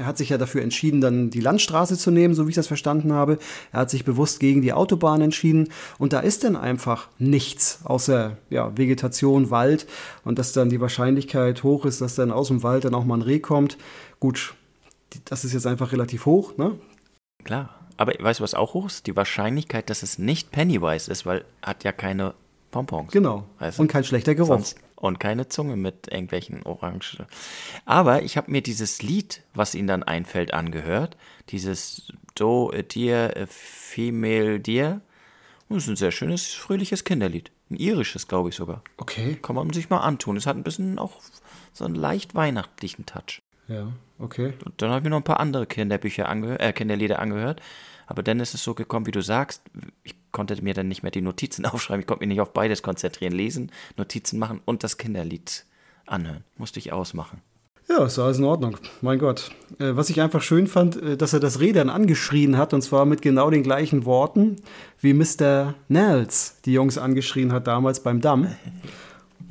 er 0.00 0.06
hat 0.06 0.16
sich 0.16 0.30
ja 0.30 0.38
dafür 0.38 0.62
entschieden, 0.62 1.02
dann 1.02 1.28
die 1.28 1.42
Landstraße 1.42 1.98
zu 1.98 2.10
nehmen, 2.10 2.32
so 2.32 2.46
wie 2.46 2.50
ich 2.50 2.56
das 2.56 2.68
verstanden 2.68 3.12
habe. 3.12 3.38
Er 3.70 3.80
hat 3.80 3.90
sich 3.90 4.02
bewusst 4.02 4.40
gegen 4.40 4.62
die 4.62 4.72
Autobahn 4.72 5.20
entschieden. 5.20 5.68
Und 5.98 6.14
da 6.14 6.20
ist 6.20 6.42
dann 6.42 6.56
einfach 6.56 7.08
nichts 7.18 7.80
außer 7.84 8.38
ja, 8.48 8.74
Vegetation, 8.78 9.50
Wald. 9.50 9.86
Und 10.24 10.38
dass 10.38 10.54
dann 10.54 10.70
die 10.70 10.80
Wahrscheinlichkeit 10.80 11.62
hoch 11.64 11.84
ist, 11.84 12.00
dass 12.00 12.14
dann 12.14 12.30
aus 12.30 12.48
dem 12.48 12.62
Wald 12.62 12.86
dann 12.86 12.94
auch 12.94 13.04
mal 13.04 13.18
ein 13.18 13.22
Reh 13.22 13.40
kommt. 13.40 13.76
Gut, 14.20 14.54
das 15.26 15.44
ist 15.44 15.52
jetzt 15.52 15.66
einfach 15.66 15.92
relativ 15.92 16.24
hoch. 16.24 16.56
Ne? 16.56 16.78
Klar. 17.44 17.79
Aber 18.00 18.14
weißt 18.18 18.40
du, 18.40 18.44
was 18.44 18.54
auch 18.54 18.72
hoch 18.72 18.86
ist? 18.86 19.06
Die 19.06 19.14
Wahrscheinlichkeit, 19.14 19.90
dass 19.90 20.02
es 20.02 20.18
nicht 20.18 20.50
Pennywise 20.50 21.10
ist, 21.10 21.26
weil 21.26 21.44
hat 21.60 21.84
ja 21.84 21.92
keine 21.92 22.32
Pompons. 22.70 23.12
Genau. 23.12 23.44
Du? 23.58 23.82
Und 23.82 23.88
kein 23.88 24.04
schlechter 24.04 24.34
Geruch. 24.34 24.48
Sonst, 24.48 24.78
und 24.96 25.20
keine 25.20 25.48
Zunge 25.48 25.76
mit 25.76 26.10
irgendwelchen 26.10 26.62
Orange. 26.62 27.18
Aber 27.84 28.22
ich 28.22 28.38
habe 28.38 28.50
mir 28.50 28.62
dieses 28.62 29.02
Lied, 29.02 29.42
was 29.52 29.74
ihnen 29.74 29.86
dann 29.86 30.02
einfällt, 30.02 30.54
angehört. 30.54 31.18
Dieses 31.50 32.10
Do 32.34 32.72
a 32.72 32.80
Dear, 32.80 33.36
a 33.36 33.44
Female 33.46 34.60
Dear. 34.60 35.02
Und 35.68 35.76
das 35.76 35.82
ist 35.82 35.90
ein 35.90 35.96
sehr 35.96 36.10
schönes, 36.10 36.46
fröhliches 36.54 37.04
Kinderlied. 37.04 37.50
Ein 37.68 37.76
irisches, 37.76 38.28
glaube 38.28 38.48
ich 38.48 38.54
sogar. 38.54 38.82
Okay. 38.96 39.36
Kann 39.42 39.56
man 39.56 39.74
sich 39.74 39.90
mal 39.90 40.00
antun. 40.00 40.38
Es 40.38 40.46
hat 40.46 40.56
ein 40.56 40.62
bisschen 40.62 40.98
auch 40.98 41.20
so 41.74 41.84
einen 41.84 41.96
leicht 41.96 42.34
weihnachtlichen 42.34 43.04
Touch. 43.04 43.42
Ja, 43.68 43.92
okay. 44.18 44.54
Und 44.64 44.80
dann 44.80 44.88
habe 44.88 45.00
ich 45.00 45.04
mir 45.04 45.10
noch 45.10 45.18
ein 45.18 45.24
paar 45.24 45.38
andere 45.38 45.66
Kinderbücher 45.66 46.30
angehört, 46.30 46.60
äh, 46.62 46.72
Kinderlieder 46.72 47.18
angehört. 47.18 47.60
Aber 48.10 48.24
dann 48.24 48.40
ist 48.40 48.54
es 48.54 48.64
so 48.64 48.74
gekommen, 48.74 49.06
wie 49.06 49.12
du 49.12 49.22
sagst. 49.22 49.62
Ich 50.02 50.16
konnte 50.32 50.60
mir 50.62 50.74
dann 50.74 50.88
nicht 50.88 51.04
mehr 51.04 51.12
die 51.12 51.22
Notizen 51.22 51.64
aufschreiben. 51.66 52.00
Ich 52.00 52.08
konnte 52.08 52.22
mich 52.22 52.28
nicht 52.28 52.40
auf 52.40 52.52
beides 52.52 52.82
konzentrieren. 52.82 53.32
Lesen, 53.32 53.70
Notizen 53.96 54.38
machen 54.40 54.60
und 54.64 54.82
das 54.82 54.98
Kinderlied 54.98 55.64
anhören. 56.06 56.42
Musste 56.58 56.80
ich 56.80 56.92
ausmachen. 56.92 57.40
Ja, 57.88 58.04
ist 58.04 58.18
alles 58.18 58.38
in 58.38 58.44
Ordnung. 58.44 58.78
Mein 59.00 59.20
Gott. 59.20 59.52
Äh, 59.78 59.94
was 59.94 60.10
ich 60.10 60.20
einfach 60.20 60.42
schön 60.42 60.66
fand, 60.66 61.00
äh, 61.00 61.16
dass 61.16 61.32
er 61.32 61.40
das 61.40 61.60
Reh 61.60 61.70
dann 61.70 61.88
angeschrien 61.88 62.58
hat, 62.58 62.74
und 62.74 62.82
zwar 62.82 63.04
mit 63.04 63.22
genau 63.22 63.48
den 63.48 63.62
gleichen 63.62 64.04
Worten, 64.04 64.56
wie 65.00 65.14
Mr. 65.14 65.74
Nels 65.86 66.56
die 66.64 66.72
Jungs 66.72 66.98
angeschrien 66.98 67.52
hat 67.52 67.68
damals 67.68 68.00
beim 68.02 68.20
Damm. 68.20 68.48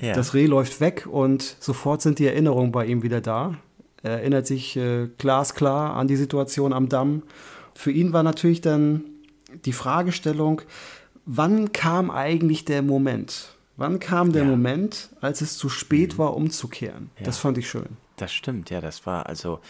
Ja. 0.02 0.13
Das 0.13 0.34
Reh 0.34 0.45
läuft 0.45 0.80
weg 0.80 1.08
und 1.12 1.58
sofort 1.60 2.02
sind 2.02 2.19
die 2.19 2.26
Erinnerungen 2.26 2.72
bei 2.72 2.86
ihm 2.86 3.04
wieder 3.04 3.19
da. 3.19 3.56
Er 4.02 4.12
erinnert 4.19 4.48
sich 4.48 4.78
äh, 4.78 5.10
glasklar 5.17 5.98
an 5.98 6.08
die 6.08 6.15
Situation 6.15 6.72
am 6.72 6.88
Damm. 6.88 7.24
Für 7.79 7.91
ihn 7.91 8.11
war 8.11 8.23
natürlich 8.23 8.59
dann 8.59 9.05
die 9.63 9.71
Fragestellung, 9.71 10.61
wann 11.25 11.71
kam 11.71 12.11
eigentlich 12.11 12.65
der 12.65 12.81
Moment? 12.81 13.55
Wann 13.77 14.01
kam 14.01 14.33
der 14.33 14.43
ja. 14.43 14.49
Moment, 14.49 15.07
als 15.21 15.39
es 15.39 15.57
zu 15.57 15.69
spät 15.69 16.15
mhm. 16.15 16.17
war, 16.17 16.35
umzukehren? 16.35 17.09
Ja. 17.17 17.23
Das 17.23 17.37
fand 17.37 17.57
ich 17.57 17.69
schön. 17.69 17.95
Das 18.17 18.33
stimmt, 18.33 18.69
ja, 18.69 18.81
das 18.81 19.05
war 19.05 19.27
also. 19.27 19.61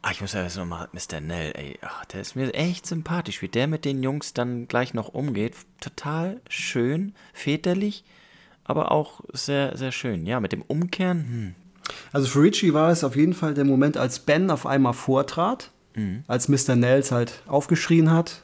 Ach, 0.00 0.12
ich 0.12 0.22
muss 0.22 0.32
ja 0.32 0.44
jetzt 0.44 0.56
nochmal, 0.56 0.88
Mr. 0.92 1.20
Nell, 1.20 1.52
ey, 1.54 1.78
ach, 1.82 2.06
der 2.06 2.22
ist 2.22 2.36
mir 2.36 2.54
echt 2.54 2.86
sympathisch, 2.86 3.42
wie 3.42 3.48
der 3.48 3.66
mit 3.66 3.84
den 3.84 4.02
Jungs 4.02 4.32
dann 4.32 4.66
gleich 4.66 4.94
noch 4.94 5.08
umgeht. 5.08 5.56
Total 5.82 6.40
schön, 6.48 7.12
väterlich, 7.34 8.04
aber 8.64 8.92
auch 8.92 9.20
sehr, 9.34 9.76
sehr 9.76 9.92
schön. 9.92 10.24
Ja, 10.24 10.40
mit 10.40 10.52
dem 10.52 10.62
Umkehren, 10.62 11.28
hm. 11.28 11.54
Also 12.12 12.28
für 12.28 12.42
Richie 12.42 12.72
war 12.72 12.90
es 12.90 13.04
auf 13.04 13.14
jeden 13.14 13.34
Fall 13.34 13.52
der 13.52 13.66
Moment, 13.66 13.98
als 13.98 14.20
Ben 14.20 14.50
auf 14.50 14.64
einmal 14.64 14.94
vortrat, 14.94 15.70
mhm. 15.96 16.22
als 16.28 16.48
Mr. 16.48 16.76
Nels 16.76 17.10
halt 17.10 17.42
aufgeschrien 17.46 18.12
hat, 18.12 18.42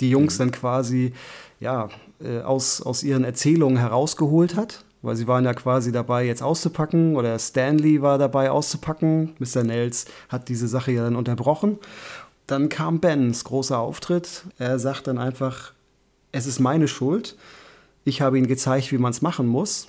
die 0.00 0.10
Jungs 0.10 0.34
mhm. 0.34 0.38
dann 0.38 0.50
quasi 0.52 1.12
ja, 1.58 1.88
äh, 2.22 2.40
aus, 2.40 2.82
aus 2.82 3.02
ihren 3.02 3.24
Erzählungen 3.24 3.78
herausgeholt 3.78 4.56
hat. 4.56 4.84
Weil 5.02 5.16
sie 5.16 5.28
waren 5.28 5.44
ja 5.44 5.54
quasi 5.54 5.92
dabei, 5.92 6.24
jetzt 6.24 6.42
auszupacken, 6.42 7.16
oder 7.16 7.38
Stanley 7.38 8.02
war 8.02 8.18
dabei 8.18 8.50
auszupacken. 8.50 9.34
Mr. 9.38 9.62
Nels 9.62 10.06
hat 10.28 10.48
diese 10.48 10.68
Sache 10.68 10.90
ja 10.90 11.04
dann 11.04 11.16
unterbrochen. 11.16 11.78
Dann 12.46 12.68
kam 12.68 13.00
Bens 13.00 13.44
großer 13.44 13.78
Auftritt. 13.78 14.44
Er 14.58 14.78
sagt 14.78 15.06
dann 15.06 15.18
einfach, 15.18 15.72
es 16.32 16.46
ist 16.46 16.60
meine 16.60 16.88
Schuld. 16.88 17.36
Ich 18.04 18.20
habe 18.20 18.38
ihnen 18.38 18.46
gezeigt, 18.46 18.90
wie 18.90 18.98
man 18.98 19.10
es 19.10 19.22
machen 19.22 19.46
muss. 19.46 19.88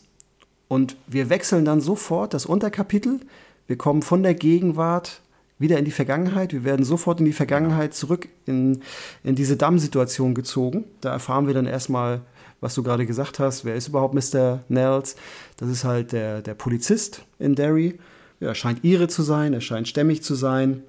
Und 0.67 0.97
wir 1.07 1.29
wechseln 1.29 1.65
dann 1.65 1.81
sofort 1.81 2.33
das 2.33 2.45
Unterkapitel. 2.45 3.19
Wir 3.67 3.77
kommen 3.77 4.01
von 4.01 4.23
der 4.23 4.33
Gegenwart 4.33 5.21
wieder 5.59 5.77
in 5.77 5.85
die 5.85 5.91
Vergangenheit. 5.91 6.53
Wir 6.53 6.63
werden 6.63 6.85
sofort 6.85 7.19
in 7.19 7.25
die 7.25 7.33
Vergangenheit 7.33 7.93
zurück 7.93 8.27
in, 8.45 8.81
in 9.23 9.35
diese 9.35 9.57
Dammsituation 9.57 10.35
gezogen. 10.35 10.85
Da 11.01 11.11
erfahren 11.11 11.47
wir 11.47 11.53
dann 11.53 11.65
erstmal, 11.65 12.21
was 12.61 12.75
du 12.75 12.83
gerade 12.83 13.05
gesagt 13.05 13.39
hast. 13.39 13.65
Wer 13.65 13.75
ist 13.75 13.87
überhaupt 13.87 14.13
Mr. 14.13 14.59
Nels? 14.69 15.15
Das 15.57 15.69
ist 15.69 15.83
halt 15.83 16.11
der, 16.11 16.41
der 16.41 16.53
Polizist 16.53 17.23
in 17.39 17.55
Derry. 17.55 17.97
Er 18.39 18.53
scheint 18.53 18.83
ihre 18.83 19.07
zu 19.07 19.23
sein, 19.23 19.53
er 19.53 19.61
scheint 19.61 19.87
stämmig 19.87 20.21
zu 20.21 20.35
sein. 20.35 20.83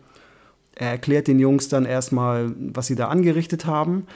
Er 0.75 0.91
erklärt 0.91 1.27
den 1.27 1.39
Jungs 1.39 1.69
dann 1.69 1.87
erstmal, 1.87 2.55
was 2.57 2.87
sie 2.87 2.95
da 2.95 3.09
angerichtet 3.09 3.67
haben. 3.67 4.07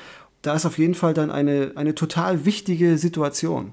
Da 0.43 0.55
ist 0.55 0.67
auf 0.67 0.79
jeden 0.79 0.95
Fall 0.95 1.15
dann 1.15 1.31
eine, 1.31 1.73
eine 1.77 1.95
total 1.95 2.45
wichtige 2.45 2.99
Situation. 2.99 3.73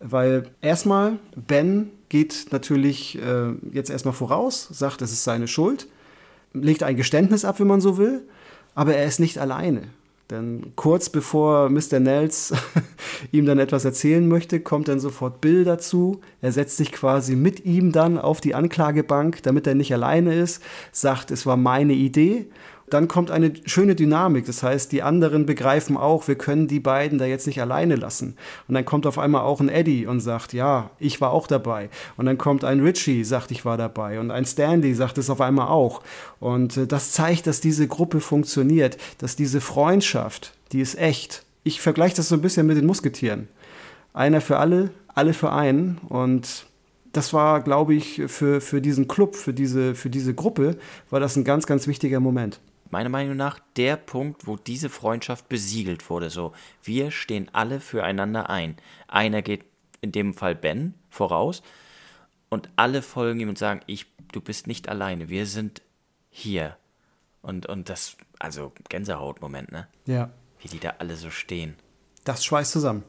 Weil 0.00 0.44
erstmal, 0.60 1.18
Ben 1.34 1.90
geht 2.08 2.46
natürlich 2.50 3.18
äh, 3.20 3.52
jetzt 3.72 3.90
erstmal 3.90 4.14
voraus, 4.14 4.68
sagt, 4.70 5.02
es 5.02 5.12
ist 5.12 5.24
seine 5.24 5.48
Schuld, 5.48 5.88
legt 6.52 6.82
ein 6.82 6.96
Geständnis 6.96 7.44
ab, 7.44 7.60
wenn 7.60 7.66
man 7.66 7.80
so 7.80 7.98
will, 7.98 8.22
aber 8.74 8.94
er 8.94 9.06
ist 9.06 9.20
nicht 9.20 9.38
alleine. 9.38 9.82
Denn 10.30 10.72
kurz 10.76 11.08
bevor 11.08 11.70
Mr. 11.70 12.00
Nels 12.00 12.52
ihm 13.32 13.46
dann 13.46 13.58
etwas 13.58 13.86
erzählen 13.86 14.26
möchte, 14.28 14.60
kommt 14.60 14.88
dann 14.88 15.00
sofort 15.00 15.40
Bill 15.40 15.64
dazu. 15.64 16.20
Er 16.42 16.52
setzt 16.52 16.76
sich 16.76 16.92
quasi 16.92 17.34
mit 17.34 17.64
ihm 17.64 17.92
dann 17.92 18.18
auf 18.18 18.42
die 18.42 18.54
Anklagebank, 18.54 19.42
damit 19.42 19.66
er 19.66 19.74
nicht 19.74 19.92
alleine 19.92 20.34
ist, 20.34 20.62
sagt, 20.92 21.30
es 21.30 21.46
war 21.46 21.56
meine 21.56 21.94
Idee. 21.94 22.46
Dann 22.90 23.08
kommt 23.08 23.30
eine 23.30 23.52
schöne 23.64 23.94
Dynamik. 23.94 24.46
Das 24.46 24.62
heißt, 24.62 24.92
die 24.92 25.02
anderen 25.02 25.46
begreifen 25.46 25.96
auch, 25.96 26.28
wir 26.28 26.36
können 26.36 26.68
die 26.68 26.80
beiden 26.80 27.18
da 27.18 27.24
jetzt 27.24 27.46
nicht 27.46 27.60
alleine 27.60 27.96
lassen. 27.96 28.36
Und 28.66 28.74
dann 28.74 28.84
kommt 28.84 29.06
auf 29.06 29.18
einmal 29.18 29.42
auch 29.42 29.60
ein 29.60 29.68
Eddie 29.68 30.06
und 30.06 30.20
sagt, 30.20 30.52
ja, 30.52 30.90
ich 30.98 31.20
war 31.20 31.32
auch 31.32 31.46
dabei. 31.46 31.90
Und 32.16 32.26
dann 32.26 32.38
kommt 32.38 32.64
ein 32.64 32.80
Richie, 32.80 33.24
sagt, 33.24 33.50
ich 33.50 33.64
war 33.64 33.76
dabei. 33.76 34.20
Und 34.20 34.30
ein 34.30 34.44
Stanley 34.44 34.94
sagt 34.94 35.18
es 35.18 35.30
auf 35.30 35.40
einmal 35.40 35.68
auch. 35.68 36.02
Und 36.40 36.76
äh, 36.76 36.86
das 36.86 37.12
zeigt, 37.12 37.46
dass 37.46 37.60
diese 37.60 37.88
Gruppe 37.88 38.20
funktioniert, 38.20 38.98
dass 39.18 39.36
diese 39.36 39.60
Freundschaft, 39.60 40.52
die 40.72 40.80
ist 40.80 40.98
echt. 40.98 41.44
Ich 41.64 41.80
vergleiche 41.80 42.16
das 42.16 42.28
so 42.28 42.34
ein 42.34 42.42
bisschen 42.42 42.66
mit 42.66 42.76
den 42.76 42.86
Musketieren. 42.86 43.48
Einer 44.14 44.40
für 44.40 44.58
alle, 44.58 44.90
alle 45.14 45.34
für 45.34 45.52
einen. 45.52 45.98
Und 46.08 46.66
das 47.12 47.32
war, 47.32 47.62
glaube 47.62 47.94
ich, 47.94 48.22
für, 48.26 48.60
für 48.60 48.80
diesen 48.80 49.08
Club, 49.08 49.36
für 49.36 49.52
diese, 49.52 49.94
für 49.94 50.10
diese 50.10 50.34
Gruppe, 50.34 50.76
war 51.10 51.20
das 51.20 51.36
ein 51.36 51.44
ganz, 51.44 51.66
ganz 51.66 51.86
wichtiger 51.86 52.20
Moment 52.20 52.60
meiner 52.90 53.08
Meinung 53.08 53.36
nach 53.36 53.60
der 53.76 53.96
Punkt, 53.96 54.46
wo 54.46 54.56
diese 54.56 54.88
Freundschaft 54.88 55.48
besiegelt 55.48 56.08
wurde. 56.10 56.30
So, 56.30 56.52
wir 56.82 57.10
stehen 57.10 57.50
alle 57.52 57.80
füreinander 57.80 58.50
ein. 58.50 58.76
Einer 59.06 59.42
geht 59.42 59.64
in 60.00 60.12
dem 60.12 60.34
Fall 60.34 60.54
Ben 60.54 60.94
voraus 61.10 61.62
und 62.48 62.68
alle 62.76 63.02
folgen 63.02 63.40
ihm 63.40 63.48
und 63.48 63.58
sagen, 63.58 63.80
ich, 63.86 64.06
du 64.32 64.40
bist 64.40 64.66
nicht 64.66 64.88
alleine, 64.88 65.28
wir 65.28 65.46
sind 65.46 65.82
hier. 66.30 66.76
Und, 67.42 67.66
und 67.66 67.88
das, 67.88 68.16
also 68.38 68.72
Gänsehautmoment, 68.88 69.72
ne? 69.72 69.86
Ja. 70.06 70.30
Wie 70.60 70.68
die 70.68 70.80
da 70.80 70.94
alle 70.98 71.16
so 71.16 71.30
stehen. 71.30 71.76
Das 72.24 72.44
schweißt 72.44 72.72
zusammen. 72.72 73.04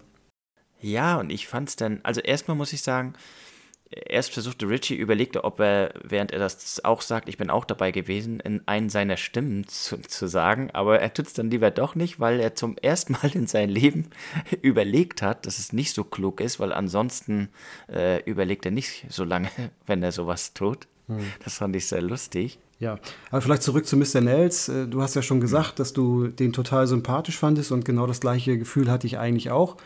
Ja, 0.82 1.18
und 1.18 1.30
ich 1.30 1.48
fand's 1.48 1.76
dann, 1.76 2.00
also 2.04 2.22
erstmal 2.22 2.56
muss 2.56 2.74
ich 2.74 2.82
sagen, 2.82 3.14
erst 3.92 4.32
versuchte 4.34 4.70
Richie, 4.70 4.96
überlegte, 4.96 5.44
ob 5.44 5.60
er, 5.60 5.94
während 6.04 6.32
er 6.32 6.40
das 6.40 6.84
auch 6.84 7.02
sagt, 7.02 7.28
ich 7.28 7.38
bin 7.38 7.50
auch 7.50 7.66
dabei 7.66 7.92
gewesen, 7.92 8.40
in 8.40 8.62
einen 8.68 8.90
seiner 8.90 9.18
Stimmen 9.18 9.68
zu, 9.68 9.98
zu 9.98 10.28
sagen, 10.28 10.70
aber 10.72 11.00
er 11.00 11.14
tut 11.14 11.28
es 11.28 11.34
dann 11.34 11.50
lieber 11.50 11.72
doch 11.72 11.96
nicht, 11.96 12.20
weil 12.20 12.40
er 12.40 12.56
zum 12.56 12.78
ersten 12.78 13.14
Mal 13.14 13.32
in 13.34 13.48
seinem 13.48 13.74
Leben 13.74 14.10
überlegt 14.62 15.22
hat, 15.22 15.46
dass 15.46 15.58
es 15.58 15.74
nicht 15.74 15.94
so 15.94 16.04
klug 16.04 16.40
ist, 16.40 16.60
weil 16.60 16.72
ansonsten 16.72 17.50
äh, 17.92 18.24
überlegt 18.24 18.66
er 18.66 18.72
nicht 18.72 19.06
so 19.10 19.24
lange, 19.24 19.50
wenn 19.88 20.04
er 20.04 20.12
sowas 20.12 20.54
tut. 20.54 20.88
Hm. 21.08 21.20
Das 21.44 21.56
fand 21.56 21.76
ich 21.76 21.88
sehr 21.88 22.02
lustig. 22.02 22.60
Ja, 22.80 22.98
aber 23.30 23.42
vielleicht 23.42 23.64
zurück 23.64 23.86
zu 23.86 23.98
Mr. 23.98 24.22
Nels. 24.22 24.70
Äh, 24.70 24.88
du 24.88 25.02
hast 25.02 25.16
ja 25.16 25.22
schon 25.22 25.42
gesagt, 25.42 25.80
dass 25.80 25.94
du 25.94 26.28
den 26.28 26.54
total 26.54 26.88
sympathisch 26.88 27.38
fandest 27.38 27.72
und 27.72 27.84
genau 27.84 28.08
das 28.08 28.22
gleiche 28.22 28.58
Gefühl 28.58 28.90
hatte 28.90 29.08
ich 29.08 29.18
eigentlich 29.18 29.52
auch 29.52 29.78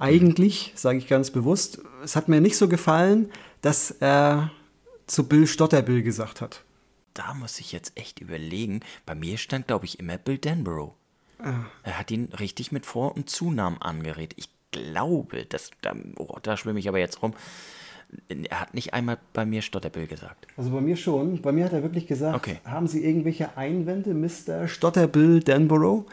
eigentlich, 0.00 0.72
sage 0.74 0.98
ich 0.98 1.08
ganz 1.08 1.30
bewusst, 1.30 1.80
es 2.02 2.16
hat 2.16 2.28
mir 2.28 2.40
nicht 2.40 2.56
so 2.56 2.68
gefallen, 2.68 3.30
dass 3.60 3.90
er 3.90 4.50
zu 5.06 5.28
Bill 5.28 5.46
Stotterbill 5.46 6.02
gesagt 6.02 6.40
hat. 6.40 6.64
Da 7.14 7.34
muss 7.34 7.58
ich 7.58 7.72
jetzt 7.72 7.92
echt 7.96 8.20
überlegen. 8.20 8.80
Bei 9.04 9.14
mir 9.14 9.38
stand, 9.38 9.66
glaube 9.66 9.86
ich, 9.86 9.98
immer 9.98 10.18
Bill 10.18 10.38
Denborough. 10.38 10.94
Ah. 11.38 11.64
Er 11.82 11.98
hat 11.98 12.10
ihn 12.10 12.26
richtig 12.38 12.72
mit 12.72 12.86
Vor- 12.86 13.16
und 13.16 13.28
Zunamen 13.30 13.80
angeredet. 13.80 14.34
Ich 14.36 14.48
glaube, 14.70 15.44
das, 15.46 15.70
da, 15.82 15.94
oh, 16.16 16.36
da 16.42 16.56
schwimme 16.56 16.78
ich 16.78 16.88
aber 16.88 16.98
jetzt 16.98 17.22
rum. 17.22 17.34
Er 18.28 18.60
hat 18.60 18.72
nicht 18.72 18.94
einmal 18.94 19.18
bei 19.32 19.44
mir 19.44 19.62
Stotterbill 19.62 20.06
gesagt. 20.06 20.46
Also 20.56 20.70
bei 20.70 20.80
mir 20.80 20.96
schon. 20.96 21.42
Bei 21.42 21.52
mir 21.52 21.64
hat 21.64 21.72
er 21.72 21.82
wirklich 21.82 22.06
gesagt, 22.06 22.36
okay. 22.36 22.60
haben 22.64 22.86
Sie 22.86 23.04
irgendwelche 23.04 23.56
Einwände, 23.56 24.14
Mr. 24.14 24.66
Stotterbill 24.66 25.40
Denborough? 25.40 26.06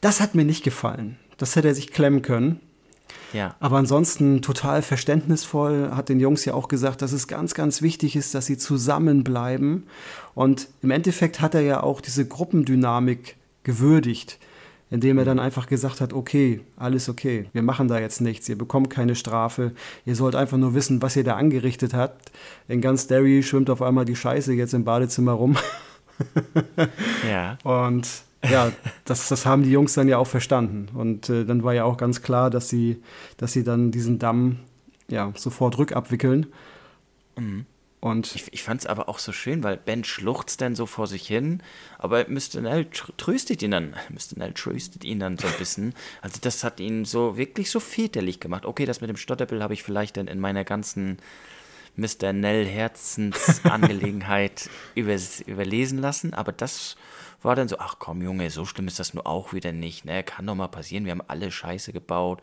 Das 0.00 0.20
hat 0.20 0.34
mir 0.34 0.44
nicht 0.44 0.62
gefallen. 0.62 1.18
Das 1.38 1.56
hätte 1.56 1.68
er 1.68 1.74
sich 1.74 1.90
klemmen 1.90 2.22
können. 2.22 2.60
Ja. 3.32 3.56
Aber 3.60 3.78
ansonsten 3.78 4.42
total 4.42 4.82
verständnisvoll, 4.82 5.90
hat 5.92 6.08
den 6.08 6.20
Jungs 6.20 6.44
ja 6.44 6.54
auch 6.54 6.68
gesagt, 6.68 7.02
dass 7.02 7.12
es 7.12 7.28
ganz, 7.28 7.54
ganz 7.54 7.82
wichtig 7.82 8.16
ist, 8.16 8.34
dass 8.34 8.46
sie 8.46 8.58
zusammenbleiben. 8.58 9.84
Und 10.34 10.68
im 10.82 10.90
Endeffekt 10.90 11.40
hat 11.40 11.54
er 11.54 11.62
ja 11.62 11.82
auch 11.82 12.00
diese 12.00 12.26
Gruppendynamik 12.26 13.36
gewürdigt, 13.64 14.38
indem 14.90 15.16
er 15.16 15.24
dann 15.24 15.38
einfach 15.38 15.66
gesagt 15.66 16.02
hat, 16.02 16.12
okay, 16.12 16.60
alles 16.76 17.08
okay, 17.08 17.46
wir 17.52 17.62
machen 17.62 17.88
da 17.88 17.98
jetzt 17.98 18.20
nichts, 18.20 18.48
ihr 18.48 18.58
bekommt 18.58 18.90
keine 18.90 19.14
Strafe, 19.14 19.72
ihr 20.04 20.14
sollt 20.14 20.34
einfach 20.34 20.58
nur 20.58 20.74
wissen, 20.74 21.00
was 21.00 21.16
ihr 21.16 21.24
da 21.24 21.36
angerichtet 21.36 21.94
habt. 21.94 22.30
In 22.68 22.82
ganz 22.82 23.06
Derry 23.06 23.42
schwimmt 23.42 23.70
auf 23.70 23.80
einmal 23.80 24.04
die 24.04 24.16
Scheiße 24.16 24.52
jetzt 24.52 24.74
im 24.74 24.84
Badezimmer 24.84 25.32
rum. 25.32 25.56
ja. 27.30 27.56
Und 27.64 28.06
ja, 28.48 28.72
das, 29.04 29.28
das 29.28 29.46
haben 29.46 29.62
die 29.62 29.70
Jungs 29.70 29.94
dann 29.94 30.08
ja 30.08 30.18
auch 30.18 30.26
verstanden. 30.26 30.88
Und 30.94 31.28
äh, 31.28 31.44
dann 31.44 31.62
war 31.62 31.74
ja 31.74 31.84
auch 31.84 31.96
ganz 31.96 32.22
klar, 32.22 32.50
dass 32.50 32.68
sie, 32.68 33.02
dass 33.36 33.52
sie 33.52 33.64
dann 33.64 33.90
diesen 33.90 34.18
Damm 34.18 34.58
ja, 35.08 35.32
sofort 35.36 35.78
rückabwickeln. 35.78 36.46
Mhm. 37.36 37.66
Und 38.00 38.34
ich, 38.34 38.52
ich 38.52 38.64
fand 38.64 38.80
es 38.80 38.86
aber 38.88 39.08
auch 39.08 39.20
so 39.20 39.30
schön, 39.30 39.62
weil 39.62 39.76
Ben 39.76 40.02
schluchzt 40.02 40.60
dann 40.60 40.74
so 40.74 40.86
vor 40.86 41.06
sich 41.06 41.24
hin, 41.24 41.62
aber 41.98 42.26
Mr. 42.28 42.60
Nell 42.60 42.86
tröstet 43.16 43.62
ihn 43.62 43.70
dann, 43.70 43.90
Mr. 44.08 44.38
Nell 44.38 44.52
tröstet 44.54 45.04
ihn 45.04 45.20
dann 45.20 45.38
so 45.38 45.46
ein 45.46 45.54
bisschen. 45.56 45.94
Also 46.20 46.38
das 46.40 46.64
hat 46.64 46.80
ihn 46.80 47.04
so 47.04 47.36
wirklich 47.36 47.70
so 47.70 47.78
väterlich 47.78 48.40
gemacht. 48.40 48.66
Okay, 48.66 48.86
das 48.86 49.00
mit 49.00 49.08
dem 49.08 49.16
Stotterbill 49.16 49.62
habe 49.62 49.74
ich 49.74 49.84
vielleicht 49.84 50.16
dann 50.16 50.26
in 50.26 50.40
meiner 50.40 50.64
ganzen 50.64 51.18
Mr. 51.96 52.32
Nell 52.32 52.66
Herzensangelegenheit 52.66 54.70
überlesen 54.94 55.98
lassen, 55.98 56.34
aber 56.34 56.52
das 56.52 56.96
war 57.42 57.56
dann 57.56 57.68
so, 57.68 57.76
ach 57.78 57.96
komm 57.98 58.22
Junge, 58.22 58.50
so 58.50 58.64
schlimm 58.64 58.88
ist 58.88 58.98
das 58.98 59.14
nur 59.14 59.26
auch 59.26 59.52
wieder 59.52 59.72
nicht, 59.72 60.04
ne? 60.04 60.22
Kann 60.22 60.46
doch 60.46 60.54
mal 60.54 60.68
passieren, 60.68 61.04
wir 61.04 61.12
haben 61.12 61.22
alle 61.26 61.50
Scheiße 61.50 61.92
gebaut. 61.92 62.40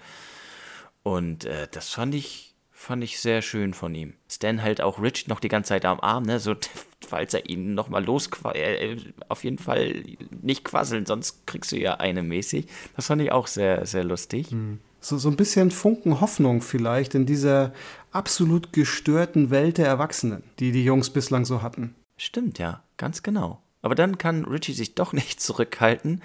Und 1.04 1.46
äh, 1.46 1.68
das 1.72 1.90
fand 1.90 2.14
ich, 2.14 2.54
fand 2.72 3.04
ich 3.04 3.20
sehr 3.20 3.42
schön 3.42 3.74
von 3.74 3.96
ihm. 3.96 4.14
Stan 4.30 4.60
hält 4.60 4.82
auch 4.82 5.02
Rich 5.02 5.28
noch 5.28 5.40
die 5.40 5.48
ganze 5.48 5.70
Zeit 5.70 5.86
am 5.86 6.02
Arm, 6.02 6.24
ne? 6.24 6.40
So, 6.40 6.56
falls 7.08 7.34
er 7.34 7.50
ihn 7.50 7.74
nochmal 7.74 8.04
los, 8.04 8.30
äh, 8.54 8.98
auf 9.30 9.44
jeden 9.44 9.58
Fall 9.58 10.04
nicht 10.42 10.66
quasseln, 10.66 11.06
sonst 11.06 11.48
kriegst 11.48 11.72
du 11.72 11.78
ja 11.78 11.96
eine 11.96 12.24
mäßig. 12.24 12.68
Das 12.96 13.08
fand 13.08 13.22
ich 13.22 13.32
auch 13.32 13.48
sehr, 13.48 13.86
sehr 13.86 14.04
lustig. 14.04 14.52
Mhm. 14.52 14.80
So, 15.02 15.18
so 15.18 15.30
ein 15.30 15.38
bisschen 15.38 15.72
Funken 15.72 16.20
Hoffnung 16.20 16.62
vielleicht 16.62 17.16
in 17.16 17.26
dieser 17.26 17.72
absolut 18.12 18.74
gestörten 18.74 19.50
Welt 19.50 19.78
der 19.78 19.88
Erwachsenen, 19.88 20.44
die 20.60 20.72
die 20.72 20.84
Jungs 20.84 21.10
bislang 21.10 21.46
so 21.46 21.62
hatten. 21.62 21.96
Stimmt, 22.18 22.60
ja, 22.60 22.84
ganz 22.98 23.24
genau. 23.24 23.62
Aber 23.82 23.96
dann 23.96 24.18
kann 24.18 24.46
Richie 24.46 24.74
sich 24.74 24.96
doch 24.96 25.14
nicht 25.14 25.40
zurückhalten 25.42 26.22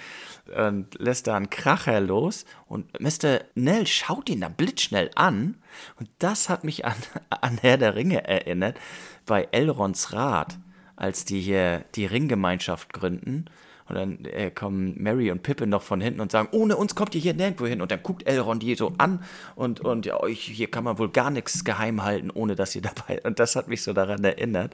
und 0.57 0.99
lässt 0.99 1.27
da 1.27 1.37
einen 1.37 1.51
Kracher 1.51 2.01
los. 2.01 2.45
Und 2.67 3.01
Mr. 3.01 3.41
Nell 3.55 3.87
schaut 3.87 4.29
ihn 4.29 4.41
dann 4.41 4.55
blitzschnell 4.55 5.11
an. 5.15 5.57
Und 5.99 6.09
das 6.19 6.49
hat 6.49 6.65
mich 6.65 6.85
an, 6.85 6.97
an 7.31 7.59
Herr 7.59 7.79
der 7.79 7.95
Ringe 7.95 8.27
erinnert, 8.27 8.79
bei 9.27 9.49
Elrons 9.53 10.13
Rat, 10.13 10.59
als 10.97 11.25
die 11.25 11.41
hier 11.41 11.85
die 11.95 12.07
Ringgemeinschaft 12.07 12.93
gründen. 12.93 13.47
Und 13.87 13.97
dann 13.97 14.25
äh, 14.25 14.51
kommen 14.51 14.95
Mary 14.97 15.31
und 15.31 15.43
Pippin 15.43 15.69
noch 15.69 15.83
von 15.83 16.01
hinten 16.01 16.21
und 16.21 16.33
sagen, 16.33 16.49
ohne 16.53 16.77
uns 16.77 16.95
kommt 16.95 17.15
ihr 17.15 17.21
hier 17.21 17.35
nirgendwo 17.35 17.67
hin. 17.67 17.83
Und 17.83 17.91
dann 17.91 18.03
guckt 18.03 18.27
Elrond 18.27 18.63
die 18.63 18.75
so 18.77 18.95
an 18.97 19.23
und, 19.57 19.81
und 19.81 20.07
ja, 20.07 20.19
euch, 20.21 20.41
hier 20.41 20.71
kann 20.71 20.85
man 20.85 20.99
wohl 20.99 21.11
gar 21.11 21.31
nichts 21.31 21.65
geheim 21.65 22.03
halten, 22.03 22.31
ohne 22.31 22.55
dass 22.55 22.75
ihr 22.75 22.83
dabei. 22.83 23.21
Und 23.25 23.39
das 23.39 23.57
hat 23.57 23.69
mich 23.69 23.83
so 23.83 23.93
daran 23.93 24.25
erinnert. 24.25 24.73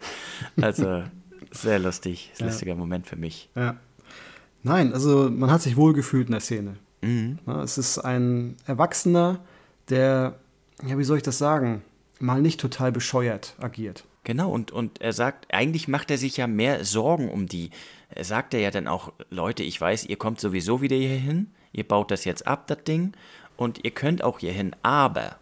Also 0.60 1.02
sehr 1.50 1.78
lustig, 1.80 2.32
ja. 2.38 2.46
lustiger 2.46 2.74
Moment 2.76 3.06
für 3.06 3.16
mich. 3.16 3.50
Ja. 3.56 3.76
Nein, 4.62 4.92
also 4.92 5.30
man 5.30 5.50
hat 5.50 5.62
sich 5.62 5.76
wohlgefühlt 5.76 6.28
in 6.28 6.32
der 6.32 6.40
Szene. 6.40 6.76
Mhm. 7.02 7.38
es 7.64 7.78
ist 7.78 7.98
ein 7.98 8.56
Erwachsener, 8.66 9.40
der, 9.88 10.34
ja, 10.86 10.98
wie 10.98 11.04
soll 11.04 11.16
ich 11.16 11.22
das 11.22 11.38
sagen, 11.38 11.82
mal 12.18 12.42
nicht 12.42 12.60
total 12.60 12.92
bescheuert 12.92 13.54
agiert. 13.58 14.04
Genau, 14.24 14.50
und, 14.50 14.70
und 14.70 15.00
er 15.00 15.12
sagt, 15.12 15.52
eigentlich 15.52 15.88
macht 15.88 16.10
er 16.10 16.18
sich 16.18 16.36
ja 16.36 16.46
mehr 16.46 16.84
Sorgen 16.84 17.30
um 17.30 17.46
die. 17.46 17.70
Er 18.10 18.24
sagt 18.24 18.54
er 18.54 18.60
ja 18.60 18.70
dann 18.70 18.86
auch, 18.86 19.12
Leute, 19.30 19.62
ich 19.62 19.80
weiß, 19.80 20.04
ihr 20.04 20.16
kommt 20.16 20.40
sowieso 20.40 20.82
wieder 20.82 20.96
hier 20.96 21.16
hin, 21.16 21.50
ihr 21.72 21.84
baut 21.84 22.10
das 22.10 22.24
jetzt 22.24 22.46
ab, 22.46 22.66
das 22.66 22.84
Ding, 22.84 23.12
und 23.56 23.84
ihr 23.84 23.92
könnt 23.92 24.22
auch 24.22 24.38
hier 24.38 24.52
hin, 24.52 24.76
aber 24.82 25.38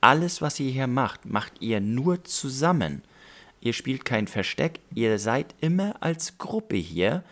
alles, 0.00 0.42
was 0.42 0.60
ihr 0.60 0.70
hier 0.70 0.86
macht, 0.86 1.24
macht 1.26 1.60
ihr 1.60 1.80
nur 1.80 2.22
zusammen 2.24 3.02
ihr 3.64 3.72
spielt 3.72 4.04
kein 4.04 4.28
Versteck, 4.28 4.78
ihr 4.94 5.18
seid 5.18 5.54
immer 5.60 5.96
als 6.00 6.38
Gruppe 6.38 6.76
hier, 6.76 7.24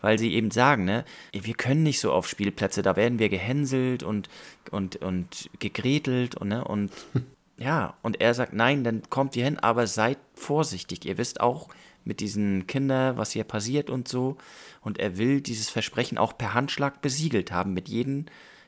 weil 0.00 0.18
sie 0.18 0.34
eben 0.34 0.50
sagen, 0.50 0.84
ne, 0.84 1.04
wir 1.32 1.54
können 1.54 1.82
nicht 1.84 2.00
so 2.00 2.12
auf 2.12 2.28
Spielplätze, 2.28 2.82
da 2.82 2.96
werden 2.96 3.18
wir 3.18 3.28
gehänselt 3.28 4.02
und, 4.02 4.28
und, 4.70 4.96
und 4.96 5.48
gegretelt 5.58 6.36
und, 6.36 6.48
ne, 6.48 6.64
und 6.64 6.92
ja, 7.58 7.94
und 8.02 8.20
er 8.20 8.34
sagt, 8.34 8.52
nein, 8.52 8.84
dann 8.84 9.02
kommt 9.10 9.36
ihr 9.36 9.44
hin, 9.44 9.58
aber 9.58 9.86
seid 9.86 10.18
vorsichtig, 10.34 11.04
ihr 11.04 11.18
wisst 11.18 11.40
auch 11.40 11.68
mit 12.04 12.20
diesen 12.20 12.66
Kindern, 12.66 13.16
was 13.16 13.32
hier 13.32 13.44
passiert 13.44 13.90
und 13.90 14.08
so, 14.08 14.36
und 14.80 14.98
er 14.98 15.18
will 15.18 15.40
dieses 15.40 15.68
Versprechen 15.68 16.18
auch 16.18 16.38
per 16.38 16.54
Handschlag 16.54 17.02
besiegelt 17.02 17.50
haben 17.52 17.74
mit 17.74 17.88
jedem. 17.88 18.26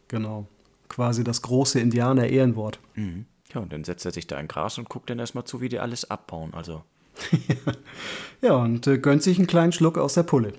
Genau, 0.09 0.47
quasi 0.88 1.24
das 1.24 1.43
große 1.43 1.78
Indianer-Ehrenwort. 1.80 2.80
Mhm. 2.95 3.26
Ja, 3.55 3.61
und 3.61 3.72
dann 3.72 3.84
setzt 3.84 4.05
er 4.05 4.12
sich 4.12 4.26
da 4.26 4.38
in 4.38 4.49
Gras 4.49 4.78
und 4.78 4.88
guckt 4.88 5.09
dann 5.09 5.18
erstmal 5.18 5.45
zu, 5.45 5.61
wie 5.61 5.68
die 5.68 5.78
alles 5.78 6.11
abbauen, 6.11 6.53
also. 6.53 6.82
ja, 8.43 8.55
und 8.55 8.86
äh, 8.86 8.99
gönnt 8.99 9.22
sich 9.22 9.38
einen 9.38 9.47
kleinen 9.47 9.72
Schluck 9.72 9.99
aus 9.99 10.14
der 10.14 10.22
Pulle. 10.24 10.53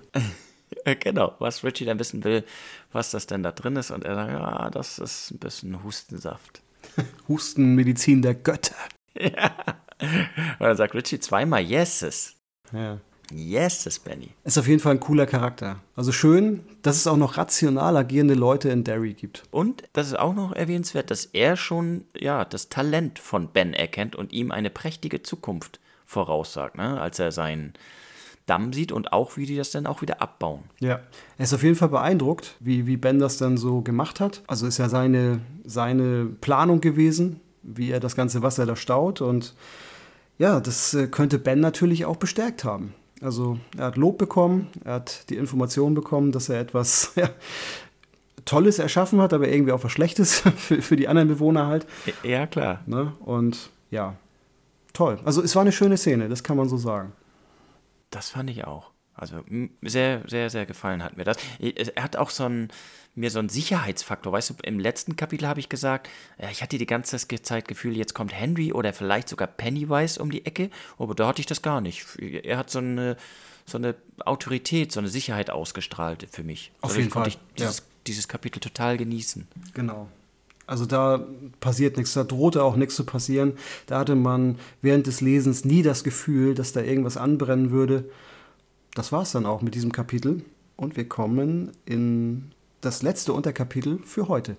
genau, 0.99 1.35
was 1.39 1.63
Richie 1.63 1.85
dann 1.85 1.99
wissen 1.99 2.23
will, 2.23 2.43
was 2.91 3.11
das 3.11 3.27
denn 3.27 3.43
da 3.43 3.51
drin 3.51 3.75
ist. 3.75 3.91
Und 3.91 4.03
er 4.03 4.15
sagt, 4.15 4.31
ja, 4.31 4.69
das 4.69 4.99
ist 4.99 5.31
ein 5.31 5.39
bisschen 5.39 5.83
Hustensaft. 5.83 6.61
Hustenmedizin 7.27 8.21
der 8.21 8.35
Götter. 8.35 8.75
ja. 9.19 9.51
Und 10.01 10.65
dann 10.65 10.77
sagt 10.77 10.95
Richie 10.95 11.19
zweimal 11.19 11.61
Yeses. 11.63 12.35
Ja. 12.71 12.99
Yes, 13.33 13.85
das 13.85 13.99
Benny. 13.99 14.29
Ist 14.43 14.57
auf 14.57 14.67
jeden 14.67 14.81
Fall 14.81 14.93
ein 14.93 14.99
cooler 14.99 15.25
Charakter. 15.25 15.79
Also 15.95 16.11
schön, 16.11 16.63
dass 16.81 16.97
es 16.97 17.07
auch 17.07 17.17
noch 17.17 17.37
rational 17.37 17.95
agierende 17.95 18.33
Leute 18.33 18.69
in 18.69 18.83
Derry 18.83 19.13
gibt. 19.13 19.43
Und 19.51 19.83
das 19.93 20.07
ist 20.07 20.19
auch 20.19 20.33
noch 20.33 20.51
erwähnenswert, 20.51 21.11
dass 21.11 21.25
er 21.25 21.55
schon 21.55 22.05
ja 22.17 22.43
das 22.43 22.69
Talent 22.69 23.19
von 23.19 23.47
Ben 23.47 23.73
erkennt 23.73 24.15
und 24.15 24.33
ihm 24.33 24.51
eine 24.51 24.69
prächtige 24.69 25.23
Zukunft 25.23 25.79
voraussagt, 26.05 26.75
ne? 26.75 26.99
als 26.99 27.19
er 27.19 27.31
seinen 27.31 27.73
Damm 28.51 28.73
sieht 28.73 28.91
und 28.91 29.13
auch, 29.13 29.37
wie 29.37 29.45
die 29.45 29.55
das 29.55 29.71
dann 29.71 29.87
auch 29.87 30.01
wieder 30.01 30.21
abbauen. 30.21 30.63
Ja, 30.81 30.99
er 31.37 31.43
ist 31.43 31.53
auf 31.53 31.63
jeden 31.63 31.77
Fall 31.77 31.87
beeindruckt, 31.87 32.57
wie, 32.59 32.85
wie 32.85 32.97
Ben 32.97 33.17
das 33.17 33.37
dann 33.37 33.55
so 33.55 33.79
gemacht 33.79 34.19
hat. 34.19 34.43
Also 34.45 34.67
ist 34.67 34.77
ja 34.77 34.89
seine, 34.89 35.39
seine 35.63 36.25
Planung 36.25 36.81
gewesen, 36.81 37.39
wie 37.63 37.91
er 37.91 38.01
das 38.01 38.17
ganze 38.17 38.41
Wasser 38.41 38.65
da 38.65 38.75
staut. 38.75 39.21
Und 39.21 39.55
ja, 40.37 40.59
das 40.59 40.93
äh, 40.93 41.07
könnte 41.07 41.39
Ben 41.39 41.61
natürlich 41.61 42.03
auch 42.03 42.17
bestärkt 42.17 42.65
haben. 42.65 42.93
Also 43.21 43.57
er 43.77 43.85
hat 43.85 43.95
Lob 43.95 44.17
bekommen, 44.17 44.67
er 44.83 44.95
hat 44.95 45.29
die 45.29 45.37
Information 45.37 45.93
bekommen, 45.93 46.33
dass 46.33 46.49
er 46.49 46.59
etwas 46.59 47.13
ja, 47.15 47.29
Tolles 48.43 48.79
erschaffen 48.79 49.21
hat, 49.21 49.31
aber 49.31 49.47
irgendwie 49.47 49.71
auch 49.71 49.85
was 49.85 49.93
Schlechtes 49.93 50.41
für, 50.57 50.81
für 50.81 50.97
die 50.97 51.07
anderen 51.07 51.29
Bewohner 51.29 51.67
halt. 51.67 51.87
Ja, 52.21 52.47
klar. 52.47 52.81
Ne? 52.85 53.13
Und 53.21 53.69
ja, 53.91 54.17
toll. 54.91 55.19
Also 55.23 55.41
es 55.41 55.55
war 55.55 55.61
eine 55.61 55.71
schöne 55.71 55.95
Szene, 55.95 56.27
das 56.27 56.43
kann 56.43 56.57
man 56.57 56.67
so 56.67 56.75
sagen. 56.75 57.13
Das 58.11 58.29
fand 58.29 58.49
ich 58.49 58.65
auch. 58.65 58.91
Also 59.13 59.43
sehr, 59.81 60.23
sehr, 60.27 60.49
sehr 60.49 60.65
gefallen 60.65 61.03
hat 61.03 61.17
mir 61.17 61.25
das. 61.25 61.37
Er 61.59 62.03
hat 62.03 62.15
auch 62.15 62.29
so 62.29 62.45
ein, 62.45 62.69
mir 63.13 63.29
so 63.29 63.39
einen 63.39 63.49
Sicherheitsfaktor. 63.49 64.31
Weißt 64.31 64.51
du, 64.51 64.53
im 64.63 64.79
letzten 64.79 65.15
Kapitel 65.15 65.47
habe 65.47 65.59
ich 65.59 65.69
gesagt, 65.69 66.09
ich 66.51 66.61
hatte 66.63 66.77
die 66.77 66.85
ganze 66.85 67.17
Zeit 67.17 67.67
Gefühl, 67.67 67.97
jetzt 67.97 68.13
kommt 68.13 68.33
Henry 68.33 68.71
oder 68.71 68.93
vielleicht 68.93 69.29
sogar 69.29 69.47
Pennywise 69.47 70.21
um 70.21 70.31
die 70.31 70.45
Ecke, 70.45 70.69
aber 70.97 71.13
da 71.13 71.27
hatte 71.27 71.41
ich 71.41 71.45
das 71.45 71.61
gar 71.61 71.81
nicht. 71.81 72.05
Er 72.19 72.57
hat 72.57 72.69
so 72.69 72.79
eine, 72.79 73.17
so 73.65 73.77
eine 73.77 73.95
Autorität, 74.25 74.91
so 74.91 74.99
eine 74.99 75.09
Sicherheit 75.09 75.49
ausgestrahlt 75.49 76.27
für 76.31 76.43
mich. 76.43 76.71
Auf 76.81 76.97
jeden 76.97 77.09
Fall. 77.09 77.27
Ich 77.27 77.37
dieses, 77.57 77.79
ja. 77.79 77.83
dieses 78.07 78.27
Kapitel 78.27 78.59
total 78.59 78.97
genießen. 78.97 79.47
Genau. 79.73 80.07
Also 80.67 80.85
da 80.85 81.25
passiert 81.59 81.97
nichts, 81.97 82.13
da 82.13 82.23
drohte 82.23 82.63
auch 82.63 82.75
nichts 82.75 82.95
zu 82.95 83.05
passieren. 83.05 83.53
Da 83.87 83.99
hatte 83.99 84.15
man 84.15 84.57
während 84.81 85.07
des 85.07 85.21
Lesens 85.21 85.65
nie 85.65 85.81
das 85.81 86.03
Gefühl, 86.03 86.55
dass 86.55 86.71
da 86.71 86.81
irgendwas 86.81 87.17
anbrennen 87.17 87.71
würde. 87.71 88.09
Das 88.93 89.11
war 89.11 89.23
es 89.23 89.31
dann 89.31 89.45
auch 89.45 89.61
mit 89.61 89.75
diesem 89.75 89.91
Kapitel. 89.91 90.43
Und 90.75 90.97
wir 90.97 91.07
kommen 91.07 91.71
in 91.85 92.51
das 92.81 93.03
letzte 93.03 93.33
Unterkapitel 93.33 93.99
für 94.03 94.27
heute. 94.27 94.57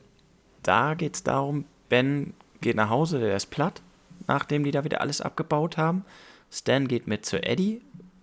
Da 0.63 0.95
geht 0.95 1.17
es 1.17 1.23
darum, 1.23 1.65
Ben 1.89 2.35
geht 2.61 2.77
nach 2.77 2.91
Hause, 2.91 3.19
der 3.19 3.37
ist 3.37 3.51
platt, 3.51 3.83
nachdem 4.29 4.65
die 4.65 4.71
da 4.71 4.85
wieder 4.85 5.01
alles 5.01 5.21
abgebaut 5.21 5.77
haben. 5.77 6.05
Stan 6.51 6.87
geht 6.87 7.07
mit 7.07 7.27
zu 7.27 7.43
Eddie 7.43 7.81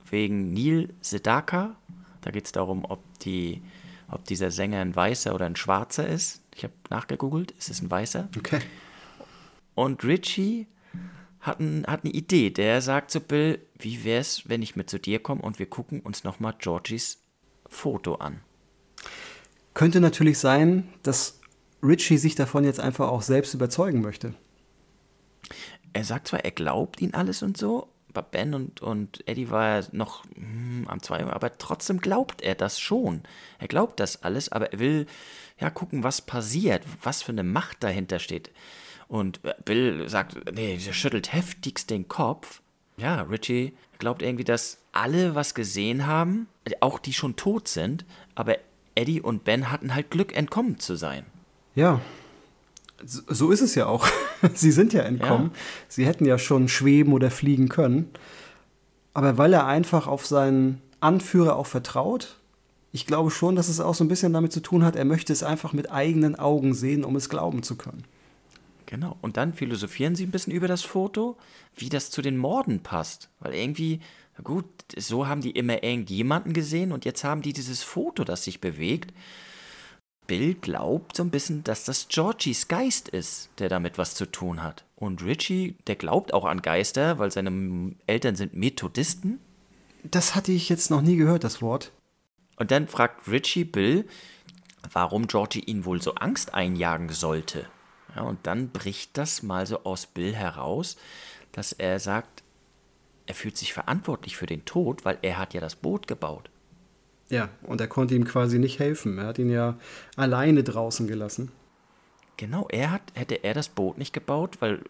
wegen 0.10 0.54
Neil 0.54 0.90
Sedaka. 1.02 1.76
Da 2.22 2.32
geht 2.32 2.46
es 2.46 2.52
darum, 2.52 2.86
ob, 2.86 3.00
die, 3.20 3.62
ob 4.10 4.24
dieser 4.26 4.52
Sänger 4.52 4.80
ein 4.80 4.96
Weißer 4.96 5.36
oder 5.36 5.46
ein 5.46 5.56
Schwarzer 5.56 6.08
ist. 6.08 6.42
Ich 6.56 6.64
habe 6.64 6.74
nachgegoogelt, 6.90 7.54
es 7.58 7.70
ist 7.70 7.82
ein 7.82 7.92
Weißer. 7.92 8.30
Okay. 8.38 8.60
Und 9.76 10.04
Richie 10.04 10.68
hat, 11.40 11.60
ein, 11.60 11.86
hat 11.88 12.04
eine 12.04 12.14
Idee. 12.14 12.50
Der 12.50 12.82
sagt 12.82 13.12
zu 13.12 13.22
Bill, 13.22 13.60
wie 13.78 14.04
wäre 14.04 14.22
es, 14.22 14.50
wenn 14.50 14.62
ich 14.62 14.76
mit 14.76 14.90
zu 14.90 15.00
dir 15.00 15.20
komme 15.20 15.42
und 15.42 15.60
wir 15.60 15.68
gucken 15.68 16.02
uns 16.02 16.24
nochmal 16.24 16.56
Georgies 16.58 17.22
Foto 17.68 18.16
an. 18.16 18.42
Könnte 19.74 20.02
natürlich 20.02 20.40
sein, 20.40 20.90
dass 21.04 21.40
Richie 21.82 22.18
sich 22.18 22.36
davon 22.36 22.66
jetzt 22.66 22.80
einfach 22.80 23.10
auch 23.10 23.22
selbst 23.22 23.54
überzeugen 23.54 24.02
möchte. 24.02 24.34
Er 25.94 26.04
sagt 26.04 26.28
zwar, 26.28 26.44
er 26.44 26.52
glaubt 26.52 27.02
ihn 27.02 27.14
alles 27.14 27.42
und 27.42 27.58
so, 27.58 27.88
Ben 28.14 28.54
und, 28.54 28.82
und 28.82 29.28
Eddie 29.28 29.50
war 29.50 29.68
er 29.68 29.86
noch 29.92 30.24
hm, 30.36 30.86
am 30.88 31.02
Zweifel, 31.02 31.32
aber 31.32 31.58
trotzdem 31.58 32.00
glaubt 32.00 32.42
er 32.42 32.56
das 32.56 32.80
schon. 32.80 33.24
Er 33.60 33.68
glaubt 33.68 34.00
das 34.00 34.24
alles, 34.24 34.52
aber 34.52 34.74
er 34.74 34.80
will 34.80 35.06
ja 35.60 35.70
gucken, 35.70 36.04
was 36.04 36.22
passiert, 36.22 36.84
was 37.04 37.22
für 37.22 37.32
eine 37.32 37.44
Macht 37.44 37.84
dahinter 37.84 38.20
steht. 38.20 38.52
Und 39.08 39.44
äh, 39.44 39.54
Bill 39.66 40.08
sagt, 40.10 40.54
nee, 40.54 40.80
er 40.86 40.94
schüttelt 40.94 41.34
heftigst 41.34 41.90
den 41.90 42.08
Kopf. 42.08 42.62
Ja, 42.98 43.22
Richie 43.24 43.74
glaubt 43.98 44.22
irgendwie, 44.22 44.44
dass 44.44 44.80
alle 44.92 45.36
was 45.36 45.54
gesehen 45.54 46.08
haben, 46.08 46.48
auch 46.80 47.00
die 47.00 47.14
schon 47.14 47.36
tot 47.36 47.68
sind, 47.68 48.06
aber 48.36 48.58
Eddie 48.96 49.22
und 49.22 49.44
Ben 49.44 49.72
hatten 49.72 49.96
halt 49.96 50.12
Glück, 50.12 50.36
entkommen 50.36 50.80
zu 50.80 50.96
sein. 50.96 51.26
Ja, 51.76 52.02
so 53.06 53.52
ist 53.52 53.62
es 53.62 53.76
ja 53.76 53.86
auch. 53.86 54.08
Sie 54.54 54.72
sind 54.72 54.94
ja 54.94 55.02
entkommen. 55.02 55.52
Ja. 55.54 55.60
Sie 55.88 56.06
hätten 56.06 56.26
ja 56.26 56.38
schon 56.38 56.68
schweben 56.68 57.14
oder 57.14 57.32
fliegen 57.32 57.70
können. 57.70 58.10
Aber 59.14 59.38
weil 59.38 59.54
er 59.54 59.66
einfach 59.66 60.08
auf 60.08 60.26
seinen 60.26 60.82
Anführer 61.00 61.56
auch 61.56 61.68
vertraut, 61.68 62.38
ich 62.92 63.06
glaube 63.06 63.32
schon, 63.32 63.56
dass 63.56 63.70
es 63.70 63.80
auch 63.80 63.94
so 63.94 64.04
ein 64.04 64.08
bisschen 64.08 64.34
damit 64.34 64.52
zu 64.52 64.62
tun 64.62 64.84
hat, 64.84 64.96
er 64.96 65.06
möchte 65.06 65.34
es 65.34 65.44
einfach 65.44 65.74
mit 65.74 65.92
eigenen 65.92 66.38
Augen 66.38 66.74
sehen, 66.74 67.04
um 67.04 67.16
es 67.16 67.30
glauben 67.30 67.64
zu 67.64 67.76
können. 67.76 68.04
Genau. 68.86 69.18
Und 69.22 69.38
dann 69.38 69.54
philosophieren 69.54 70.16
sie 70.16 70.26
ein 70.26 70.32
bisschen 70.32 70.54
über 70.54 70.68
das 70.68 70.82
Foto, 70.82 71.38
wie 71.76 71.90
das 71.90 72.10
zu 72.10 72.24
den 72.24 72.38
Morden 72.38 72.80
passt. 72.82 73.30
Weil 73.40 73.54
irgendwie, 73.54 74.00
gut, 74.44 74.66
so 74.98 75.28
haben 75.28 75.42
die 75.42 75.52
immer 75.52 75.84
irgendjemanden 75.84 76.54
gesehen 76.54 76.92
und 76.92 77.06
jetzt 77.06 77.24
haben 77.24 77.44
die 77.44 77.54
dieses 77.54 77.84
Foto, 77.84 78.24
das 78.24 78.44
sich 78.44 78.62
bewegt. 78.62 79.14
Bill 80.30 80.54
glaubt 80.54 81.18
so 81.18 81.24
ein 81.24 81.32
bisschen, 81.32 81.64
dass 81.64 81.86
das 81.86 82.08
Georgies 82.08 82.68
Geist 82.68 83.10
ist, 83.10 83.50
der 83.58 83.68
damit 83.68 83.98
was 83.98 84.14
zu 84.14 84.28
tun 84.28 84.62
hat. 84.62 84.86
Und 84.96 85.24
Richie, 85.24 85.76
der 85.88 85.96
glaubt 85.96 86.36
auch 86.36 86.46
an 86.46 86.62
Geister, 86.62 87.18
weil 87.18 87.32
seine 87.32 87.96
Eltern 88.06 88.36
sind 88.36 88.54
Methodisten. 88.54 89.40
Das 90.04 90.36
hatte 90.36 90.52
ich 90.52 90.70
jetzt 90.70 90.92
noch 90.92 91.02
nie 91.02 91.16
gehört, 91.16 91.44
das 91.44 91.64
Wort. 91.64 91.92
Und 92.58 92.70
dann 92.70 92.88
fragt 92.88 93.28
Richie 93.28 93.66
Bill, 93.66 94.06
warum 94.94 95.26
Georgie 95.26 95.62
ihn 95.62 95.84
wohl 95.84 96.00
so 96.00 96.14
Angst 96.14 96.54
einjagen 96.54 97.10
sollte. 97.10 97.66
Ja, 98.16 98.22
und 98.22 98.46
dann 98.46 98.70
bricht 98.70 99.18
das 99.18 99.42
mal 99.42 99.66
so 99.66 99.84
aus 99.84 100.06
Bill 100.06 100.36
heraus, 100.36 100.96
dass 101.54 101.72
er 101.72 102.00
sagt, 102.00 102.44
er 103.26 103.34
fühlt 103.34 103.58
sich 103.58 103.74
verantwortlich 103.74 104.38
für 104.38 104.46
den 104.46 104.64
Tod, 104.66 105.06
weil 105.06 105.18
er 105.24 105.40
hat 105.40 105.56
ja 105.56 105.60
das 105.60 105.76
Boot 105.76 106.06
gebaut. 106.06 106.52
Ja, 107.30 107.50
und 107.64 107.80
er 107.80 107.88
konnte 107.88 108.16
ihm 108.16 108.26
quasi 108.26 108.60
nicht 108.60 108.80
helfen. 108.80 109.18
Er 109.20 109.28
hat 109.28 109.40
ihn 109.40 109.50
ja 109.50 109.78
alleine 110.16 110.64
draußen 110.64 111.08
gelassen. 111.08 111.52
Genau, 112.38 112.68
er 112.70 112.92
hat, 112.92 113.02
hätte 113.14 113.44
er 113.44 113.54
das 113.54 113.70
Boot 113.70 113.98
nicht 113.98 114.14
gebaut, 114.14 114.58
weil 114.62 114.82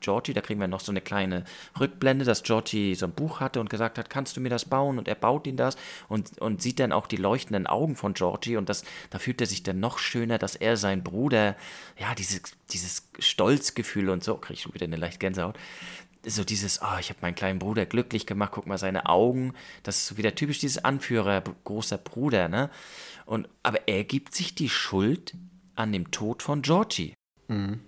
Georgie, 0.00 0.32
da 0.32 0.40
kriegen 0.40 0.60
wir 0.60 0.68
noch 0.68 0.80
so 0.80 0.92
eine 0.92 1.00
kleine 1.00 1.44
Rückblende, 1.78 2.24
dass 2.24 2.42
Georgie 2.42 2.94
so 2.94 3.06
ein 3.06 3.12
Buch 3.12 3.40
hatte 3.40 3.60
und 3.60 3.70
gesagt 3.70 3.98
hat, 3.98 4.10
kannst 4.10 4.36
du 4.36 4.40
mir 4.40 4.48
das 4.48 4.64
bauen? 4.64 4.98
Und 4.98 5.08
er 5.08 5.14
baut 5.14 5.46
ihn 5.46 5.56
das 5.56 5.76
und, 6.08 6.38
und 6.38 6.62
sieht 6.62 6.80
dann 6.80 6.92
auch 6.92 7.06
die 7.06 7.16
leuchtenden 7.16 7.66
Augen 7.66 7.96
von 7.96 8.14
Georgie 8.14 8.56
und 8.56 8.68
das, 8.68 8.84
da 9.10 9.18
fühlt 9.18 9.40
er 9.40 9.46
sich 9.46 9.62
dann 9.62 9.80
noch 9.80 9.98
schöner, 9.98 10.38
dass 10.38 10.56
er 10.56 10.76
sein 10.76 11.02
Bruder, 11.04 11.56
ja, 11.98 12.14
dieses, 12.14 12.42
dieses 12.70 13.08
Stolzgefühl 13.18 14.08
und 14.08 14.24
so, 14.24 14.36
kriege 14.36 14.54
ich 14.54 14.62
schon 14.62 14.74
wieder 14.74 14.86
eine 14.86 14.96
leichte 14.96 15.18
Gänsehaut, 15.18 15.58
so 16.26 16.44
dieses, 16.44 16.80
oh, 16.82 16.98
ich 16.98 17.08
habe 17.08 17.20
meinen 17.22 17.34
kleinen 17.34 17.58
Bruder 17.58 17.86
glücklich 17.86 18.26
gemacht, 18.26 18.52
guck 18.54 18.66
mal 18.66 18.78
seine 18.78 19.06
Augen. 19.06 19.54
Das 19.82 19.96
ist 19.96 20.06
so 20.06 20.16
wieder 20.16 20.34
typisch 20.34 20.58
dieses 20.58 20.84
Anführer, 20.84 21.42
großer 21.64 21.98
Bruder, 21.98 22.48
ne? 22.48 22.70
Und, 23.26 23.48
aber 23.62 23.88
er 23.88 24.04
gibt 24.04 24.34
sich 24.34 24.54
die 24.54 24.68
Schuld 24.68 25.34
an 25.76 25.92
dem 25.92 26.10
Tod 26.10 26.42
von 26.42 26.62
Georgie. 26.62 27.14
Mhm. 27.48 27.80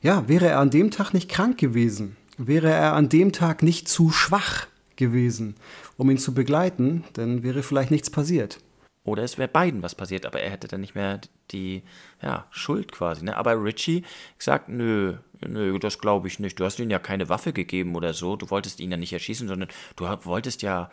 Ja, 0.00 0.28
wäre 0.28 0.48
er 0.48 0.58
an 0.58 0.70
dem 0.70 0.90
Tag 0.90 1.14
nicht 1.14 1.28
krank 1.28 1.58
gewesen, 1.58 2.16
wäre 2.36 2.70
er 2.70 2.94
an 2.94 3.08
dem 3.08 3.32
Tag 3.32 3.62
nicht 3.62 3.88
zu 3.88 4.10
schwach 4.10 4.66
gewesen, 4.96 5.54
um 5.96 6.10
ihn 6.10 6.18
zu 6.18 6.34
begleiten, 6.34 7.04
dann 7.12 7.42
wäre 7.42 7.62
vielleicht 7.62 7.90
nichts 7.90 8.10
passiert. 8.10 8.58
Oder 9.04 9.24
es 9.24 9.38
wäre 9.38 9.48
beiden 9.48 9.82
was 9.82 9.94
passiert, 9.94 10.26
aber 10.26 10.40
er 10.40 10.50
hätte 10.50 10.68
dann 10.68 10.80
nicht 10.80 10.94
mehr 10.94 11.20
die 11.50 11.82
ja, 12.22 12.46
Schuld 12.50 12.92
quasi. 12.92 13.24
Ne? 13.24 13.36
Aber 13.36 13.62
Richie 13.62 14.04
sagt, 14.38 14.68
nö, 14.68 15.16
nö, 15.46 15.78
das 15.78 15.98
glaube 15.98 16.28
ich 16.28 16.38
nicht. 16.38 16.58
Du 16.58 16.64
hast 16.64 16.78
ihm 16.78 16.90
ja 16.90 16.98
keine 16.98 17.28
Waffe 17.28 17.52
gegeben 17.52 17.94
oder 17.94 18.14
so. 18.14 18.36
Du 18.36 18.50
wolltest 18.50 18.80
ihn 18.80 18.90
ja 18.90 18.96
nicht 18.96 19.12
erschießen, 19.12 19.48
sondern 19.48 19.68
du 19.96 20.04
wolltest 20.24 20.62
ja, 20.62 20.90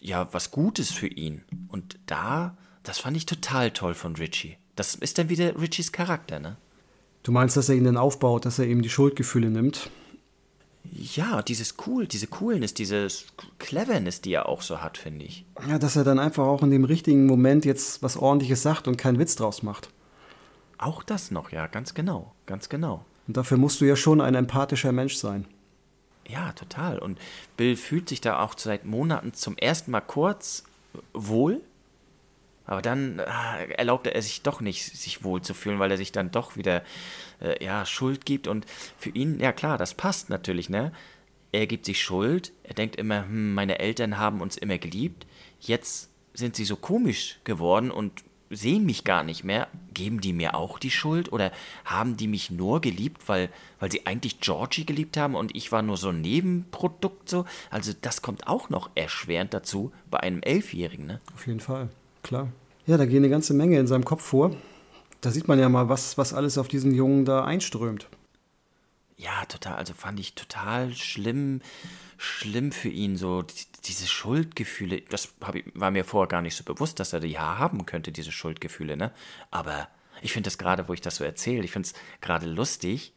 ja 0.00 0.28
was 0.32 0.50
Gutes 0.50 0.90
für 0.90 1.08
ihn. 1.08 1.44
Und 1.68 1.98
da, 2.06 2.56
das 2.82 2.98
fand 2.98 3.16
ich 3.16 3.26
total 3.26 3.70
toll 3.70 3.94
von 3.94 4.16
Richie. 4.16 4.56
Das 4.76 4.94
ist 4.94 5.18
dann 5.18 5.28
wieder 5.28 5.60
Richies 5.60 5.92
Charakter, 5.92 6.40
ne? 6.40 6.56
Du 7.22 7.32
meinst, 7.32 7.56
dass 7.56 7.70
er 7.70 7.76
ihn 7.76 7.84
dann 7.84 7.96
aufbaut, 7.96 8.44
dass 8.44 8.58
er 8.58 8.66
ihm 8.66 8.82
die 8.82 8.90
Schuldgefühle 8.90 9.48
nimmt? 9.48 9.90
Ja, 10.92 11.40
dieses 11.40 11.76
Cool, 11.86 12.06
diese 12.06 12.26
Coolness, 12.26 12.74
diese 12.74 13.08
Cleverness, 13.58 14.20
die 14.20 14.34
er 14.34 14.48
auch 14.48 14.60
so 14.60 14.82
hat, 14.82 14.98
finde 14.98 15.24
ich. 15.24 15.46
Ja, 15.66 15.78
dass 15.78 15.96
er 15.96 16.04
dann 16.04 16.18
einfach 16.18 16.44
auch 16.44 16.62
in 16.62 16.70
dem 16.70 16.84
richtigen 16.84 17.24
Moment 17.24 17.64
jetzt 17.64 18.02
was 18.02 18.18
Ordentliches 18.18 18.62
sagt 18.62 18.86
und 18.86 18.98
keinen 18.98 19.18
Witz 19.18 19.36
draus 19.36 19.62
macht. 19.62 19.88
Auch 20.76 21.02
das 21.02 21.30
noch, 21.30 21.50
ja, 21.50 21.66
ganz 21.66 21.94
genau, 21.94 22.34
ganz 22.44 22.68
genau. 22.68 23.06
Und 23.26 23.36
dafür 23.36 23.56
musst 23.56 23.80
du 23.80 23.84
ja 23.84 23.96
schon 23.96 24.20
ein 24.20 24.34
empathischer 24.34 24.92
Mensch 24.92 25.14
sein. 25.14 25.46
Ja, 26.28 26.52
total. 26.52 26.98
Und 26.98 27.18
Bill 27.56 27.76
fühlt 27.76 28.08
sich 28.08 28.20
da 28.20 28.40
auch 28.40 28.54
seit 28.56 28.84
Monaten 28.84 29.34
zum 29.34 29.56
ersten 29.58 29.90
Mal 29.90 30.00
kurz 30.00 30.64
wohl. 31.12 31.60
Aber 32.66 32.80
dann 32.80 33.18
äh, 33.18 33.72
erlaubte 33.74 34.14
er 34.14 34.22
sich 34.22 34.42
doch 34.42 34.62
nicht, 34.62 34.84
sich 34.84 35.22
wohl 35.22 35.42
zu 35.42 35.52
fühlen, 35.52 35.78
weil 35.78 35.90
er 35.90 35.98
sich 35.98 36.12
dann 36.12 36.30
doch 36.30 36.56
wieder 36.56 36.82
äh, 37.40 37.62
ja, 37.62 37.84
Schuld 37.84 38.24
gibt. 38.24 38.48
Und 38.48 38.64
für 38.96 39.10
ihn, 39.10 39.38
ja 39.38 39.52
klar, 39.52 39.76
das 39.76 39.92
passt 39.92 40.30
natürlich, 40.30 40.70
ne? 40.70 40.92
er 41.54 41.66
gibt 41.66 41.86
sich 41.86 42.02
Schuld. 42.02 42.52
Er 42.64 42.74
denkt 42.74 42.96
immer, 42.96 43.22
hm, 43.24 43.54
meine 43.54 43.78
Eltern 43.78 44.18
haben 44.18 44.40
uns 44.40 44.56
immer 44.56 44.78
geliebt. 44.78 45.26
Jetzt 45.60 46.10
sind 46.34 46.56
sie 46.56 46.64
so 46.64 46.76
komisch 46.76 47.38
geworden 47.44 47.90
und 47.90 48.24
sehen 48.54 48.86
mich 48.86 49.04
gar 49.04 49.22
nicht 49.22 49.44
mehr. 49.44 49.68
Geben 49.92 50.20
die 50.20 50.32
mir 50.32 50.54
auch 50.54 50.78
die 50.78 50.90
Schuld 50.90 51.32
oder 51.32 51.52
haben 51.84 52.16
die 52.16 52.26
mich 52.26 52.50
nur 52.50 52.80
geliebt, 52.80 53.28
weil, 53.28 53.48
weil 53.78 53.90
sie 53.90 54.06
eigentlich 54.06 54.40
Georgie 54.40 54.84
geliebt 54.84 55.16
haben 55.16 55.34
und 55.34 55.54
ich 55.54 55.70
war 55.72 55.82
nur 55.82 55.96
so 55.96 56.08
ein 56.08 56.20
Nebenprodukt 56.20 57.28
so? 57.28 57.44
Also 57.70 57.92
das 58.00 58.22
kommt 58.22 58.46
auch 58.46 58.70
noch 58.70 58.90
erschwerend 58.94 59.54
dazu 59.54 59.92
bei 60.10 60.20
einem 60.20 60.42
Elfjährigen, 60.42 61.06
ne? 61.06 61.20
Auf 61.34 61.46
jeden 61.46 61.60
Fall, 61.60 61.88
klar. 62.22 62.48
Ja, 62.86 62.96
da 62.96 63.06
gehen 63.06 63.18
eine 63.18 63.30
ganze 63.30 63.54
Menge 63.54 63.78
in 63.78 63.86
seinem 63.86 64.04
Kopf 64.04 64.22
vor. 64.22 64.54
Da 65.20 65.30
sieht 65.30 65.48
man 65.48 65.58
ja 65.58 65.68
mal, 65.68 65.88
was, 65.88 66.18
was 66.18 66.34
alles 66.34 66.58
auf 66.58 66.68
diesen 66.68 66.94
Jungen 66.94 67.24
da 67.24 67.44
einströmt. 67.44 68.08
Ja, 69.16 69.44
total. 69.46 69.76
Also 69.76 69.94
fand 69.94 70.18
ich 70.18 70.34
total 70.34 70.92
schlimm, 70.94 71.60
schlimm 72.18 72.72
für 72.72 72.88
ihn, 72.88 73.16
so 73.16 73.42
die, 73.42 73.54
diese 73.84 74.06
Schuldgefühle. 74.06 75.02
Das 75.02 75.34
ich, 75.54 75.64
war 75.74 75.90
mir 75.90 76.04
vorher 76.04 76.28
gar 76.28 76.42
nicht 76.42 76.56
so 76.56 76.64
bewusst, 76.64 76.98
dass 77.00 77.12
er 77.12 77.20
die 77.20 77.28
ja 77.28 77.58
haben 77.58 77.86
könnte, 77.86 78.12
diese 78.12 78.32
Schuldgefühle, 78.32 78.96
ne? 78.96 79.12
Aber 79.50 79.88
ich 80.22 80.32
finde 80.32 80.48
das 80.48 80.58
gerade, 80.58 80.88
wo 80.88 80.94
ich 80.94 81.00
das 81.00 81.16
so 81.16 81.24
erzähle, 81.24 81.64
ich 81.64 81.70
finde 81.70 81.88
es 81.88 81.94
gerade 82.20 82.46
lustig, 82.46 83.12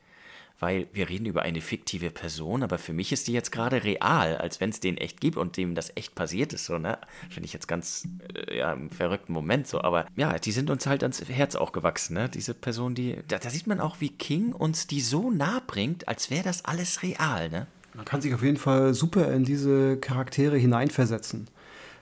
weil 0.60 0.88
wir 0.91 1.08
reden 1.08 1.26
über 1.26 1.43
eine 1.43 1.62
fiktive 1.62 2.10
Person, 2.10 2.64
aber 2.64 2.78
für 2.78 2.93
mich 2.93 3.12
ist 3.12 3.28
die 3.28 3.34
jetzt 3.34 3.51
gerade 3.51 3.84
real, 3.84 4.38
als 4.38 4.60
wenn 4.60 4.72
es 4.72 4.80
den 4.80 4.97
echt 4.97 5.22
gibt 5.22 5.38
und 5.38 5.55
dem 5.55 5.76
das 5.76 5.91
echt 5.95 6.16
passiert 6.16 6.53
ist, 6.53 6.66
so, 6.66 6.80
ne? 6.80 6.97
Finde 7.30 7.45
ich 7.45 7.53
jetzt 7.53 7.68
ganz, 7.68 8.08
äh, 8.34 8.58
ja, 8.58 8.74
im 8.74 8.89
verrückten 8.89 9.34
Moment 9.34 9.68
so, 9.68 9.82
aber 9.82 10.08
ja, 10.16 10.39
die 10.39 10.51
sind 10.51 10.70
uns 10.70 10.88
halt 10.88 11.03
ans 11.03 11.24
Herz 11.28 11.55
auch 11.55 11.72
gewachsen, 11.72 12.16
ne? 12.16 12.30
Diese 12.30 12.53
Person, 12.53 12.95
die, 12.95 13.18
da, 13.28 13.38
da 13.38 13.49
sieht 13.49 13.68
man 13.68 13.80
auch, 13.80 13.97
wie 13.99 14.10
King 14.10 14.53
uns 14.53 14.88
die 14.88 15.01
so 15.01 15.30
nah 15.30 15.62
bringt, 15.66 16.08
als 16.08 16.32
wäre 16.32 16.43
das 16.43 16.66
alles 16.66 17.03
real, 17.03 17.49
ne? 17.49 17.68
Man 17.93 18.05
kann 18.05 18.22
sich 18.22 18.34
auf 18.34 18.43
jeden 18.43 18.58
Fall 18.58 18.93
super 18.93 19.32
in 19.32 19.43
diese 19.43 19.97
Charaktere 19.97 20.58
hineinversetzen, 20.58 21.47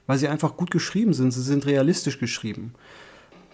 weil 0.08 0.18
sie 0.18 0.28
einfach 0.28 0.56
gut 0.56 0.72
geschrieben 0.72 1.14
sind, 1.14 1.32
sie 1.32 1.41
sind 1.41 1.66
realistisch 1.66 2.20
geschrieben 2.20 2.74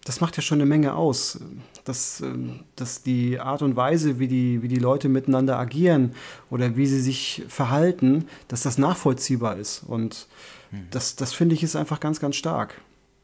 das 0.05 0.19
macht 0.19 0.35
ja 0.37 0.41
schon 0.41 0.59
eine 0.59 0.67
Menge 0.67 0.95
aus, 0.95 1.39
dass, 1.85 2.21
ähm, 2.21 2.61
dass 2.75 3.03
die 3.03 3.39
Art 3.39 3.61
und 3.61 3.75
Weise, 3.75 4.19
wie 4.19 4.27
die, 4.27 4.61
wie 4.61 4.67
die 4.67 4.77
Leute 4.77 5.09
miteinander 5.09 5.59
agieren 5.59 6.13
oder 6.49 6.75
wie 6.75 6.87
sie 6.87 7.01
sich 7.01 7.43
verhalten, 7.47 8.25
dass 8.47 8.63
das 8.63 8.77
nachvollziehbar 8.77 9.57
ist. 9.57 9.83
Und 9.85 10.27
hm. 10.71 10.87
das, 10.89 11.15
das 11.15 11.33
finde 11.33 11.55
ich 11.55 11.63
ist 11.63 11.75
einfach 11.75 11.99
ganz, 11.99 12.19
ganz 12.19 12.35
stark. 12.35 12.75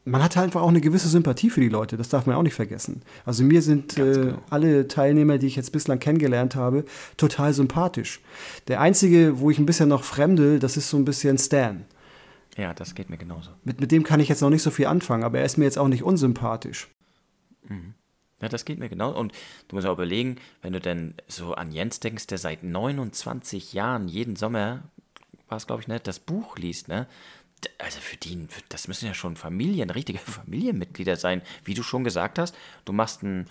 Man 0.04 0.22
hat 0.22 0.36
halt 0.36 0.44
einfach 0.44 0.62
auch 0.62 0.68
eine 0.68 0.80
gewisse 0.80 1.08
Sympathie 1.08 1.50
für 1.50 1.60
die 1.60 1.68
Leute, 1.68 1.98
das 1.98 2.08
darf 2.08 2.24
man 2.24 2.34
auch 2.36 2.42
nicht 2.42 2.54
vergessen. 2.54 3.02
Also 3.26 3.44
mir 3.44 3.60
sind 3.60 3.98
äh, 3.98 4.12
genau. 4.12 4.38
alle 4.48 4.88
Teilnehmer, 4.88 5.36
die 5.36 5.48
ich 5.48 5.56
jetzt 5.56 5.70
bislang 5.70 5.98
kennengelernt 5.98 6.54
habe, 6.54 6.84
total 7.18 7.52
sympathisch. 7.52 8.20
Der 8.68 8.80
einzige, 8.80 9.40
wo 9.40 9.50
ich 9.50 9.58
ein 9.58 9.66
bisschen 9.66 9.90
noch 9.90 10.04
fremde, 10.04 10.60
das 10.60 10.78
ist 10.78 10.88
so 10.88 10.96
ein 10.96 11.04
bisschen 11.04 11.36
Stan. 11.36 11.84
Ja, 12.58 12.74
das 12.74 12.96
geht 12.96 13.08
mir 13.08 13.16
genauso. 13.16 13.52
Mit, 13.62 13.80
mit 13.80 13.92
dem 13.92 14.02
kann 14.02 14.18
ich 14.18 14.28
jetzt 14.28 14.42
noch 14.42 14.50
nicht 14.50 14.62
so 14.62 14.72
viel 14.72 14.86
anfangen, 14.86 15.22
aber 15.22 15.38
er 15.38 15.44
ist 15.44 15.58
mir 15.58 15.64
jetzt 15.64 15.78
auch 15.78 15.86
nicht 15.86 16.02
unsympathisch. 16.02 16.88
Mhm. 17.68 17.94
Ja, 18.42 18.48
das 18.48 18.64
geht 18.64 18.80
mir 18.80 18.88
genau. 18.88 19.16
Und 19.16 19.32
du 19.68 19.76
musst 19.76 19.86
auch 19.86 19.92
überlegen, 19.92 20.36
wenn 20.60 20.72
du 20.72 20.80
denn 20.80 21.14
so 21.28 21.54
an 21.54 21.70
Jens 21.70 22.00
denkst, 22.00 22.26
der 22.26 22.38
seit 22.38 22.64
29 22.64 23.72
Jahren 23.72 24.08
jeden 24.08 24.34
Sommer, 24.34 24.82
war 25.48 25.56
es 25.56 25.68
glaube 25.68 25.82
ich, 25.82 25.88
ne, 25.88 26.00
das 26.00 26.18
Buch 26.18 26.58
liest, 26.58 26.88
ne? 26.88 27.06
Also 27.78 27.98
für 28.00 28.16
die, 28.16 28.46
das 28.68 28.86
müssen 28.86 29.06
ja 29.06 29.14
schon 29.14 29.36
Familien, 29.36 29.90
richtige 29.90 30.18
Familienmitglieder 30.18 31.16
sein. 31.16 31.42
Wie 31.64 31.74
du 31.74 31.84
schon 31.84 32.02
gesagt 32.02 32.40
hast, 32.40 32.56
du 32.84 32.92
machst 32.92 33.22
ein 33.22 33.46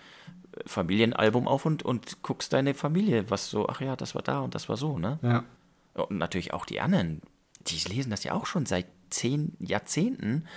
äh, 0.54 0.62
Familienalbum 0.66 1.48
auf 1.48 1.66
und, 1.66 1.84
und 1.84 2.24
guckst 2.24 2.52
deine 2.52 2.74
Familie, 2.74 3.30
was 3.30 3.50
so, 3.50 3.70
ach 3.70 3.80
ja, 3.80 3.96
das 3.96 4.16
war 4.16 4.22
da 4.22 4.40
und 4.40 4.54
das 4.54 4.68
war 4.68 4.76
so, 4.76 5.00
ne? 5.00 5.18
Ja. 5.22 5.46
Und 5.94 6.18
natürlich 6.18 6.54
auch 6.54 6.66
die 6.66 6.82
anderen, 6.82 7.22
die 7.62 7.78
lesen 7.90 8.12
das 8.12 8.24
ja 8.24 8.34
auch 8.34 8.46
schon 8.46 8.66
seit 8.66 8.86
zehn 9.10 9.56
Jahrzehnten. 9.60 10.48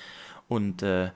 Und 0.49 0.83
äh, 0.83 1.11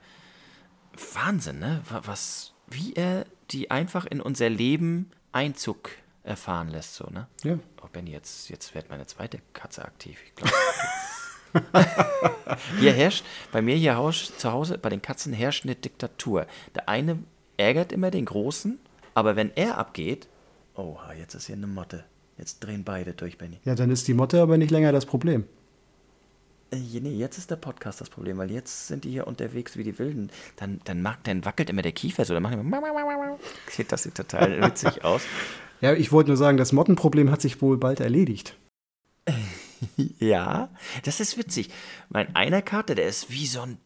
Wahnsinn, 1.14 1.58
ne? 1.58 1.82
Was, 1.88 2.52
wie 2.68 2.94
er 2.94 3.26
die 3.50 3.70
einfach 3.70 4.06
in 4.06 4.20
unser 4.20 4.48
Leben 4.48 5.10
Einzug 5.32 5.90
erfahren 6.22 6.68
lässt, 6.68 6.94
so, 6.94 7.06
ne? 7.10 7.26
Ja. 7.42 7.58
Oh, 7.82 7.88
Benny, 7.92 8.10
jetzt, 8.10 8.48
jetzt 8.48 8.74
wird 8.74 8.90
meine 8.90 9.06
zweite 9.06 9.40
Katze 9.52 9.84
aktiv. 9.84 10.18
Ich 10.24 10.34
glaube, 10.34 10.52
hier 12.80 12.92
herrscht, 12.92 13.24
bei 13.52 13.62
mir 13.62 13.76
hier 13.76 13.96
Haus, 13.96 14.32
zu 14.38 14.50
Hause, 14.52 14.78
bei 14.78 14.88
den 14.88 15.02
Katzen 15.02 15.32
herrscht 15.32 15.64
eine 15.64 15.74
Diktatur. 15.74 16.46
Der 16.74 16.88
eine 16.88 17.18
ärgert 17.56 17.92
immer 17.92 18.10
den 18.10 18.24
Großen, 18.24 18.78
aber 19.14 19.36
wenn 19.36 19.52
er 19.54 19.78
abgeht, 19.78 20.28
oh, 20.74 20.96
jetzt 21.18 21.34
ist 21.34 21.46
hier 21.46 21.56
eine 21.56 21.66
Motte. 21.66 22.04
Jetzt 22.38 22.60
drehen 22.60 22.84
beide 22.84 23.12
durch, 23.12 23.38
Benny. 23.38 23.60
Ja, 23.64 23.74
dann 23.74 23.90
ist 23.90 24.08
die 24.08 24.14
Motte 24.14 24.42
aber 24.42 24.58
nicht 24.58 24.70
länger 24.70 24.92
das 24.92 25.06
Problem. 25.06 25.44
Äh, 26.74 27.00
nee, 27.00 27.14
jetzt 27.14 27.38
ist 27.38 27.50
der 27.50 27.56
Podcast 27.56 28.00
das 28.00 28.10
Problem, 28.10 28.38
weil 28.38 28.50
jetzt 28.50 28.88
sind 28.88 29.04
die 29.04 29.10
hier 29.10 29.26
unterwegs 29.26 29.76
wie 29.76 29.84
die 29.84 29.98
Wilden. 29.98 30.30
Dann, 30.56 30.80
dann, 30.84 31.02
mag, 31.02 31.22
dann 31.24 31.44
wackelt 31.44 31.70
immer 31.70 31.82
der 31.82 31.92
Kiefer 31.92 32.24
so, 32.24 32.34
dann 32.34 32.42
machen 32.42 32.60
immer. 32.60 32.80
Das 33.88 34.02
sieht 34.02 34.14
total 34.14 34.62
witzig 34.66 35.04
aus. 35.04 35.22
Ja, 35.80 35.92
ich 35.94 36.12
wollte 36.12 36.30
nur 36.30 36.36
sagen, 36.36 36.56
das 36.56 36.72
Mottenproblem 36.72 37.30
hat 37.30 37.40
sich 37.40 37.60
wohl 37.60 37.76
bald 37.76 38.00
erledigt. 38.00 38.56
ja, 40.18 40.70
das 41.02 41.20
ist 41.20 41.36
witzig. 41.36 41.70
Mein 42.08 42.34
einer 42.34 42.62
Kater, 42.62 42.94
der 42.94 43.06
ist 43.06 43.30
wie 43.30 43.46
so 43.46 43.62
ein 43.62 43.78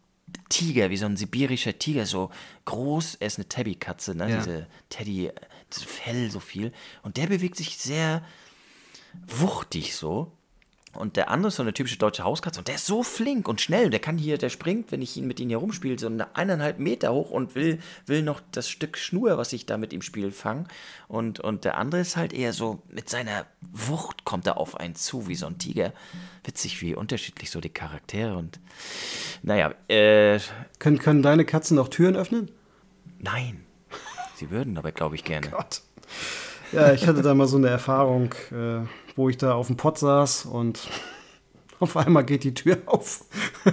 Tiger, 0.49 0.89
wie 0.89 0.97
so 0.97 1.05
ein 1.05 1.17
sibirischer 1.17 1.77
Tiger, 1.77 2.05
so 2.05 2.29
groß. 2.65 3.15
Er 3.15 3.27
ist 3.27 3.37
eine 3.37 3.49
Tabby-Katze, 3.49 4.15
ne? 4.15 4.29
Ja. 4.29 4.37
Diese 4.37 4.67
Teddy, 4.89 5.31
das 5.69 5.83
Fell 5.83 6.29
so 6.31 6.39
viel. 6.39 6.71
Und 7.01 7.17
der 7.17 7.27
bewegt 7.27 7.55
sich 7.55 7.77
sehr 7.77 8.23
wuchtig 9.27 9.95
so. 9.95 10.31
Und 10.93 11.17
der 11.17 11.29
andere 11.29 11.49
ist 11.49 11.57
so 11.57 11.61
eine 11.61 11.73
typische 11.73 11.97
deutsche 11.97 12.23
Hauskatze 12.23 12.59
und 12.59 12.67
der 12.67 12.75
ist 12.75 12.87
so 12.87 13.03
flink 13.03 13.47
und 13.47 13.61
schnell. 13.61 13.91
Der 13.91 13.99
kann 13.99 14.17
hier, 14.17 14.39
der 14.39 14.49
springt, 14.49 14.91
wenn 14.91 15.03
ich 15.03 15.15
ihn 15.17 15.27
mit 15.27 15.39
ihm 15.39 15.49
hier 15.49 15.59
rumspiele, 15.59 15.99
so 15.99 16.07
eine 16.07 16.35
eineinhalb 16.35 16.79
Meter 16.79 17.13
hoch 17.13 17.29
und 17.29 17.53
will, 17.53 17.79
will 18.07 18.23
noch 18.23 18.41
das 18.51 18.69
Stück 18.69 18.97
Schnur, 18.97 19.37
was 19.37 19.53
ich 19.53 19.67
da 19.67 19.77
mit 19.77 19.93
ihm 19.93 20.01
spiele, 20.01 20.31
fangen. 20.31 20.67
Und, 21.07 21.39
und 21.39 21.63
der 21.63 21.77
andere 21.77 22.01
ist 22.01 22.17
halt 22.17 22.33
eher 22.33 22.53
so, 22.53 22.81
mit 22.89 23.07
seiner 23.07 23.45
Wucht 23.71 24.25
kommt 24.25 24.47
er 24.47 24.57
auf 24.57 24.79
einen 24.79 24.95
zu, 24.95 25.27
wie 25.27 25.35
so 25.35 25.45
ein 25.45 25.59
Tiger. 25.59 25.93
Witzig, 26.43 26.81
wie 26.81 26.95
unterschiedlich 26.95 27.51
so 27.51 27.61
die 27.61 27.69
Charaktere 27.69 28.35
und 28.35 28.59
naja, 29.43 29.73
äh. 29.87 30.39
Können, 30.79 30.97
können 30.97 31.21
deine 31.21 31.45
Katzen 31.45 31.77
auch 31.77 31.89
Türen 31.89 32.15
öffnen? 32.15 32.49
Nein. 33.19 33.63
Sie 34.35 34.49
würden 34.49 34.77
aber, 34.77 34.91
glaube 34.91 35.15
ich, 35.15 35.23
gerne. 35.23 35.49
Gott. 35.49 35.81
Ja, 36.71 36.93
ich 36.93 37.07
hatte 37.07 37.21
da 37.21 37.33
mal 37.33 37.47
so 37.47 37.57
eine 37.57 37.67
Erfahrung. 37.67 38.33
Äh 38.51 38.85
wo 39.19 39.27
ich 39.27 39.37
da 39.37 39.53
auf 39.53 39.67
dem 39.67 39.75
Pott 39.75 39.97
saß 39.99 40.45
und 40.45 40.87
auf 41.81 41.97
einmal 41.97 42.23
geht 42.23 42.45
die 42.45 42.53
Tür 42.53 42.77
auf 42.85 43.25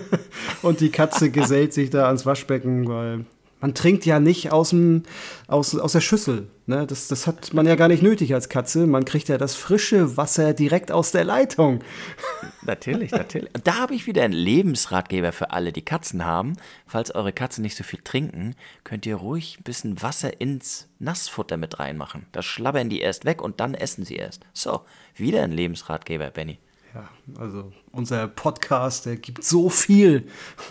und 0.63 0.81
die 0.81 0.91
Katze 0.91 1.31
gesellt 1.31 1.73
sich 1.73 1.89
da 1.89 2.07
ans 2.07 2.27
Waschbecken, 2.27 2.89
weil 2.89 3.25
man 3.61 3.75
trinkt 3.75 4.05
ja 4.05 4.21
nicht 4.21 4.53
aus, 4.53 4.71
dem, 4.71 5.05
aus, 5.49 5.75
aus 5.77 5.93
der 5.93 6.01
Schüssel. 6.01 6.49
Ne? 6.67 6.87
Das, 6.87 7.09
das 7.09 7.27
hat 7.27 7.55
man 7.55 7.67
ja 7.67 7.75
gar 7.75 7.89
nicht 7.89 8.03
nötig 8.03 8.35
als 8.35 8.49
Katze. 8.49 8.87
Man 8.87 9.05
kriegt 9.05 9.29
ja 9.29 9.39
das 9.39 9.55
frische 9.55 10.17
Wasser 10.17 10.53
direkt 10.53 10.93
aus 10.93 11.13
der 11.13 11.25
Leitung. 11.25 11.83
Natürlich, 12.63 13.13
natürlich. 13.13 13.51
Da 13.63 13.77
habe 13.77 13.95
ich 13.95 14.09
wieder 14.09 14.25
einen 14.25 14.35
Lebensratgeber 14.35 15.31
für 15.31 15.53
alle, 15.53 15.73
die 15.73 15.85
Katzen 15.85 16.25
haben. 16.25 16.57
Falls 16.85 17.15
eure 17.15 17.33
Katzen 17.33 17.63
nicht 17.63 17.77
so 17.77 17.85
viel 17.85 18.01
trinken, 18.03 18.57
könnt 18.83 19.07
ihr 19.07 19.15
ruhig 19.15 19.59
ein 19.61 19.63
bisschen 19.63 20.03
Wasser 20.03 20.41
ins 20.41 20.89
Nassfutter 20.99 21.57
mit 21.57 21.79
reinmachen. 21.79 22.27
Das 22.33 22.45
schlabbern 22.45 22.89
die 22.89 23.01
erst 23.01 23.25
weg 23.25 23.41
und 23.41 23.61
dann 23.61 23.75
essen 23.75 24.05
sie 24.05 24.17
erst. 24.17 24.43
So, 24.53 24.81
wieder 25.15 25.45
ein 25.45 25.53
Lebensratgeber, 25.53 26.31
Benny. 26.31 26.59
Ja, 26.97 27.11
also 27.39 27.73
unser 27.93 28.27
Podcast, 28.27 29.05
der 29.05 29.17
gibt 29.17 29.45
so 29.45 29.69
viel. 29.69 30.27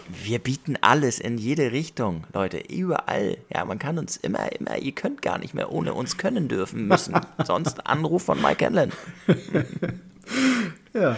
Wir 0.09 0.39
bieten 0.39 0.75
alles 0.81 1.19
in 1.19 1.37
jede 1.37 1.71
Richtung, 1.71 2.25
Leute, 2.33 2.57
überall. 2.57 3.37
Ja, 3.53 3.63
man 3.63 3.77
kann 3.77 3.99
uns 3.99 4.17
immer, 4.17 4.51
immer, 4.53 4.75
ihr 4.79 4.93
könnt 4.93 5.21
gar 5.21 5.37
nicht 5.37 5.53
mehr 5.53 5.71
ohne 5.71 5.93
uns 5.93 6.17
können 6.17 6.47
dürfen 6.47 6.87
müssen. 6.87 7.13
Sonst 7.45 7.85
Anruf 7.85 8.23
von 8.23 8.41
Mike 8.41 8.65
Allen. 8.65 8.91
ja. 10.93 11.15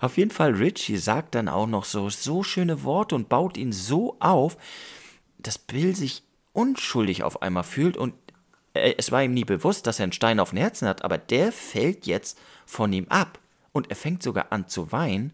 Auf 0.00 0.16
jeden 0.16 0.30
Fall, 0.30 0.52
Richie 0.52 0.96
sagt 0.96 1.34
dann 1.34 1.48
auch 1.48 1.66
noch 1.66 1.84
so, 1.84 2.08
so 2.08 2.42
schöne 2.42 2.84
Worte 2.84 3.14
und 3.14 3.28
baut 3.28 3.58
ihn 3.58 3.72
so 3.72 4.16
auf, 4.18 4.56
dass 5.36 5.58
Bill 5.58 5.94
sich 5.94 6.22
unschuldig 6.54 7.22
auf 7.22 7.42
einmal 7.42 7.64
fühlt 7.64 7.98
und 7.98 8.14
äh, 8.72 8.94
es 8.96 9.12
war 9.12 9.22
ihm 9.22 9.34
nie 9.34 9.44
bewusst, 9.44 9.86
dass 9.86 9.98
er 9.98 10.04
einen 10.04 10.12
Stein 10.12 10.40
auf 10.40 10.50
dem 10.50 10.58
Herzen 10.58 10.88
hat, 10.88 11.04
aber 11.04 11.18
der 11.18 11.52
fällt 11.52 12.06
jetzt 12.06 12.38
von 12.64 12.90
ihm 12.94 13.04
ab 13.10 13.38
und 13.72 13.90
er 13.90 13.96
fängt 13.96 14.22
sogar 14.22 14.52
an 14.52 14.68
zu 14.68 14.92
weinen. 14.92 15.32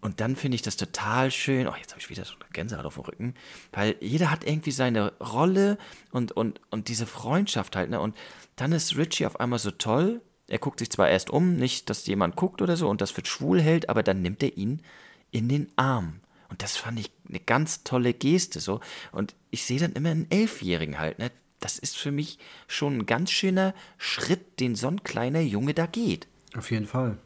Und 0.00 0.20
dann 0.20 0.34
finde 0.34 0.54
ich 0.54 0.62
das 0.62 0.76
total 0.76 1.30
schön. 1.30 1.68
Oh, 1.68 1.74
jetzt 1.78 1.90
habe 1.90 2.00
ich 2.00 2.08
wieder 2.08 2.24
so 2.24 2.34
eine 2.34 2.48
Gänsehaut 2.52 2.86
auf 2.86 2.94
dem 2.94 3.04
Rücken. 3.04 3.34
Weil 3.72 3.96
jeder 4.00 4.30
hat 4.30 4.44
irgendwie 4.44 4.70
seine 4.70 5.12
Rolle 5.18 5.76
und, 6.10 6.32
und, 6.32 6.60
und 6.70 6.88
diese 6.88 7.06
Freundschaft 7.06 7.76
halt. 7.76 7.90
Ne? 7.90 8.00
Und 8.00 8.16
dann 8.56 8.72
ist 8.72 8.96
Richie 8.96 9.26
auf 9.26 9.38
einmal 9.40 9.58
so 9.58 9.70
toll. 9.70 10.22
Er 10.48 10.58
guckt 10.58 10.78
sich 10.78 10.90
zwar 10.90 11.08
erst 11.08 11.30
um, 11.30 11.56
nicht, 11.56 11.90
dass 11.90 12.06
jemand 12.06 12.34
guckt 12.34 12.62
oder 12.62 12.76
so 12.76 12.88
und 12.88 13.00
das 13.00 13.10
für 13.10 13.24
schwul 13.24 13.60
hält, 13.60 13.88
aber 13.88 14.02
dann 14.02 14.22
nimmt 14.22 14.42
er 14.42 14.56
ihn 14.56 14.82
in 15.30 15.48
den 15.48 15.70
Arm. 15.76 16.20
Und 16.48 16.62
das 16.62 16.76
fand 16.76 16.98
ich 16.98 17.12
eine 17.28 17.38
ganz 17.38 17.84
tolle 17.84 18.12
Geste 18.12 18.58
so. 18.58 18.80
Und 19.12 19.34
ich 19.50 19.64
sehe 19.64 19.78
dann 19.78 19.92
immer 19.92 20.10
einen 20.10 20.30
Elfjährigen 20.30 20.98
halt. 20.98 21.18
Ne? 21.18 21.30
Das 21.60 21.78
ist 21.78 21.96
für 21.96 22.10
mich 22.10 22.38
schon 22.66 22.98
ein 22.98 23.06
ganz 23.06 23.30
schöner 23.30 23.74
Schritt, 23.98 24.58
den 24.60 24.74
so 24.74 24.88
ein 24.88 25.04
kleiner 25.04 25.40
Junge 25.40 25.74
da 25.74 25.86
geht. 25.86 26.26
Auf 26.56 26.70
jeden 26.70 26.86
Fall. 26.86 27.18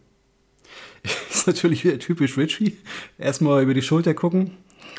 Ist 1.31 1.47
natürlich 1.47 1.85
wieder 1.85 1.99
typisch 1.99 2.37
Richie. 2.37 2.77
Erstmal 3.19 3.63
über 3.63 3.75
die 3.75 3.83
Schulter 3.83 4.15
gucken. 4.15 4.53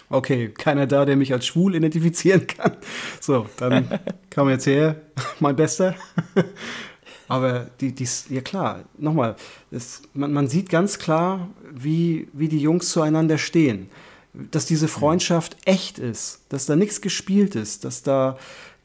Okay, 0.09 0.49
keiner 0.49 0.86
da, 0.86 1.05
der 1.05 1.15
mich 1.15 1.34
als 1.34 1.45
schwul 1.45 1.76
identifizieren 1.76 2.45
kann. 2.47 2.78
So, 3.19 3.47
dann 3.57 3.99
kam 4.30 4.49
jetzt 4.49 4.67
her, 4.67 5.01
mein 5.39 5.55
Bester. 5.55 5.95
Aber 7.28 7.67
die, 7.82 7.93
die, 7.93 8.07
ja 8.30 8.41
klar, 8.41 8.84
nochmal, 8.97 9.36
das, 9.71 10.03
man, 10.13 10.32
man 10.32 10.47
sieht 10.47 10.69
ganz 10.69 10.99
klar, 10.99 11.49
wie, 11.71 12.28
wie 12.34 12.49
die 12.49 12.59
Jungs 12.59 12.89
zueinander 12.89 13.38
stehen. 13.38 13.89
Dass 14.34 14.65
diese 14.65 14.89
Freundschaft 14.89 15.57
echt 15.65 15.97
ist, 15.97 16.41
dass 16.49 16.65
da 16.65 16.76
nichts 16.76 17.01
gespielt 17.01 17.55
ist, 17.55 17.86
dass 17.86 18.03
da 18.03 18.38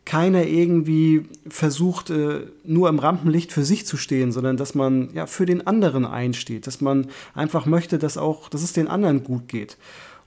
keiner 0.04 0.44
irgendwie 0.44 1.26
versucht, 1.48 2.10
äh, 2.10 2.46
nur 2.64 2.88
im 2.88 2.98
Rampenlicht 2.98 3.52
für 3.52 3.64
sich 3.64 3.86
zu 3.86 3.96
stehen, 3.96 4.32
sondern 4.32 4.56
dass 4.56 4.74
man 4.74 5.10
ja 5.14 5.26
für 5.26 5.46
den 5.46 5.66
anderen 5.66 6.04
einsteht, 6.04 6.66
dass 6.66 6.80
man 6.80 7.08
einfach 7.34 7.66
möchte, 7.66 7.98
dass 7.98 8.16
auch, 8.16 8.48
dass 8.48 8.62
es 8.62 8.72
den 8.72 8.88
anderen 8.88 9.22
gut 9.22 9.48
geht. 9.48 9.76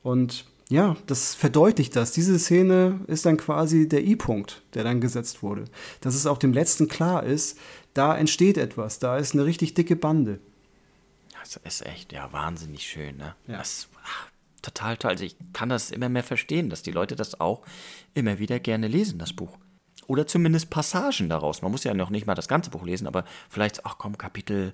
Und 0.04 0.46
ja, 0.70 0.96
das 1.08 1.36
verdeutlicht 1.36 1.96
das. 1.96 2.12
Diese 2.12 2.40
Szene 2.40 3.00
ist 3.08 3.26
dann 3.26 3.38
quasi 3.38 3.88
der 3.88 4.04
I-Punkt, 4.04 4.62
der 4.74 4.84
dann 4.84 5.02
gesetzt 5.02 5.44
wurde. 5.44 5.66
Dass 6.02 6.16
es 6.16 6.26
auch 6.26 6.38
dem 6.38 6.54
Letzten 6.54 6.88
klar 6.88 7.24
ist, 7.24 7.58
da 7.94 8.18
entsteht 8.18 8.58
etwas, 8.58 9.00
da 9.00 9.18
ist 9.18 9.34
eine 9.34 9.46
richtig 9.46 9.74
dicke 9.74 9.96
Bande. 9.96 10.40
Das 11.40 11.58
ist 11.64 11.86
echt, 11.86 12.14
ja, 12.14 12.32
wahnsinnig 12.32 12.84
schön, 12.84 13.18
ne? 13.18 13.36
Ja. 13.48 13.58
Das, 13.58 13.90
ach, 14.04 14.30
total 14.64 14.98
toll. 14.98 15.12
Also 15.12 15.24
ich 15.24 15.36
kann 15.54 15.70
das 15.70 15.92
immer 15.92 16.10
mehr 16.10 16.24
verstehen, 16.24 16.70
dass 16.72 16.82
die 16.82 16.92
Leute 16.92 17.16
das 17.16 17.40
auch 17.40 17.62
immer 18.16 18.40
wieder 18.40 18.60
gerne 18.60 18.88
lesen, 18.88 19.20
das 19.20 19.34
Buch. 19.34 19.58
Oder 20.08 20.28
zumindest 20.28 20.70
Passagen 20.70 21.30
daraus. 21.30 21.62
Man 21.62 21.72
muss 21.72 21.84
ja 21.84 21.94
noch 21.94 22.10
nicht 22.10 22.26
mal 22.26 22.36
das 22.36 22.48
ganze 22.48 22.72
Buch 22.72 22.84
lesen, 22.84 23.08
aber 23.08 23.26
vielleicht, 23.50 23.86
ach 23.86 23.98
komm, 23.98 24.18
Kapitel 24.18 24.74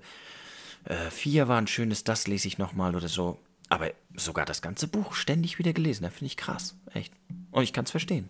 4 1.09 1.43
äh, 1.43 1.47
war 1.47 1.57
ein 1.57 1.67
schönes, 1.67 2.03
das 2.03 2.27
lese 2.27 2.47
ich 2.47 2.57
nochmal 2.57 2.95
oder 2.95 3.09
so. 3.09 3.37
Aber 3.67 3.91
sogar 4.15 4.45
das 4.45 4.61
ganze 4.61 4.87
Buch 4.87 5.13
ständig 5.13 5.59
wieder 5.59 5.73
gelesen, 5.73 6.03
das 6.03 6.13
finde 6.13 6.27
ich 6.27 6.37
krass, 6.37 6.75
echt. 6.93 7.13
Und 7.51 7.63
ich 7.63 7.73
kann 7.73 7.85
es 7.85 7.91
verstehen. 7.91 8.29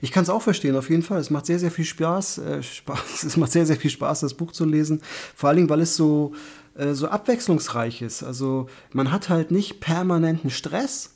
Ich 0.00 0.10
kann 0.10 0.22
es 0.22 0.30
auch 0.30 0.42
verstehen, 0.42 0.76
auf 0.76 0.90
jeden 0.90 1.02
Fall. 1.02 1.18
Es 1.18 1.30
macht 1.30 1.46
sehr, 1.46 1.58
sehr 1.58 1.70
viel 1.70 1.84
Spaß, 1.84 2.38
äh, 2.38 2.62
Spaß. 2.62 3.24
Es 3.24 3.36
macht 3.36 3.52
sehr, 3.52 3.66
sehr 3.66 3.76
viel 3.76 3.90
Spaß, 3.90 4.20
das 4.20 4.34
Buch 4.34 4.52
zu 4.52 4.64
lesen. 4.64 5.00
Vor 5.34 5.48
allen 5.48 5.56
Dingen, 5.56 5.70
weil 5.70 5.80
es 5.80 5.96
so, 5.96 6.34
äh, 6.76 6.94
so 6.94 7.08
abwechslungsreich 7.08 8.02
ist. 8.02 8.22
Also 8.22 8.66
man 8.92 9.12
hat 9.12 9.28
halt 9.28 9.50
nicht 9.50 9.80
permanenten 9.80 10.50
Stress, 10.50 11.10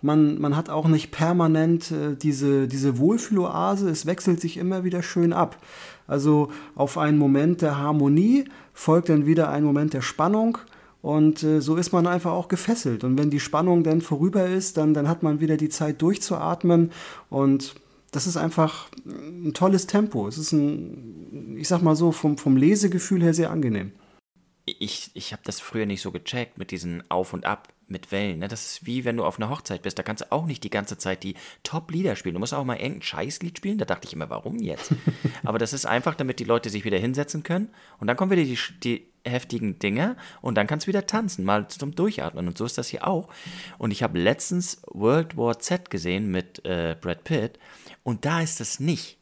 man, 0.00 0.40
man 0.40 0.56
hat 0.56 0.70
auch 0.70 0.86
nicht 0.86 1.10
permanent 1.10 1.90
äh, 1.90 2.14
diese, 2.14 2.68
diese 2.68 2.98
Wohlfühloase, 2.98 3.88
es 3.88 4.06
wechselt 4.06 4.40
sich 4.40 4.56
immer 4.56 4.84
wieder 4.84 5.02
schön 5.02 5.32
ab. 5.32 5.56
Also 6.06 6.50
auf 6.74 6.98
einen 6.98 7.18
Moment 7.18 7.62
der 7.62 7.78
Harmonie 7.78 8.44
folgt 8.72 9.08
dann 9.08 9.26
wieder 9.26 9.50
ein 9.50 9.64
Moment 9.64 9.94
der 9.94 10.02
Spannung 10.02 10.58
und 11.02 11.42
äh, 11.42 11.60
so 11.60 11.76
ist 11.76 11.92
man 11.92 12.06
einfach 12.06 12.32
auch 12.32 12.48
gefesselt. 12.48 13.02
Und 13.02 13.18
wenn 13.18 13.30
die 13.30 13.40
Spannung 13.40 13.82
dann 13.82 14.00
vorüber 14.00 14.46
ist, 14.46 14.76
dann, 14.76 14.94
dann 14.94 15.08
hat 15.08 15.22
man 15.22 15.40
wieder 15.40 15.56
die 15.56 15.68
Zeit 15.68 16.00
durchzuatmen 16.00 16.92
und 17.28 17.74
das 18.10 18.26
ist 18.26 18.36
einfach 18.36 18.88
ein 19.06 19.52
tolles 19.52 19.86
Tempo. 19.86 20.28
Es 20.28 20.38
ist 20.38 20.52
ein, 20.52 21.56
ich 21.58 21.68
sag 21.68 21.82
mal 21.82 21.96
so, 21.96 22.12
vom, 22.12 22.38
vom 22.38 22.56
Lesegefühl 22.56 23.22
her 23.22 23.34
sehr 23.34 23.50
angenehm. 23.50 23.92
Ich, 24.78 25.10
ich 25.14 25.32
habe 25.32 25.42
das 25.44 25.60
früher 25.60 25.86
nicht 25.86 26.02
so 26.02 26.12
gecheckt 26.12 26.58
mit 26.58 26.70
diesen 26.70 27.08
Auf 27.10 27.32
und 27.32 27.44
Ab 27.44 27.68
mit 27.88 28.12
Wellen. 28.12 28.40
Ne? 28.40 28.48
Das 28.48 28.66
ist 28.66 28.86
wie 28.86 29.04
wenn 29.04 29.16
du 29.16 29.24
auf 29.24 29.38
einer 29.38 29.50
Hochzeit 29.50 29.82
bist. 29.82 29.98
Da 29.98 30.02
kannst 30.02 30.22
du 30.22 30.32
auch 30.32 30.46
nicht 30.46 30.62
die 30.62 30.70
ganze 30.70 30.98
Zeit 30.98 31.22
die 31.22 31.34
Top-Lieder 31.62 32.16
spielen. 32.16 32.34
Du 32.34 32.38
musst 32.38 32.54
auch 32.54 32.64
mal 32.64 32.76
irgendein 32.76 33.02
Scheißlied 33.02 33.56
spielen. 33.56 33.78
Da 33.78 33.84
dachte 33.84 34.06
ich 34.06 34.12
immer, 34.12 34.30
warum 34.30 34.58
jetzt? 34.58 34.92
Aber 35.42 35.58
das 35.58 35.72
ist 35.72 35.86
einfach, 35.86 36.14
damit 36.14 36.38
die 36.38 36.44
Leute 36.44 36.70
sich 36.70 36.84
wieder 36.84 36.98
hinsetzen 36.98 37.42
können. 37.42 37.70
Und 37.98 38.06
dann 38.06 38.16
kommen 38.16 38.30
wieder 38.30 38.44
die, 38.44 38.58
die 38.82 39.06
heftigen 39.24 39.78
Dinge 39.78 40.16
und 40.40 40.54
dann 40.54 40.66
kannst 40.66 40.86
du 40.86 40.88
wieder 40.88 41.06
tanzen, 41.06 41.44
mal 41.44 41.68
zum 41.68 41.94
Durchatmen. 41.94 42.46
Und 42.48 42.58
so 42.58 42.64
ist 42.64 42.78
das 42.78 42.88
hier 42.88 43.06
auch. 43.06 43.28
Und 43.78 43.90
ich 43.90 44.02
habe 44.02 44.18
letztens 44.18 44.80
World 44.86 45.36
War 45.36 45.58
Z 45.58 45.90
gesehen 45.90 46.30
mit 46.30 46.64
äh, 46.64 46.96
Brad 47.00 47.24
Pitt 47.24 47.58
und 48.02 48.24
da 48.24 48.40
ist 48.40 48.60
das 48.60 48.80
nicht. 48.80 49.18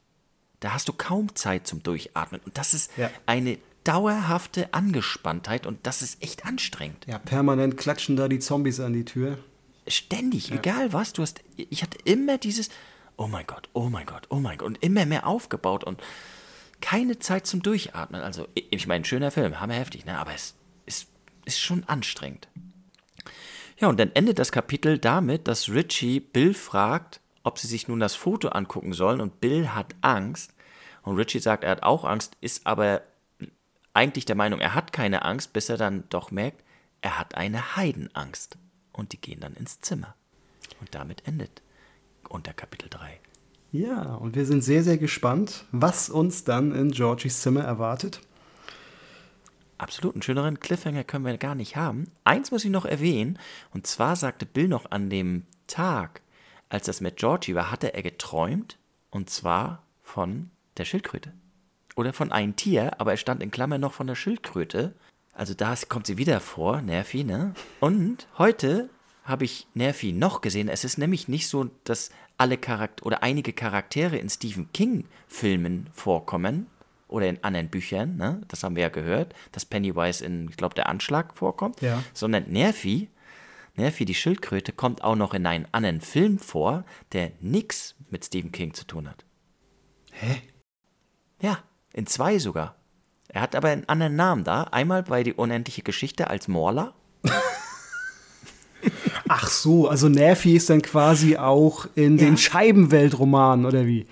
Da 0.61 0.73
hast 0.73 0.89
du 0.89 0.93
kaum 0.93 1.35
Zeit 1.35 1.67
zum 1.67 1.83
Durchatmen. 1.83 2.41
Und 2.45 2.57
das 2.57 2.73
ist 2.73 2.91
ja. 2.97 3.11
eine 3.27 3.59
dauerhafte 3.87 4.75
Angespanntheit 4.75 5.67
und 5.67 5.87
das 5.87 6.03
ist 6.03 6.23
echt 6.23 6.45
anstrengend. 6.45 7.07
Ja, 7.07 7.19
permanent 7.19 7.77
klatschen 7.77 8.17
da 8.17 8.29
die 8.29 8.41
Zombies 8.41 8.81
an 8.81 8.93
die 8.93 9.05
Tür. 9.05 9.39
Ständig, 9.87 10.49
ja. 10.49 10.57
egal 10.57 10.93
was, 10.93 11.13
du 11.13 11.23
hast, 11.23 11.43
ich 11.57 11.83
hatte 11.83 11.99
immer 12.05 12.39
dieses, 12.39 12.71
oh 13.17 13.29
mein 13.29 13.47
Gott, 13.47 13.69
oh 13.73 13.89
mein 13.89 14.07
Gott, 14.07 14.27
oh 14.31 14.37
mein 14.37 14.59
Gott 14.59 14.67
und 14.67 14.83
immer 14.83 15.07
mehr 15.07 15.27
aufgebaut 15.27 15.85
und 15.85 16.03
keine 16.81 17.19
Zeit 17.19 17.47
zum 17.47 17.63
Durchatmen. 17.63 18.21
Also, 18.21 18.49
ich 18.55 18.87
meine, 18.87 19.05
schöner 19.05 19.31
Film, 19.31 19.61
hammerheftig, 19.61 20.05
ne? 20.05 20.19
aber 20.19 20.35
es 20.35 20.55
ist, 20.85 21.09
ist 21.45 21.61
schon 21.61 21.85
anstrengend. 21.85 22.49
Ja, 23.79 23.89
und 23.89 24.01
dann 24.01 24.11
endet 24.13 24.39
das 24.39 24.53
Kapitel 24.53 24.99
damit, 24.99 25.49
dass 25.49 25.69
Richie 25.69 26.21
Bill 26.21 26.55
fragt, 26.55 27.21
ob 27.43 27.59
sie 27.59 27.67
sich 27.67 27.89
nun 27.89 28.01
das 28.01 28.15
Foto 28.15 28.49
angucken 28.49 28.93
sollen 28.93 29.21
und 29.21 29.41
Bill 29.41 29.69
hat 29.69 29.95
Angst. 30.01 30.55
Und 31.03 31.17
Richie 31.17 31.39
sagt, 31.39 31.63
er 31.63 31.71
hat 31.71 31.83
auch 31.85 32.05
Angst, 32.05 32.37
ist 32.41 32.67
aber 32.67 33.03
eigentlich 33.97 34.27
der 34.27 34.37
Meinung, 34.37 34.61
er 34.61 34.75
hat 34.75 34.93
keine 34.93 35.25
Angst, 35.25 35.53
bis 35.53 35.69
er 35.69 35.79
dann 35.79 36.05
doch 36.11 36.31
merkt, 36.31 36.63
er 37.01 37.19
hat 37.19 37.35
eine 37.35 37.77
Heidenangst. 37.77 38.59
Und 38.93 39.13
die 39.13 39.21
gehen 39.21 39.41
dann 39.41 39.55
ins 39.55 39.81
Zimmer. 39.81 40.15
Und 40.81 40.95
damit 40.95 41.27
endet 41.27 41.63
unter 42.29 42.53
Kapitel 42.53 42.89
3. 42.91 43.19
Ja, 43.73 44.15
und 44.15 44.35
wir 44.35 44.47
sind 44.47 44.63
sehr, 44.63 44.83
sehr 44.83 44.99
gespannt, 44.99 45.65
was 45.73 46.09
uns 46.09 46.45
dann 46.45 46.75
in 46.75 46.91
Georgies 46.91 47.41
Zimmer 47.41 47.65
erwartet. 47.65 48.21
Absolut, 49.79 50.15
einen 50.15 50.23
schöneren 50.23 50.61
Cliffhanger 50.61 51.05
können 51.05 51.25
wir 51.25 51.37
gar 51.37 51.55
nicht 51.55 51.77
haben. 51.77 52.11
Eins 52.25 52.51
muss 52.51 52.65
ich 52.65 52.71
noch 52.71 52.87
erwähnen, 52.87 53.39
und 53.73 53.87
zwar 53.87 54.17
sagte 54.17 54.47
Bill 54.47 54.69
noch 54.69 54.91
an 54.91 55.11
dem 55.11 55.45
Tag, 55.67 56.23
als 56.69 56.87
das 56.87 57.01
mit 57.01 57.17
Georgie 57.17 57.55
war, 57.55 57.71
hatte 57.71 57.93
er 57.93 58.03
geträumt, 58.03 58.79
und 59.11 59.29
zwar 59.31 59.83
von 60.03 60.51
der 60.79 60.85
Schildkröte 60.85 61.33
oder 61.97 62.13
von 62.13 62.31
einem 62.31 62.55
Tier, 62.55 63.01
aber 63.01 63.15
es 63.15 63.21
stand 63.21 63.43
in 63.43 63.51
Klammern 63.51 63.81
noch 63.81 63.95
von 63.95 64.07
der 64.07 64.15
Schildkröte. 64.15 64.95
Also 65.33 65.55
da 65.55 65.75
kommt 65.89 66.07
sie 66.07 66.19
wieder 66.19 66.41
vor, 66.41 66.83
Nervi, 66.83 67.25
ne? 67.25 67.55
Und 67.81 68.29
heute 68.39 68.91
habe 69.25 69.45
ich 69.45 69.67
Nervi 69.75 70.13
noch 70.13 70.41
gesehen. 70.41 70.69
Es 70.69 70.85
ist 70.85 70.99
nämlich 70.99 71.27
nicht 71.27 71.49
so, 71.49 71.71
dass 71.85 72.11
alle 72.39 72.59
Charakter 72.59 73.05
oder 73.05 73.23
einige 73.23 73.53
Charaktere 73.53 74.17
in 74.19 74.29
Stephen 74.29 74.71
King 74.73 75.05
Filmen 75.27 75.89
vorkommen 75.93 76.67
oder 77.09 77.29
in 77.29 77.43
anderen 77.43 77.69
Büchern, 77.69 78.17
ne? 78.17 78.43
Das 78.49 78.63
haben 78.63 78.77
wir 78.77 78.83
ja 78.83 78.89
gehört, 78.91 79.35
dass 79.53 79.65
Pennywise 79.65 80.25
in, 80.25 80.49
ich 80.51 80.57
glaube, 80.57 80.75
der 80.75 80.89
Anschlag 80.89 81.35
vorkommt, 81.35 81.81
ja. 81.81 82.03
sondern 82.13 82.51
Nervi, 82.51 83.09
Nervi 83.75 84.05
die 84.05 84.15
Schildkröte 84.15 84.73
kommt 84.73 85.03
auch 85.03 85.17
noch 85.17 85.33
in 85.33 85.47
einem 85.47 85.67
anderen 85.73 86.01
Film 86.03 86.39
vor, 86.39 86.85
der 87.13 87.33
nichts 87.41 87.95
mit 88.11 88.25
Stephen 88.25 88.53
King 88.53 88.75
zu 88.75 88.87
tun 88.87 89.09
hat. 89.09 89.25
Hä? 90.13 90.43
Ja, 91.41 91.63
in 91.93 92.07
zwei 92.07 92.39
sogar. 92.39 92.77
Er 93.29 93.41
hat 93.41 93.55
aber 93.55 93.69
einen 93.69 93.89
anderen 93.89 94.17
Namen 94.17 94.45
da. 94.45 94.65
Einmal 94.65 95.03
bei 95.03 95.23
Die 95.23 95.35
unendliche 95.35 95.83
Geschichte 95.83 96.29
als 96.29 96.49
Morla. 96.49 96.95
Ach 99.29 99.49
so, 99.49 99.89
also 99.89 100.09
Nervi 100.09 100.55
ist 100.57 100.71
dann 100.71 100.83
quasi 100.83 101.37
auch 101.37 101.87
in 101.95 102.19
ja. 102.19 102.27
den 102.27 102.37
Scheibenweltromanen, 102.37 103.67
oder 103.67 103.87
wie? 103.87 104.07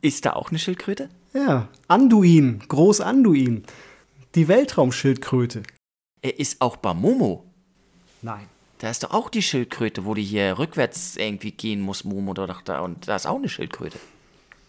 Ist 0.00 0.24
da 0.24 0.32
auch 0.32 0.50
eine 0.50 0.58
Schildkröte? 0.58 1.10
Ja, 1.34 1.68
Anduin, 1.88 2.62
Groß 2.66 3.00
Anduin. 3.02 3.64
Die 4.34 4.48
Weltraumschildkröte. 4.48 5.62
Er 6.22 6.38
ist 6.38 6.60
auch 6.60 6.76
bei 6.76 6.94
Momo. 6.94 7.44
Nein. 8.22 8.46
Da 8.78 8.90
ist 8.90 9.02
doch 9.02 9.12
auch 9.12 9.30
die 9.30 9.42
Schildkröte, 9.42 10.04
wo 10.04 10.14
die 10.14 10.22
hier 10.22 10.58
rückwärts 10.58 11.16
irgendwie 11.16 11.50
gehen 11.50 11.80
muss, 11.80 12.04
Momo, 12.04 12.34
da, 12.34 12.80
und 12.80 13.08
da 13.08 13.16
ist 13.16 13.26
auch 13.26 13.36
eine 13.36 13.48
Schildkröte. 13.48 13.98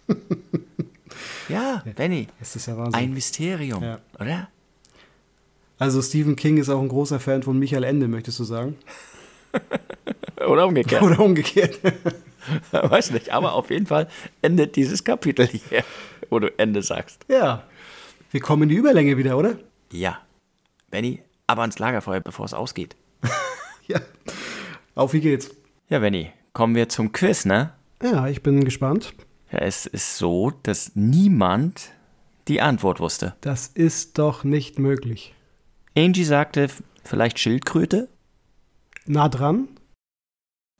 Ja, 1.49 1.84
Benny. 1.95 2.28
Das 2.39 2.55
ist 2.55 2.66
ja 2.68 2.78
Wahnsinn. 2.78 2.95
Ein 2.95 3.14
Mysterium, 3.14 3.84
ja. 3.84 3.99
oder? 4.20 4.49
Also 5.80 6.01
Stephen 6.01 6.36
King 6.36 6.58
ist 6.58 6.70
auch 6.70 6.82
ein 6.82 6.88
großer 6.88 7.20
Fan 7.20 7.43
von 7.43 7.58
Michael 7.60 7.84
Ende, 7.84 8.08
möchtest 8.08 8.39
du 8.39 8.43
sagen? 8.43 8.78
oder 10.47 10.68
umgekehrt. 10.68 11.03
Oder 11.03 11.20
umgekehrt. 11.20 11.80
Weiß 12.72 13.12
nicht, 13.12 13.32
aber 13.32 13.53
auf 13.53 13.70
jeden 13.70 13.86
Fall 13.86 14.08
endet 14.41 14.76
dieses 14.76 15.03
Kapitel 15.03 15.47
hier, 15.47 15.84
wo 16.30 16.39
du 16.39 16.51
Ende 16.58 16.82
sagst. 16.82 17.26
Ja. 17.28 17.64
Wir 18.32 18.41
kommen 18.41 18.64
in 18.64 18.70
die 18.70 18.76
Überlänge 18.76 19.18
wieder, 19.18 19.38
oder? 19.38 19.58
Ja. 19.91 20.20
Benny, 20.89 21.22
aber 21.45 21.62
ans 21.62 21.80
Lagerfeuer, 21.80 22.22
bevor 22.22 22.45
es 22.45 22.53
ausgeht. 22.53 22.95
ja. 23.88 23.99
Auf 24.95 25.14
wie 25.14 25.22
geht's? 25.22 25.51
Ja, 25.89 25.99
Benny, 25.99 26.32
kommen 26.53 26.76
wir 26.76 26.89
zum 26.89 27.12
Quiz, 27.12 27.45
ne? 27.45 27.74
Ja, 28.01 28.28
ich 28.28 28.41
bin 28.41 28.64
gespannt. 28.64 29.14
Ja, 29.51 29.59
es 29.59 29.85
ist 29.85 30.17
so, 30.17 30.51
dass 30.63 30.91
niemand 30.95 31.91
die 32.47 32.61
Antwort 32.61 32.99
wusste. 32.99 33.35
Das 33.41 33.67
ist 33.67 34.17
doch 34.17 34.43
nicht 34.43 34.79
möglich. 34.79 35.33
Angie 35.95 36.23
sagte 36.23 36.69
vielleicht 37.03 37.39
Schildkröte. 37.39 38.09
Nah 39.05 39.29
dran? 39.29 39.67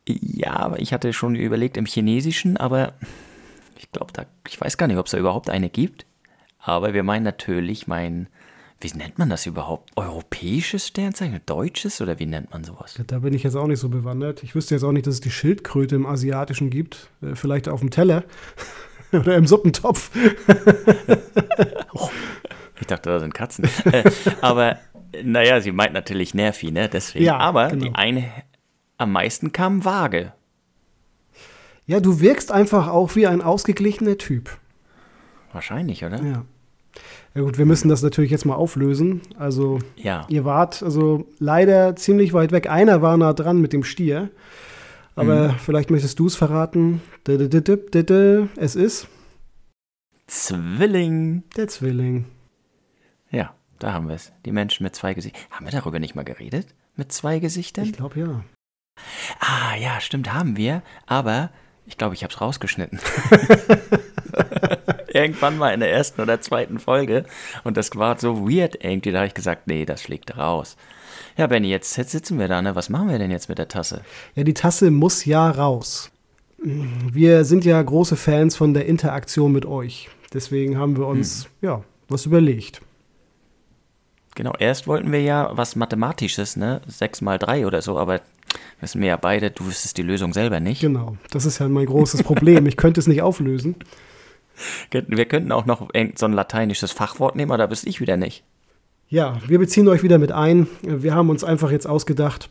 Ja, 0.08 0.56
aber 0.58 0.80
ich 0.80 0.94
hatte 0.94 1.12
schon 1.14 1.36
überlegt 1.36 1.78
im 1.78 1.86
Chinesischen, 1.86 2.58
aber 2.58 2.94
ich 3.78 3.92
glaube, 3.92 4.14
da, 4.14 4.26
ich 4.48 4.60
weiß 4.60 4.78
gar 4.78 4.88
nicht, 4.88 4.98
ob 4.98 5.06
es 5.06 5.12
da 5.12 5.18
überhaupt 5.18 5.50
eine 5.50 5.70
gibt. 5.70 6.06
Aber 6.60 6.94
wir 6.94 7.04
meinen 7.04 7.24
natürlich 7.24 7.88
meinen 7.88 8.28
wie 8.80 8.92
nennt 8.96 9.18
man 9.18 9.30
das 9.30 9.46
überhaupt? 9.48 9.92
Europäisches 9.96 10.88
Sternzeichen? 10.88 11.42
Deutsches 11.46 12.00
oder 12.00 12.20
wie 12.20 12.28
nennt 12.28 12.52
man 12.52 12.64
sowas? 12.64 13.00
Da 13.08 13.20
bin 13.20 13.34
ich 13.34 13.44
jetzt 13.44 13.56
auch 13.56 13.66
nicht 13.66 13.80
so 13.80 13.90
bewandert. 13.90 14.44
Ich 14.44 14.54
wüsste 14.54 14.76
jetzt 14.76 14.84
auch 14.84 14.92
nicht, 14.92 15.08
dass 15.08 15.16
es 15.16 15.22
die 15.22 15.32
Schildkröte 15.32 15.96
im 15.96 16.06
Asiatischen 16.06 16.70
gibt. 16.70 17.10
Äh, 17.22 17.36
vielleicht 17.36 17.68
auf 17.70 17.80
dem 17.80 17.90
Teller 17.90 18.24
oder 19.12 19.36
im 19.36 19.48
Suppentopf. 19.48 20.12
oh, 21.94 22.10
ich 22.80 22.88
dachte, 22.88 23.10
da 23.10 23.20
sind 23.20 23.34
Katzen. 23.34 23.68
Aber 24.42 24.78
naja, 25.24 25.60
sie 25.60 25.72
meint 25.72 25.94
natürlich 25.94 26.36
Nervi, 26.36 26.72
ne? 26.72 26.88
Deswegen. 26.88 27.26
Ja, 27.26 27.38
Aber 27.38 27.70
genau. 27.70 27.86
die 27.86 27.96
eine 27.96 28.32
am 28.98 29.12
meisten 29.12 29.52
kam 29.52 29.86
vage. 29.86 30.34
Ja, 31.88 32.00
du 32.00 32.20
wirkst 32.20 32.52
einfach 32.52 32.90
auch 32.90 33.16
wie 33.16 33.26
ein 33.26 33.42
ausgeglichener 33.42 34.18
Typ. 34.18 34.58
Wahrscheinlich, 35.54 36.04
oder? 36.04 36.22
Ja. 36.22 36.46
Ja 37.38 37.44
gut, 37.44 37.60
wir 37.60 37.68
müssen 37.68 37.88
das 37.88 38.02
natürlich 38.02 38.32
jetzt 38.32 38.46
mal 38.46 38.56
auflösen. 38.56 39.22
Also 39.38 39.78
ja. 39.96 40.26
ihr 40.28 40.44
wart 40.44 40.82
also 40.82 41.28
leider 41.38 41.96
ziemlich 41.96 42.34
weit 42.34 42.52
weg. 42.52 42.68
Einer 42.68 43.04
war 43.04 43.16
nah 43.16 43.34
dran 43.34 43.62
mit 43.62 43.74
dem 43.74 43.84
Stier. 43.84 44.32
Aber 45.16 45.50
mhm. 45.50 45.60
vielleicht 45.60 45.92
möchtest 45.92 46.18
du 46.18 46.26
es 46.26 46.36
verraten. 46.36 47.00
Es 47.28 48.76
ist 48.76 49.08
Zwilling. 50.26 51.44
Der 51.56 51.68
Zwilling. 51.68 52.26
Ja, 53.30 53.54
da 53.78 53.94
haben 53.94 54.08
wir 54.08 54.16
es. 54.16 54.34
Die 54.44 54.52
Menschen 54.52 54.84
mit 54.84 54.96
zwei 54.96 55.14
Gesichtern. 55.14 55.40
Haben 55.52 55.68
wir 55.68 55.72
darüber 55.72 56.00
nicht 56.00 56.16
mal 56.16 56.26
geredet? 56.26 56.74
Mit 56.96 57.12
zwei 57.12 57.38
Gesichtern? 57.38 57.86
Ich 57.86 57.94
glaube 57.94 58.20
ja. 58.20 58.44
Ah, 59.40 59.76
ja, 59.80 60.02
stimmt, 60.02 60.34
haben 60.34 60.58
wir. 60.58 60.82
Aber 61.06 61.52
ich 61.86 62.00
glaube, 62.00 62.16
ich 62.16 62.24
habe 62.24 62.34
es 62.34 62.42
rausgeschnitten. 62.42 63.00
Irgendwann 65.14 65.58
mal 65.58 65.74
in 65.74 65.80
der 65.80 65.92
ersten 65.92 66.22
oder 66.22 66.42
zweiten 66.42 66.80
Folge. 66.80 67.26
Und 67.64 67.78
das 67.78 67.96
war 67.96 68.20
so 68.20 68.50
weird 68.50 68.84
irgendwie. 68.84 69.12
Da 69.12 69.20
habe 69.20 69.28
ich 69.28 69.34
gesagt, 69.34 69.68
nee, 69.68 69.86
das 69.86 70.02
schlägt 70.02 70.38
raus. 70.38 70.76
Ja, 71.38 71.48
Benny, 71.48 71.70
jetzt, 71.70 71.96
jetzt 71.98 72.12
sitzen 72.12 72.40
wir 72.40 72.48
da, 72.48 72.62
ne? 72.62 72.76
Was 72.76 72.90
machen 72.90 73.10
wir 73.10 73.20
denn 73.20 73.32
jetzt 73.32 73.50
mit 73.50 73.58
der 73.58 73.68
Tasse? 73.68 74.02
Ja, 74.36 74.44
die 74.44 74.54
Tasse 74.54 74.92
muss 74.92 75.26
ja 75.26 75.50
raus. 75.50 76.12
Wir 76.60 77.46
sind 77.46 77.66
ja 77.66 77.82
große 77.82 78.16
Fans 78.16 78.56
von 78.56 78.74
der 78.74 78.88
Interaktion 78.88 79.52
mit 79.52 79.66
euch. 79.66 80.10
Deswegen 80.34 80.78
haben 80.78 80.98
wir 80.98 81.06
uns, 81.06 81.46
hm. 81.46 81.52
ja, 81.62 81.84
was 82.10 82.26
überlegt. 82.26 82.82
Genau, 84.36 84.54
erst 84.60 84.88
wollten 84.88 85.12
wir 85.12 85.22
ja 85.22 85.50
was 85.54 85.76
Mathematisches, 85.76 86.58
ne? 86.58 86.82
6 86.88 87.22
mal 87.22 87.40
3 87.40 87.66
oder 87.66 87.82
so, 87.82 87.98
aber 87.98 88.22
wissen 88.80 89.02
wir 89.02 89.08
ja 89.10 89.18
beide, 89.18 89.50
du 89.50 89.66
wüsstest 89.66 89.98
die 89.98 90.04
Lösung 90.04 90.34
selber 90.34 90.60
nicht. 90.60 90.82
Genau, 90.82 91.18
das 91.32 91.46
ist 91.46 91.60
ja 91.60 91.68
mein 91.68 91.88
großes 91.88 92.24
Problem. 92.24 92.66
ich 92.68 92.78
könnte 92.78 93.00
es 93.00 93.08
nicht 93.08 93.22
auflösen. 93.22 93.76
Wir 94.92 95.26
könnten 95.26 95.52
auch 95.52 95.66
noch 95.66 95.90
so 96.16 96.26
ein 96.26 96.34
lateinisches 96.34 96.92
Fachwort 96.92 97.36
nehmen, 97.36 97.52
aber 97.52 97.60
da 97.60 97.68
bist 97.68 97.86
ich 97.88 98.02
wieder 98.02 98.18
nicht. 98.18 98.44
Ja, 99.10 99.38
wir 99.48 99.60
beziehen 99.60 99.88
euch 99.88 100.04
wieder 100.04 100.18
mit 100.18 100.32
ein. 100.32 100.68
Wir 100.82 101.16
haben 101.16 101.30
uns 101.30 101.44
einfach 101.44 101.72
jetzt 101.72 101.88
ausgedacht, 101.88 102.50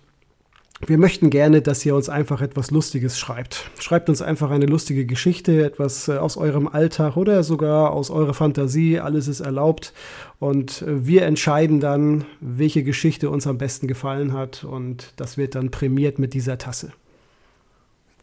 wir 0.84 0.98
möchten 0.98 1.30
gerne, 1.30 1.62
dass 1.62 1.86
ihr 1.86 1.94
uns 1.94 2.10
einfach 2.10 2.42
etwas 2.42 2.70
Lustiges 2.70 3.18
schreibt. 3.18 3.70
Schreibt 3.78 4.10
uns 4.10 4.20
einfach 4.20 4.50
eine 4.50 4.66
lustige 4.66 5.06
Geschichte, 5.06 5.64
etwas 5.64 6.08
äh, 6.08 6.18
aus 6.18 6.36
eurem 6.36 6.68
Alltag 6.68 7.16
oder 7.16 7.42
sogar 7.42 7.92
aus 7.92 8.10
eurer 8.10 8.34
Fantasie. 8.34 9.00
Alles 9.00 9.26
ist 9.26 9.40
erlaubt. 9.40 9.94
Und 10.38 10.82
äh, 10.82 11.06
wir 11.06 11.22
entscheiden 11.22 11.80
dann, 11.80 12.26
welche 12.40 12.82
Geschichte 12.82 13.30
uns 13.30 13.46
am 13.46 13.56
besten 13.56 13.88
gefallen 13.88 14.34
hat. 14.34 14.64
Und 14.64 15.14
das 15.16 15.38
wird 15.38 15.54
dann 15.54 15.70
prämiert 15.70 16.18
mit 16.18 16.34
dieser 16.34 16.58
Tasse. 16.58 16.92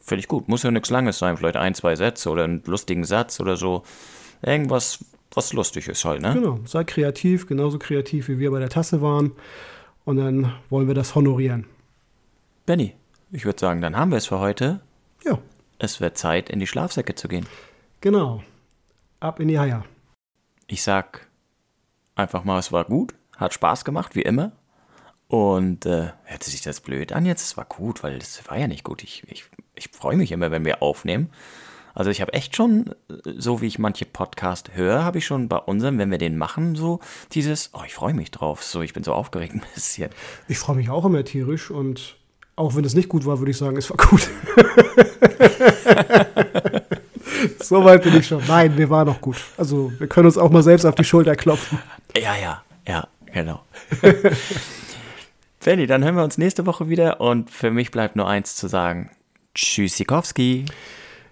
Finde 0.03 0.19
ich 0.19 0.27
gut. 0.27 0.49
Muss 0.49 0.63
ja 0.63 0.71
nichts 0.71 0.89
Langes 0.89 1.17
sein. 1.17 1.37
Vielleicht 1.37 1.55
ein, 1.55 1.73
zwei 1.75 1.95
Sätze 1.95 2.29
oder 2.29 2.43
einen 2.43 2.61
lustigen 2.65 3.05
Satz 3.05 3.39
oder 3.39 3.55
so. 3.55 3.83
Irgendwas, 4.41 5.03
was 5.33 5.53
lustig 5.53 5.87
ist 5.87 6.03
halt, 6.03 6.21
ne? 6.21 6.33
Genau. 6.33 6.59
Sei 6.65 6.83
kreativ, 6.83 7.47
genauso 7.47 7.79
kreativ 7.79 8.27
wie 8.27 8.37
wir 8.37 8.51
bei 8.51 8.59
der 8.59 8.69
Tasse 8.69 9.01
waren. 9.01 9.31
Und 10.03 10.17
dann 10.17 10.53
wollen 10.69 10.87
wir 10.87 10.93
das 10.93 11.15
honorieren. 11.15 11.65
Benny, 12.65 12.95
ich 13.31 13.45
würde 13.45 13.59
sagen, 13.59 13.79
dann 13.81 13.95
haben 13.95 14.11
wir 14.11 14.17
es 14.17 14.27
für 14.27 14.39
heute. 14.39 14.81
Ja. 15.23 15.39
Es 15.79 16.01
wird 16.01 16.17
Zeit, 16.17 16.49
in 16.49 16.59
die 16.59 16.67
Schlafsäcke 16.67 17.15
zu 17.15 17.29
gehen. 17.29 17.45
Genau. 18.01 18.43
Ab 19.21 19.39
in 19.39 19.47
die 19.47 19.57
Eier. 19.57 19.85
Ich 20.67 20.83
sag 20.83 21.27
einfach 22.15 22.43
mal, 22.43 22.59
es 22.59 22.73
war 22.73 22.83
gut, 22.83 23.15
hat 23.37 23.53
Spaß 23.53 23.85
gemacht, 23.85 24.15
wie 24.15 24.21
immer. 24.21 24.51
Und 25.33 25.87
äh, 25.87 26.09
hört 26.25 26.43
sich 26.43 26.61
das 26.61 26.79
blöd 26.79 27.11
an 27.11 27.25
jetzt? 27.25 27.43
Es 27.43 27.57
war 27.57 27.65
gut, 27.65 28.03
weil 28.03 28.17
es 28.17 28.47
war 28.47 28.59
ja 28.59 28.67
nicht 28.67 28.83
gut. 28.83 29.03
Ich, 29.03 29.23
ich, 29.25 29.45
ich 29.73 29.89
freue 29.89 30.15
mich 30.15 30.31
immer, 30.31 30.51
wenn 30.51 30.63
wir 30.63 30.83
aufnehmen. 30.83 31.31
Also 31.95 32.11
ich 32.11 32.21
habe 32.21 32.33
echt 32.33 32.55
schon, 32.55 32.93
so 33.25 33.59
wie 33.59 33.65
ich 33.65 33.79
manche 33.79 34.05
Podcast 34.05 34.75
höre, 34.75 35.03
habe 35.03 35.17
ich 35.17 35.25
schon 35.25 35.49
bei 35.49 35.57
unserem, 35.57 35.97
wenn 35.97 36.11
wir 36.11 36.19
den 36.19 36.37
machen, 36.37 36.75
so 36.75 36.99
dieses, 37.31 37.71
oh, 37.73 37.81
ich 37.83 37.95
freue 37.95 38.13
mich 38.13 38.29
drauf. 38.29 38.63
So, 38.63 38.83
ich 38.83 38.93
bin 38.93 39.03
so 39.03 39.11
aufgeregt 39.11 39.55
ein 39.55 39.63
bisschen. 39.73 40.11
Ich 40.47 40.59
freue 40.59 40.75
mich 40.75 40.91
auch 40.91 41.03
immer 41.03 41.23
tierisch 41.23 41.71
und 41.71 42.15
auch 42.55 42.75
wenn 42.75 42.85
es 42.85 42.93
nicht 42.93 43.09
gut 43.09 43.25
war, 43.25 43.39
würde 43.39 43.49
ich 43.49 43.57
sagen, 43.57 43.75
es 43.75 43.89
war 43.89 43.97
gut. 43.97 44.29
so 47.59 47.83
weit 47.83 48.03
bin 48.03 48.15
ich 48.17 48.27
schon. 48.27 48.43
Nein, 48.47 48.77
wir 48.77 48.87
waren 48.91 49.07
noch 49.07 49.19
gut. 49.19 49.37
Also 49.57 49.91
wir 49.97 50.05
können 50.05 50.27
uns 50.27 50.37
auch 50.37 50.51
mal 50.51 50.61
selbst 50.61 50.85
auf 50.85 50.93
die 50.93 51.03
Schulter 51.03 51.35
klopfen. 51.35 51.79
Ja, 52.15 52.35
ja, 52.35 52.61
ja, 52.87 53.07
genau. 53.33 53.63
Fanny, 55.63 55.87
dann 55.87 56.03
hören 56.03 56.17
wir 56.17 56.25
uns 56.25 56.37
nächste 56.37 56.65
Woche 56.65 56.89
wieder 56.89 57.21
und 57.21 57.49
für 57.49 57.71
mich 57.71 57.89
bleibt 57.89 58.17
nur 58.17 58.27
eins 58.27 58.57
zu 58.57 58.67
sagen. 58.67 59.09
Tschüssikowski. 59.55 60.65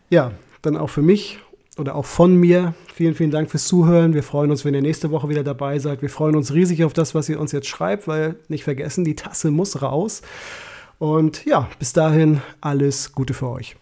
Ja, 0.10 0.32
dann 0.62 0.78
auch 0.78 0.90
für 0.90 1.02
mich 1.02 1.40
oder 1.76 1.96
auch 1.96 2.06
von 2.06 2.38
mir. 2.38 2.74
Vielen, 2.96 3.14
vielen 3.14 3.32
Dank 3.32 3.52
fürs 3.52 3.66
Zuhören. 3.66 4.14
Wir 4.14 4.24
freuen 4.24 4.50
uns, 4.50 4.64
wenn 4.64 4.74
ihr 4.74 4.82
nächste 4.82 5.12
Woche 5.12 5.28
wieder 5.28 5.44
dabei 5.44 5.80
seid. 5.80 6.02
Wir 6.02 6.10
freuen 6.10 6.38
uns 6.38 6.54
riesig 6.54 6.86
auf 6.86 6.94
das, 6.94 7.14
was 7.14 7.28
ihr 7.28 7.42
uns 7.42 7.52
jetzt 7.52 7.68
schreibt, 7.68 8.08
weil 8.08 8.38
nicht 8.48 8.64
vergessen, 8.64 9.04
die 9.04 9.18
Tasse 9.18 9.52
muss 9.52 9.82
raus. 9.82 10.22
Und 10.98 11.44
ja, 11.44 11.68
bis 11.78 11.92
dahin 11.92 12.42
alles 12.62 13.12
Gute 13.12 13.34
für 13.34 13.50
euch. 13.50 13.76